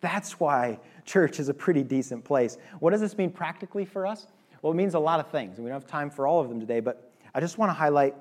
That's 0.00 0.38
why 0.38 0.78
church 1.04 1.40
is 1.40 1.48
a 1.48 1.54
pretty 1.54 1.82
decent 1.82 2.24
place. 2.24 2.58
What 2.78 2.90
does 2.90 3.00
this 3.00 3.16
mean 3.16 3.30
practically 3.30 3.84
for 3.84 4.06
us? 4.06 4.26
Well, 4.60 4.72
it 4.72 4.76
means 4.76 4.94
a 4.94 4.98
lot 4.98 5.20
of 5.20 5.30
things, 5.30 5.56
and 5.56 5.64
we 5.64 5.70
don't 5.70 5.80
have 5.80 5.90
time 5.90 6.10
for 6.10 6.26
all 6.26 6.40
of 6.40 6.48
them 6.48 6.60
today, 6.60 6.80
but 6.80 7.10
I 7.34 7.40
just 7.40 7.58
want 7.58 7.70
to 7.70 7.74
highlight 7.74 8.14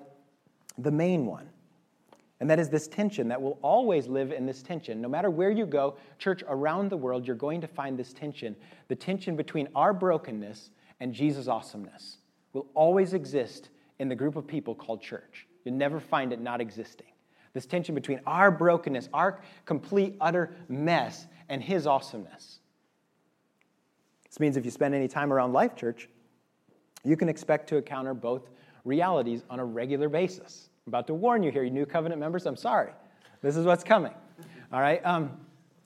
the 0.78 0.92
main 0.92 1.26
one. 1.26 1.50
And 2.40 2.50
that 2.50 2.60
is 2.60 2.70
this 2.70 2.88
tension 2.88 3.28
that 3.30 3.42
will 3.42 3.58
always 3.62 4.08
live 4.08 4.32
in 4.32 4.46
this 4.46 4.62
tension. 4.62 5.00
No 5.02 5.08
matter 5.08 5.30
where 5.30 5.52
you 5.52 5.66
go, 5.66 5.96
church 6.20 6.44
around 6.48 6.90
the 6.90 6.98
world, 6.98 7.26
you're 7.26 7.36
going 7.36 7.62
to 7.62 7.68
find 7.68 7.98
this 7.98 8.12
tension. 8.12 8.56
The 8.88 8.96
tension 8.96 9.36
between 9.36 9.70
our 9.76 9.94
brokenness 9.94 10.72
and 11.00 11.14
Jesus' 11.14 11.48
awesomeness 11.48 12.18
will 12.54 12.68
always 12.74 13.14
exist 13.14 13.70
in 14.00 14.10
the 14.10 14.16
group 14.16 14.36
of 14.36 14.48
people 14.48 14.76
called 14.76 15.02
church. 15.02 15.48
You'll 15.66 15.76
never 15.76 16.00
find 16.00 16.34
it 16.34 16.42
not 16.42 16.62
existing. 16.62 17.08
This 17.54 17.66
tension 17.66 17.94
between 17.94 18.20
our 18.26 18.52
brokenness, 18.52 19.10
our 19.14 19.42
complete, 19.66 20.16
utter 20.20 20.56
mess, 20.68 21.28
and 21.50 21.62
His 21.62 21.86
awesomeness. 21.86 22.60
This 24.28 24.40
means 24.40 24.58
if 24.58 24.66
you 24.66 24.72
spend 24.72 24.96
any 24.96 25.08
time 25.08 25.32
around 25.32 25.54
Life 25.54 25.76
Church, 25.76 26.10
you 27.04 27.16
can 27.16 27.30
expect 27.30 27.70
to 27.70 27.78
encounter 27.78 28.14
both 28.14 28.50
realities 28.86 29.44
on 29.50 29.60
a 29.60 29.66
regular 29.66 30.10
basis. 30.10 30.70
I'm 30.86 30.92
about 30.92 31.08
to 31.08 31.14
warn 31.14 31.44
you 31.44 31.52
here, 31.52 31.64
you 31.64 31.70
new 31.70 31.86
covenant 31.86 32.20
members, 32.20 32.46
I'm 32.46 32.56
sorry. 32.56 32.92
This 33.42 33.56
is 33.56 33.66
what's 33.66 33.84
coming. 33.84 34.14
All 34.72 34.82
right? 34.82 35.06
Um, 35.06 35.38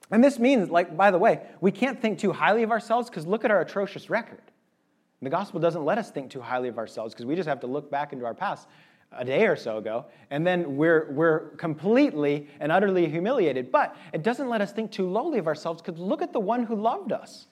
and 0.10 0.24
this 0.24 0.40
means, 0.40 0.70
like, 0.70 0.96
by 0.96 1.12
the 1.12 1.18
way, 1.18 1.42
we 1.60 1.72
can't 1.72 2.02
think 2.02 2.20
too 2.20 2.32
highly 2.32 2.64
of 2.64 2.72
ourselves 2.72 3.10
because 3.10 3.28
look 3.28 3.44
at 3.44 3.52
our 3.52 3.60
atrocious 3.60 4.10
record. 4.10 4.42
The 5.22 5.30
gospel 5.30 5.60
doesn't 5.60 5.84
let 5.84 5.98
us 5.98 6.12
think 6.12 6.30
too 6.30 6.42
highly 6.42 6.70
of 6.70 6.78
ourselves 6.78 7.14
because 7.14 7.26
we 7.26 7.36
just 7.36 7.50
have 7.50 7.60
to 7.62 7.68
look 7.68 7.90
back 7.90 8.14
into 8.14 8.26
our 8.26 8.36
past 8.36 8.68
a 9.12 9.26
day 9.26 9.48
or 9.48 9.56
so 9.56 9.78
ago, 9.78 10.06
and 10.30 10.46
then 10.46 10.76
we're, 10.76 11.12
we're 11.12 11.50
completely 11.52 12.48
and 12.60 12.72
utterly 12.72 13.10
humiliated. 13.10 13.72
But 13.72 13.96
it 14.14 14.22
doesn't 14.22 14.50
let 14.50 14.62
us 14.62 14.74
think 14.74 14.92
too 14.92 15.10
lowly 15.10 15.40
of 15.40 15.48
ourselves 15.48 15.82
because 15.82 16.00
look 16.00 16.22
at 16.22 16.34
the 16.34 16.40
one 16.40 16.64
who 16.64 16.76
loved 16.76 17.12
us. 17.12 17.48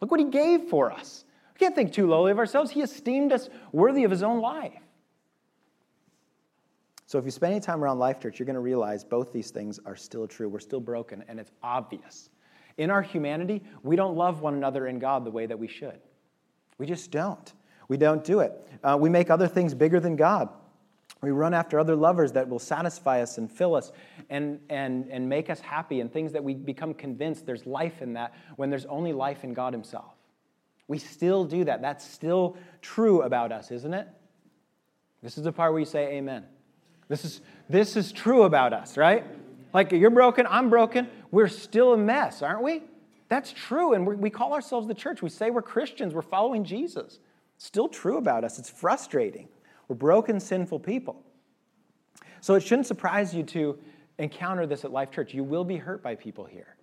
Look 0.00 0.10
what 0.10 0.20
he 0.20 0.26
gave 0.26 0.68
for 0.68 0.92
us. 0.92 1.24
We 1.54 1.58
can't 1.58 1.74
think 1.74 1.92
too 1.92 2.06
lowly 2.06 2.30
of 2.30 2.38
ourselves. 2.38 2.70
He 2.70 2.80
esteemed 2.80 3.32
us 3.32 3.48
worthy 3.72 4.04
of 4.04 4.10
his 4.10 4.22
own 4.22 4.40
life. 4.40 4.80
So 7.06 7.18
if 7.18 7.24
you 7.24 7.30
spend 7.30 7.52
any 7.52 7.60
time 7.60 7.82
around 7.82 7.98
Life 7.98 8.20
Church, 8.20 8.38
you're 8.38 8.46
going 8.46 8.54
to 8.54 8.60
realize 8.60 9.04
both 9.04 9.32
these 9.32 9.50
things 9.50 9.78
are 9.84 9.94
still 9.94 10.26
true. 10.26 10.48
We're 10.48 10.58
still 10.58 10.80
broken, 10.80 11.22
and 11.28 11.38
it's 11.38 11.52
obvious. 11.62 12.30
In 12.76 12.90
our 12.90 13.02
humanity, 13.02 13.62
we 13.82 13.94
don't 13.94 14.16
love 14.16 14.40
one 14.40 14.54
another 14.54 14.86
in 14.86 14.98
God 14.98 15.24
the 15.24 15.30
way 15.30 15.46
that 15.46 15.58
we 15.58 15.68
should. 15.68 16.00
We 16.78 16.86
just 16.86 17.10
don't. 17.10 17.52
We 17.88 17.96
don't 17.96 18.24
do 18.24 18.40
it. 18.40 18.52
Uh, 18.82 18.96
we 18.98 19.08
make 19.08 19.30
other 19.30 19.48
things 19.48 19.74
bigger 19.74 20.00
than 20.00 20.16
God. 20.16 20.48
We 21.20 21.30
run 21.30 21.54
after 21.54 21.78
other 21.78 21.96
lovers 21.96 22.32
that 22.32 22.48
will 22.48 22.58
satisfy 22.58 23.22
us 23.22 23.38
and 23.38 23.50
fill 23.50 23.74
us 23.74 23.92
and, 24.28 24.60
and, 24.68 25.08
and 25.10 25.28
make 25.28 25.48
us 25.48 25.60
happy, 25.60 26.00
and 26.00 26.12
things 26.12 26.32
that 26.32 26.44
we 26.44 26.54
become 26.54 26.92
convinced 26.92 27.46
there's 27.46 27.66
life 27.66 28.02
in 28.02 28.12
that 28.14 28.34
when 28.56 28.70
there's 28.70 28.84
only 28.86 29.12
life 29.12 29.44
in 29.44 29.54
God 29.54 29.72
Himself. 29.72 30.14
We 30.86 30.98
still 30.98 31.44
do 31.44 31.64
that. 31.64 31.80
That's 31.80 32.06
still 32.06 32.56
true 32.82 33.22
about 33.22 33.52
us, 33.52 33.70
isn't 33.70 33.94
it? 33.94 34.06
This 35.22 35.38
is 35.38 35.44
the 35.44 35.52
part 35.52 35.72
where 35.72 35.80
you 35.80 35.86
say 35.86 36.14
amen. 36.16 36.44
This 37.08 37.24
is, 37.24 37.40
this 37.68 37.96
is 37.96 38.12
true 38.12 38.42
about 38.42 38.72
us, 38.74 38.98
right? 38.98 39.24
Like 39.72 39.92
you're 39.92 40.10
broken, 40.10 40.46
I'm 40.48 40.68
broken, 40.70 41.08
we're 41.30 41.48
still 41.48 41.94
a 41.94 41.96
mess, 41.96 42.42
aren't 42.42 42.62
we? 42.62 42.82
That's 43.28 43.52
true. 43.52 43.94
And 43.94 44.06
we 44.06 44.30
call 44.30 44.52
ourselves 44.52 44.86
the 44.86 44.94
church. 44.94 45.22
We 45.22 45.30
say 45.30 45.50
we're 45.50 45.62
Christians, 45.62 46.14
we're 46.14 46.22
following 46.22 46.64
Jesus. 46.64 47.18
Still 47.58 47.88
true 47.88 48.18
about 48.18 48.44
us. 48.44 48.58
It's 48.58 48.70
frustrating. 48.70 49.48
We're 49.88 49.96
broken, 49.96 50.40
sinful 50.40 50.80
people. 50.80 51.22
So 52.40 52.54
it 52.54 52.62
shouldn't 52.62 52.86
surprise 52.86 53.34
you 53.34 53.42
to 53.44 53.78
encounter 54.18 54.66
this 54.66 54.84
at 54.84 54.92
Life 54.92 55.10
Church. 55.10 55.34
You 55.34 55.44
will 55.44 55.64
be 55.64 55.76
hurt 55.76 56.02
by 56.02 56.14
people 56.14 56.44
here. 56.44 56.76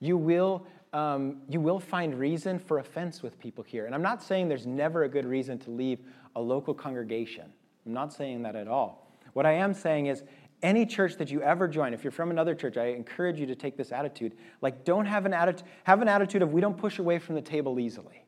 You 0.00 0.16
will, 0.16 0.66
um, 0.92 1.42
you 1.48 1.60
will 1.60 1.80
find 1.80 2.18
reason 2.18 2.58
for 2.58 2.78
offense 2.78 3.22
with 3.22 3.38
people 3.38 3.64
here. 3.64 3.86
And 3.86 3.94
I'm 3.94 4.02
not 4.02 4.22
saying 4.22 4.48
there's 4.48 4.66
never 4.66 5.04
a 5.04 5.08
good 5.08 5.24
reason 5.24 5.58
to 5.60 5.70
leave 5.70 6.00
a 6.36 6.40
local 6.40 6.74
congregation. 6.74 7.52
I'm 7.86 7.92
not 7.92 8.12
saying 8.12 8.42
that 8.42 8.56
at 8.56 8.68
all. 8.68 9.08
What 9.32 9.46
I 9.46 9.52
am 9.52 9.72
saying 9.72 10.06
is, 10.06 10.22
any 10.62 10.86
church 10.86 11.16
that 11.16 11.30
you 11.30 11.42
ever 11.42 11.66
join, 11.66 11.92
if 11.92 12.04
you're 12.04 12.10
from 12.10 12.30
another 12.30 12.54
church, 12.54 12.76
I 12.76 12.86
encourage 12.86 13.40
you 13.40 13.46
to 13.46 13.54
take 13.54 13.76
this 13.76 13.92
attitude. 13.92 14.34
Like, 14.60 14.84
don't 14.84 15.06
have 15.06 15.26
an 15.26 15.34
attitude, 15.34 15.66
have 15.84 16.02
an 16.02 16.08
attitude 16.08 16.42
of 16.42 16.52
we 16.52 16.60
don't 16.60 16.76
push 16.76 16.98
away 16.98 17.18
from 17.18 17.34
the 17.34 17.42
table 17.42 17.80
easily. 17.80 18.24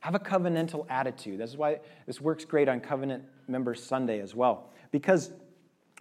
Have 0.00 0.14
a 0.14 0.18
covenantal 0.18 0.86
attitude. 0.88 1.38
This 1.38 1.50
is 1.50 1.56
why 1.56 1.80
this 2.06 2.20
works 2.20 2.44
great 2.44 2.68
on 2.68 2.80
Covenant 2.80 3.24
Members 3.48 3.82
Sunday 3.82 4.20
as 4.20 4.34
well. 4.34 4.70
Because 4.90 5.30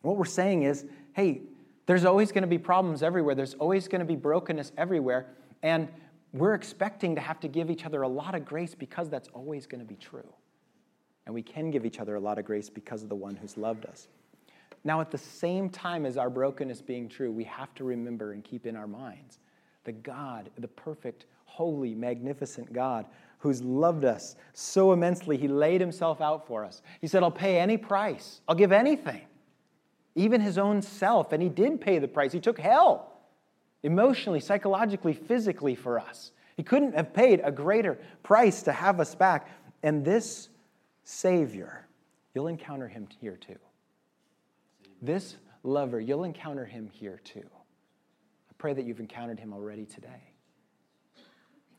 what 0.02 0.18
we're 0.18 0.26
saying 0.26 0.64
is, 0.64 0.86
hey, 1.14 1.42
there's 1.86 2.06
always 2.06 2.32
going 2.32 2.44
to 2.44 2.48
be 2.48 2.58
problems 2.58 3.04
everywhere. 3.04 3.36
There's 3.36 3.56
always 3.56 3.88
going 3.88 4.00
to 4.00 4.06
be 4.06 4.16
brokenness 4.16 4.72
everywhere. 4.78 5.28
And 5.64 5.90
we're 6.32 6.54
expecting 6.54 7.16
to 7.16 7.22
have 7.22 7.40
to 7.42 7.48
give 7.48 7.70
each 7.70 7.86
other 7.86 8.04
a 8.04 8.08
lot 8.08 8.36
of 8.36 8.46
grace 8.46 8.76
because 8.76 9.10
that's 9.10 9.28
always 9.30 9.66
going 9.66 9.82
to 9.82 9.88
be 9.88 9.96
true. 9.96 10.34
And 11.26 11.36
we 11.36 11.42
can 11.42 11.72
give 11.72 11.86
each 11.86 12.00
other 12.00 12.16
a 12.16 12.20
lot 12.20 12.38
of 12.40 12.46
grace 12.46 12.70
because 12.70 13.04
of 13.04 13.10
the 13.10 13.16
one 13.16 13.36
who's 13.36 13.58
loved 13.58 13.86
us. 13.86 14.08
Now, 14.84 15.02
at 15.02 15.12
the 15.12 15.18
same 15.18 15.70
time 15.70 16.06
as 16.06 16.18
our 16.18 16.30
brokenness 16.30 16.82
being 16.82 17.10
true, 17.10 17.32
we 17.32 17.44
have 17.46 17.74
to 17.76 17.84
remember 17.84 18.32
and 18.34 18.44
keep 18.44 18.66
in 18.66 18.76
our 18.76 18.88
minds 18.88 19.40
the 19.86 19.92
God, 19.94 20.50
the 20.58 20.68
perfect, 20.68 21.26
holy, 21.46 21.96
magnificent 21.96 22.72
God 22.72 23.06
who's 23.40 23.62
loved 23.62 24.06
us 24.06 24.36
so 24.54 24.92
immensely, 24.92 25.38
he 25.38 25.48
laid 25.48 25.82
himself 25.82 26.22
out 26.22 26.46
for 26.46 26.64
us. 26.64 26.82
He 27.02 27.08
said, 27.08 27.24
I'll 27.24 27.32
pay 27.32 27.58
any 27.58 27.78
price, 27.78 28.42
I'll 28.48 28.56
give 28.56 28.72
anything, 28.72 29.22
even 30.16 30.42
his 30.42 30.58
own 30.58 30.82
self. 30.82 31.32
And 31.32 31.42
he 31.42 31.50
did 31.50 31.82
pay 31.82 32.00
the 32.00 32.08
price. 32.08 32.32
He 32.32 32.40
took 32.40 32.60
hell 32.60 33.14
emotionally, 33.82 34.42
psychologically, 34.42 35.14
physically 35.14 35.76
for 35.76 36.00
us. 36.00 36.32
He 36.58 36.64
couldn't 36.64 36.94
have 36.96 37.14
paid 37.14 37.40
a 37.44 37.52
greater 37.52 37.98
price 38.22 38.64
to 38.64 38.74
have 38.74 39.00
us 39.00 39.16
back. 39.16 39.48
And 39.82 40.04
this 40.04 40.50
Savior, 41.04 41.88
you'll 42.36 42.48
encounter 42.48 42.90
him 42.90 43.08
here 43.22 43.38
too. 43.38 43.56
This 45.02 45.38
lover, 45.64 46.00
you'll 46.00 46.24
encounter 46.24 46.66
him 46.66 46.90
here 46.92 47.20
too. 47.24 47.46
I 47.46 48.54
pray 48.58 48.74
that 48.74 48.86
you've 48.86 49.00
encountered 49.00 49.40
him 49.40 49.54
already 49.54 49.86
today. 49.86 50.34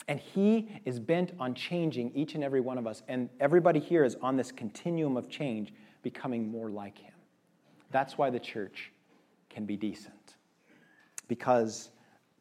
And 0.08 0.18
he 0.18 0.68
is 0.84 0.98
bent 0.98 1.32
on 1.38 1.54
changing 1.54 2.12
each 2.14 2.34
and 2.34 2.42
every 2.42 2.60
one 2.60 2.78
of 2.78 2.86
us. 2.86 3.02
And 3.06 3.28
everybody 3.38 3.78
here 3.78 4.04
is 4.04 4.16
on 4.22 4.36
this 4.36 4.50
continuum 4.50 5.16
of 5.16 5.28
change, 5.28 5.72
becoming 6.02 6.50
more 6.50 6.70
like 6.70 6.98
him. 6.98 7.12
That's 7.92 8.18
why 8.18 8.30
the 8.30 8.40
church 8.40 8.92
can 9.48 9.66
be 9.66 9.76
decent, 9.76 10.36
because 11.28 11.90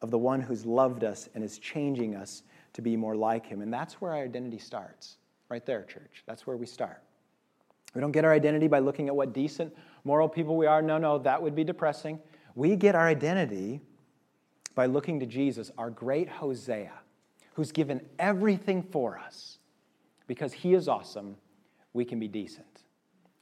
of 0.00 0.10
the 0.10 0.18
one 0.18 0.40
who's 0.40 0.64
loved 0.64 1.04
us 1.04 1.28
and 1.34 1.44
is 1.44 1.58
changing 1.58 2.14
us 2.16 2.42
to 2.72 2.82
be 2.82 2.96
more 2.96 3.16
like 3.16 3.44
him. 3.44 3.60
And 3.60 3.72
that's 3.72 4.00
where 4.00 4.12
our 4.12 4.22
identity 4.22 4.58
starts. 4.58 5.18
Right 5.48 5.66
there, 5.66 5.82
church. 5.82 6.22
That's 6.26 6.46
where 6.46 6.56
we 6.56 6.66
start. 6.66 7.02
We 7.94 8.00
don't 8.00 8.12
get 8.12 8.24
our 8.24 8.32
identity 8.32 8.68
by 8.68 8.78
looking 8.78 9.08
at 9.08 9.16
what 9.16 9.32
decent, 9.32 9.74
moral 10.04 10.28
people 10.28 10.56
we 10.56 10.66
are. 10.66 10.80
No, 10.80 10.98
no, 10.98 11.18
that 11.18 11.42
would 11.42 11.54
be 11.54 11.64
depressing. 11.64 12.20
We 12.54 12.76
get 12.76 12.94
our 12.94 13.06
identity 13.06 13.80
by 14.74 14.86
looking 14.86 15.18
to 15.20 15.26
Jesus, 15.26 15.70
our 15.76 15.90
great 15.90 16.28
Hosea, 16.28 16.92
who's 17.54 17.72
given 17.72 18.00
everything 18.18 18.82
for 18.82 19.18
us. 19.18 19.58
Because 20.26 20.52
he 20.52 20.74
is 20.74 20.86
awesome, 20.86 21.36
we 21.92 22.04
can 22.04 22.20
be 22.20 22.28
decent. 22.28 22.82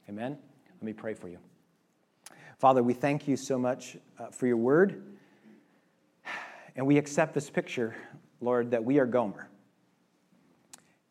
Amen? 0.09 0.37
Let 0.75 0.83
me 0.83 0.93
pray 0.93 1.13
for 1.13 1.27
you. 1.27 1.37
Father, 2.57 2.81
we 2.81 2.93
thank 2.93 3.27
you 3.27 3.37
so 3.37 3.59
much 3.59 3.97
uh, 4.17 4.27
for 4.31 4.47
your 4.47 4.57
word. 4.57 5.03
And 6.75 6.87
we 6.87 6.97
accept 6.97 7.33
this 7.33 7.49
picture, 7.49 7.95
Lord, 8.41 8.71
that 8.71 8.83
we 8.83 8.99
are 8.99 9.05
Gomer. 9.05 9.49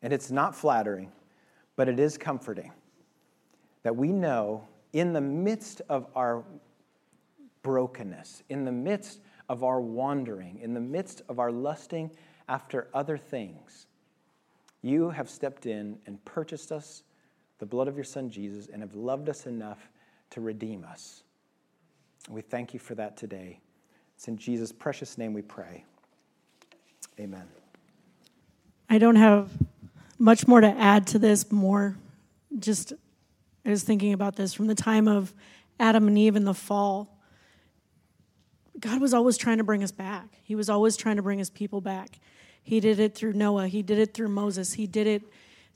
And 0.03 0.13
it's 0.13 0.31
not 0.31 0.55
flattering, 0.55 1.13
but 1.77 1.89
it 1.89 2.01
is 2.01 2.19
comforting 2.19 2.73
that 3.83 3.97
we 3.97 4.13
know 4.13 4.67
in 4.93 5.13
the 5.13 5.21
midst 5.21 5.83
of 5.89 6.07
our 6.15 6.45
brokenness, 7.63 8.43
in 8.49 8.65
the 8.65 8.73
midst 8.73 9.21
of 9.49 9.65
our 9.65 9.81
wandering, 9.81 10.59
in 10.61 10.75
the 10.75 10.81
midst 10.81 11.23
of 11.29 11.39
our 11.39 11.51
lusting 11.51 12.11
after 12.49 12.89
other 12.95 13.17
things, 13.17 13.87
you 14.83 15.11
have 15.11 15.29
stepped 15.29 15.67
in 15.67 15.99
and 16.07 16.25
purchased 16.25 16.73
us, 16.73 17.03
the 17.59 17.67
blood 17.67 17.89
of 17.89 17.97
your 17.97 18.05
Son 18.05 18.31
Jesus, 18.31 18.69
and 18.73 18.83
have 18.83 18.95
loved 18.95 19.29
us 19.29 19.47
enough 19.47 19.91
to 20.31 20.41
redeem 20.41 20.85
us. 20.85 21.23
We 22.29 22.43
thank 22.43 22.75
you 22.75 22.81
for 22.81 22.95
that 22.95 23.17
today. 23.17 23.61
It's 24.17 24.29
in 24.29 24.37
Jesus' 24.37 24.73
precious 24.73 25.19
name 25.19 25.33
we 25.33 25.43
pray. 25.43 25.85
Amen. 27.19 27.47
I 28.91 28.99
don't 28.99 29.17
have 29.17 29.51
much 30.19 30.47
more 30.47 30.61
to 30.61 30.69
add 30.69 31.07
to 31.09 31.19
this, 31.19 31.51
more 31.51 31.97
just, 32.59 32.93
I 33.69 33.71
was 33.71 33.83
thinking 33.83 34.15
about 34.15 34.37
this 34.37 34.55
from 34.55 34.67
the 34.67 34.75
time 34.75 35.07
of 35.07 35.35
Adam 35.79 36.09
and 36.09 36.17
Eve 36.17 36.37
in 36.37 36.45
the 36.45 36.55
fall. 36.55 37.19
God 38.81 38.99
was 38.99 39.13
always 39.13 39.37
trying 39.37 39.59
to 39.59 39.65
bring 39.65 39.85
us 39.85 39.93
back. 39.93 40.39
He 40.43 40.55
was 40.55 40.71
always 40.71 40.97
trying 40.97 41.17
to 41.17 41.23
bring 41.23 41.39
his 41.39 41.51
people 41.51 41.83
back. 41.83 42.19
He 42.63 42.81
did 42.81 42.99
it 42.99 43.15
through 43.15 43.35
Noah, 43.35 43.69
he 43.69 43.83
did 43.83 43.99
it 43.99 44.15
through 44.15 44.29
Moses, 44.29 44.73
he 44.73 44.87
did 44.87 45.07
it 45.07 45.23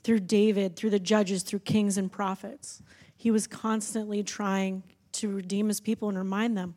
through 0.03 0.21
David, 0.21 0.75
through 0.75 0.89
the 0.89 0.99
judges, 0.99 1.43
through 1.43 1.59
kings 1.59 1.95
and 1.99 2.11
prophets. 2.11 2.81
He 3.15 3.29
was 3.29 3.45
constantly 3.45 4.23
trying 4.23 4.81
to 5.11 5.29
redeem 5.29 5.67
his 5.67 5.79
people 5.79 6.09
and 6.09 6.17
remind 6.17 6.57
them 6.57 6.73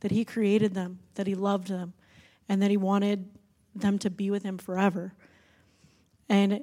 that 0.00 0.10
he 0.10 0.22
created 0.22 0.74
them, 0.74 0.98
that 1.14 1.26
he 1.26 1.34
loved 1.34 1.68
them, 1.68 1.94
and 2.46 2.60
that 2.60 2.70
he 2.70 2.76
wanted 2.76 3.30
them 3.74 3.98
to 4.00 4.10
be 4.10 4.30
with 4.30 4.42
him 4.42 4.58
forever. 4.58 5.14
And 6.28 6.62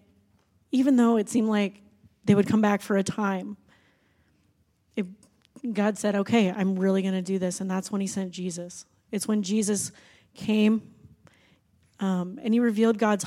even 0.72 0.96
though 0.96 1.18
it 1.18 1.28
seemed 1.28 1.50
like 1.50 1.82
they 2.26 2.36
would 2.36 2.48
come 2.48 2.62
back 2.62 2.82
for 2.82 2.98
a 2.98 3.04
time, 3.04 3.58
God 5.74 5.98
said, 5.98 6.16
okay, 6.16 6.52
I'm 6.52 6.78
really 6.78 7.02
going 7.02 7.14
to 7.14 7.22
do 7.22 7.40
this. 7.40 7.62
And 7.62 7.70
that's 7.70 7.92
when 7.92 8.02
he 8.02 8.08
sent 8.08 8.32
Jesus. 8.32 8.86
It's 9.12 9.28
when 9.28 9.44
Jesus 9.44 9.92
came 10.34 10.94
um, 12.00 12.40
and 12.44 12.54
he 12.54 12.60
revealed 12.60 12.98
God's, 12.98 13.26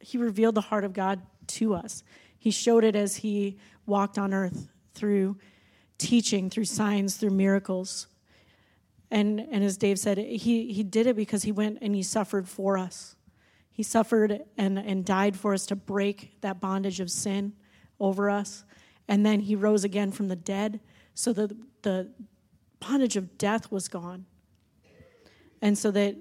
he 0.00 0.18
revealed 0.18 0.54
the 0.54 0.62
heart 0.62 0.84
of 0.84 0.92
God 0.92 1.20
to 1.48 1.74
us. 1.74 2.02
He 2.38 2.50
showed 2.50 2.84
it 2.84 2.96
as 2.96 3.16
he 3.16 3.58
walked 3.86 4.18
on 4.18 4.32
earth 4.32 4.68
through 4.94 5.36
teaching, 5.98 6.48
through 6.48 6.64
signs, 6.64 7.16
through 7.16 7.30
miracles. 7.30 8.06
And, 9.10 9.40
and 9.50 9.64
as 9.64 9.76
Dave 9.76 9.98
said, 9.98 10.18
he, 10.18 10.72
he 10.72 10.82
did 10.82 11.06
it 11.06 11.16
because 11.16 11.42
he 11.42 11.52
went 11.52 11.78
and 11.82 11.94
he 11.94 12.02
suffered 12.02 12.48
for 12.48 12.78
us. 12.78 13.16
He 13.72 13.82
suffered 13.82 14.42
and, 14.56 14.78
and 14.78 15.04
died 15.04 15.36
for 15.36 15.54
us 15.54 15.66
to 15.66 15.76
break 15.76 16.40
that 16.40 16.60
bondage 16.60 17.00
of 17.00 17.10
sin 17.10 17.52
over 18.00 18.28
us. 18.28 18.64
And 19.06 19.24
then 19.24 19.40
he 19.40 19.54
rose 19.54 19.84
again 19.84 20.12
from 20.12 20.28
the 20.28 20.36
dead 20.36 20.80
so 21.18 21.32
that 21.32 21.50
the 21.82 22.08
bondage 22.78 23.16
of 23.16 23.36
death 23.38 23.72
was 23.72 23.88
gone. 23.88 24.24
And 25.60 25.76
so 25.76 25.90
that 25.90 26.14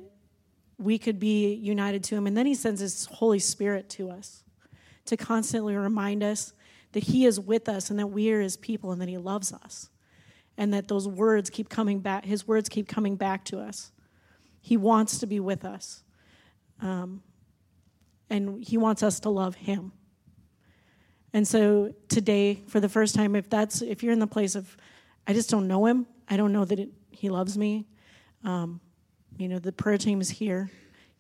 we 0.79 0.97
could 0.97 1.19
be 1.19 1.53
united 1.53 2.03
to 2.05 2.15
him. 2.15 2.25
And 2.25 2.35
then 2.35 2.47
he 2.47 2.55
sends 2.55 2.81
his 2.81 3.05
Holy 3.05 3.37
Spirit 3.37 3.89
to 3.89 4.09
us 4.09 4.43
to 5.05 5.15
constantly 5.15 5.75
remind 5.75 6.23
us 6.23 6.53
that 6.93 7.03
he 7.03 7.27
is 7.27 7.39
with 7.39 7.69
us 7.69 7.91
and 7.91 7.99
that 7.99 8.07
we 8.07 8.31
are 8.31 8.41
his 8.41 8.57
people 8.57 8.91
and 8.91 8.99
that 8.99 9.07
he 9.07 9.19
loves 9.19 9.53
us. 9.53 9.91
And 10.57 10.73
that 10.73 10.87
those 10.87 11.07
words 11.07 11.51
keep 11.51 11.69
coming 11.69 11.99
back, 11.99 12.25
his 12.25 12.47
words 12.47 12.67
keep 12.67 12.87
coming 12.87 13.17
back 13.17 13.45
to 13.45 13.59
us. 13.59 13.91
He 14.61 14.77
wants 14.77 15.19
to 15.19 15.27
be 15.27 15.39
with 15.39 15.63
us. 15.63 16.01
Um, 16.81 17.21
and 18.31 18.63
he 18.63 18.77
wants 18.77 19.03
us 19.03 19.19
to 19.19 19.29
love 19.29 19.53
him. 19.53 19.91
And 21.37 21.47
so 21.47 21.93
today, 22.07 22.63
for 22.65 22.79
the 22.79 22.89
first 22.89 23.13
time, 23.13 23.35
if 23.35 23.47
that's 23.47 23.83
if 23.83 24.01
you're 24.01 24.11
in 24.11 24.17
the 24.17 24.25
place 24.25 24.55
of, 24.55 24.75
I 25.27 25.33
just 25.33 25.51
don't 25.51 25.67
know 25.67 25.85
him, 25.85 26.07
I 26.27 26.35
don't 26.35 26.51
know 26.51 26.65
that 26.65 26.79
it, 26.79 26.89
he 27.11 27.29
loves 27.29 27.55
me. 27.55 27.85
Um, 28.43 28.81
you 29.37 29.47
know, 29.47 29.59
the 29.59 29.71
prayer 29.71 29.99
team 29.99 30.19
is 30.19 30.31
here. 30.31 30.71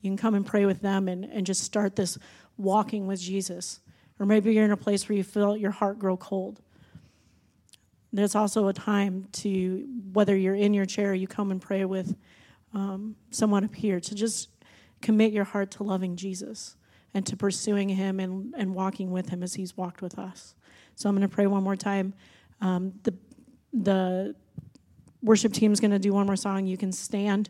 You 0.01 0.09
can 0.09 0.17
come 0.17 0.33
and 0.33 0.43
pray 0.43 0.65
with 0.65 0.81
them 0.81 1.07
and, 1.07 1.23
and 1.23 1.45
just 1.45 1.61
start 1.61 1.95
this 1.95 2.17
walking 2.57 3.05
with 3.05 3.19
Jesus. 3.19 3.79
Or 4.19 4.25
maybe 4.25 4.51
you're 4.55 4.65
in 4.65 4.71
a 4.71 4.75
place 4.75 5.07
where 5.07 5.15
you 5.15 5.23
feel 5.23 5.55
your 5.55 5.69
heart 5.69 5.99
grow 5.99 6.17
cold. 6.17 6.63
There's 8.11 8.33
also 8.33 8.69
a 8.69 8.73
time 8.73 9.27
to, 9.33 9.87
whether 10.13 10.35
you're 10.35 10.55
in 10.55 10.73
your 10.73 10.87
chair, 10.87 11.13
you 11.13 11.27
come 11.27 11.51
and 11.51 11.61
pray 11.61 11.85
with 11.85 12.17
um, 12.73 13.17
someone 13.29 13.63
up 13.63 13.75
here, 13.75 13.99
to 13.99 14.15
just 14.15 14.49
commit 14.99 15.31
your 15.31 15.43
heart 15.43 15.69
to 15.73 15.83
loving 15.83 16.15
Jesus 16.15 16.75
and 17.17 17.25
to 17.25 17.35
pursuing 17.35 17.89
him 17.89 18.19
and, 18.19 18.53
and 18.55 18.75
walking 18.75 19.09
with 19.09 19.29
him 19.29 19.41
as 19.41 19.55
he's 19.55 19.75
walked 19.75 20.03
with 20.03 20.19
us. 20.19 20.53
So 20.93 21.09
I'm 21.09 21.15
going 21.15 21.27
to 21.27 21.35
pray 21.35 21.47
one 21.47 21.63
more 21.63 21.75
time. 21.75 22.13
Um, 22.61 22.93
the, 23.01 23.15
the 23.73 24.35
worship 25.23 25.51
team 25.51 25.73
is 25.73 25.79
going 25.79 25.89
to 25.89 25.97
do 25.97 26.13
one 26.13 26.27
more 26.27 26.35
song. 26.35 26.67
You 26.67 26.77
can 26.77 26.91
stand 26.91 27.49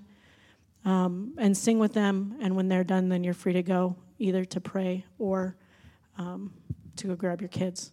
um, 0.86 1.34
and 1.38 1.56
sing 1.56 1.80
with 1.80 1.94
them. 1.94 2.38
And 2.40 2.56
when 2.56 2.70
they're 2.70 2.86
done, 2.86 3.10
then 3.10 3.26
you're 3.26 3.34
free 3.34 3.52
to 3.54 3.62
go 3.62 3.98
either 4.20 4.46
to 4.46 4.62
pray 4.62 5.04
or 5.20 5.58
um, 6.18 6.54
to 6.96 7.08
go 7.08 7.16
grab 7.16 7.42
your 7.42 7.50
kids. 7.50 7.92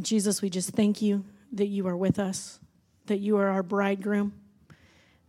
Jesus, 0.00 0.40
we 0.40 0.48
just 0.48 0.70
thank 0.70 1.02
you 1.02 1.26
that 1.52 1.66
you 1.66 1.86
are 1.86 1.98
with 1.98 2.18
us, 2.18 2.60
that 3.08 3.18
you 3.18 3.36
are 3.36 3.48
our 3.48 3.62
bridegroom, 3.62 4.32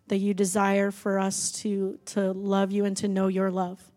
that 0.07 0.19
you 0.19 0.33
desire 0.33 0.89
for 0.89 1.19
us 1.19 1.51
to, 1.51 1.99
to 2.05 2.31
love 2.31 2.71
you 2.71 2.85
and 2.85 2.95
to 2.95 3.09
know 3.09 3.27
your 3.27 3.51
love. 3.51 3.91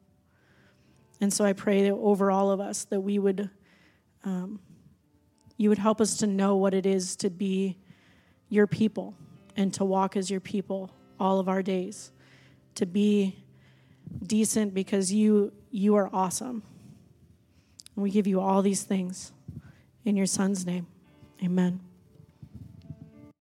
And 1.20 1.32
so 1.32 1.44
I 1.44 1.52
pray 1.52 1.82
that 1.84 1.92
over 1.92 2.30
all 2.30 2.50
of 2.50 2.60
us 2.60 2.84
that 2.86 3.00
we 3.00 3.18
would, 3.18 3.50
um, 4.24 4.60
you 5.56 5.68
would 5.68 5.78
help 5.78 6.00
us 6.00 6.16
to 6.18 6.26
know 6.26 6.56
what 6.56 6.74
it 6.74 6.86
is 6.86 7.16
to 7.16 7.30
be 7.30 7.76
your 8.48 8.66
people 8.66 9.14
and 9.56 9.74
to 9.74 9.84
walk 9.84 10.16
as 10.16 10.30
your 10.30 10.40
people 10.40 10.90
all 11.18 11.40
of 11.40 11.48
our 11.48 11.62
days, 11.62 12.12
to 12.76 12.86
be 12.86 13.44
decent 14.24 14.72
because 14.72 15.12
you 15.12 15.52
you 15.70 15.96
are 15.96 16.08
awesome. 16.12 16.62
And 17.94 18.02
we 18.02 18.10
give 18.10 18.26
you 18.26 18.40
all 18.40 18.62
these 18.62 18.82
things 18.82 19.32
in 20.04 20.16
your 20.16 20.26
son's 20.26 20.64
name. 20.64 20.86
Amen. 21.42 21.87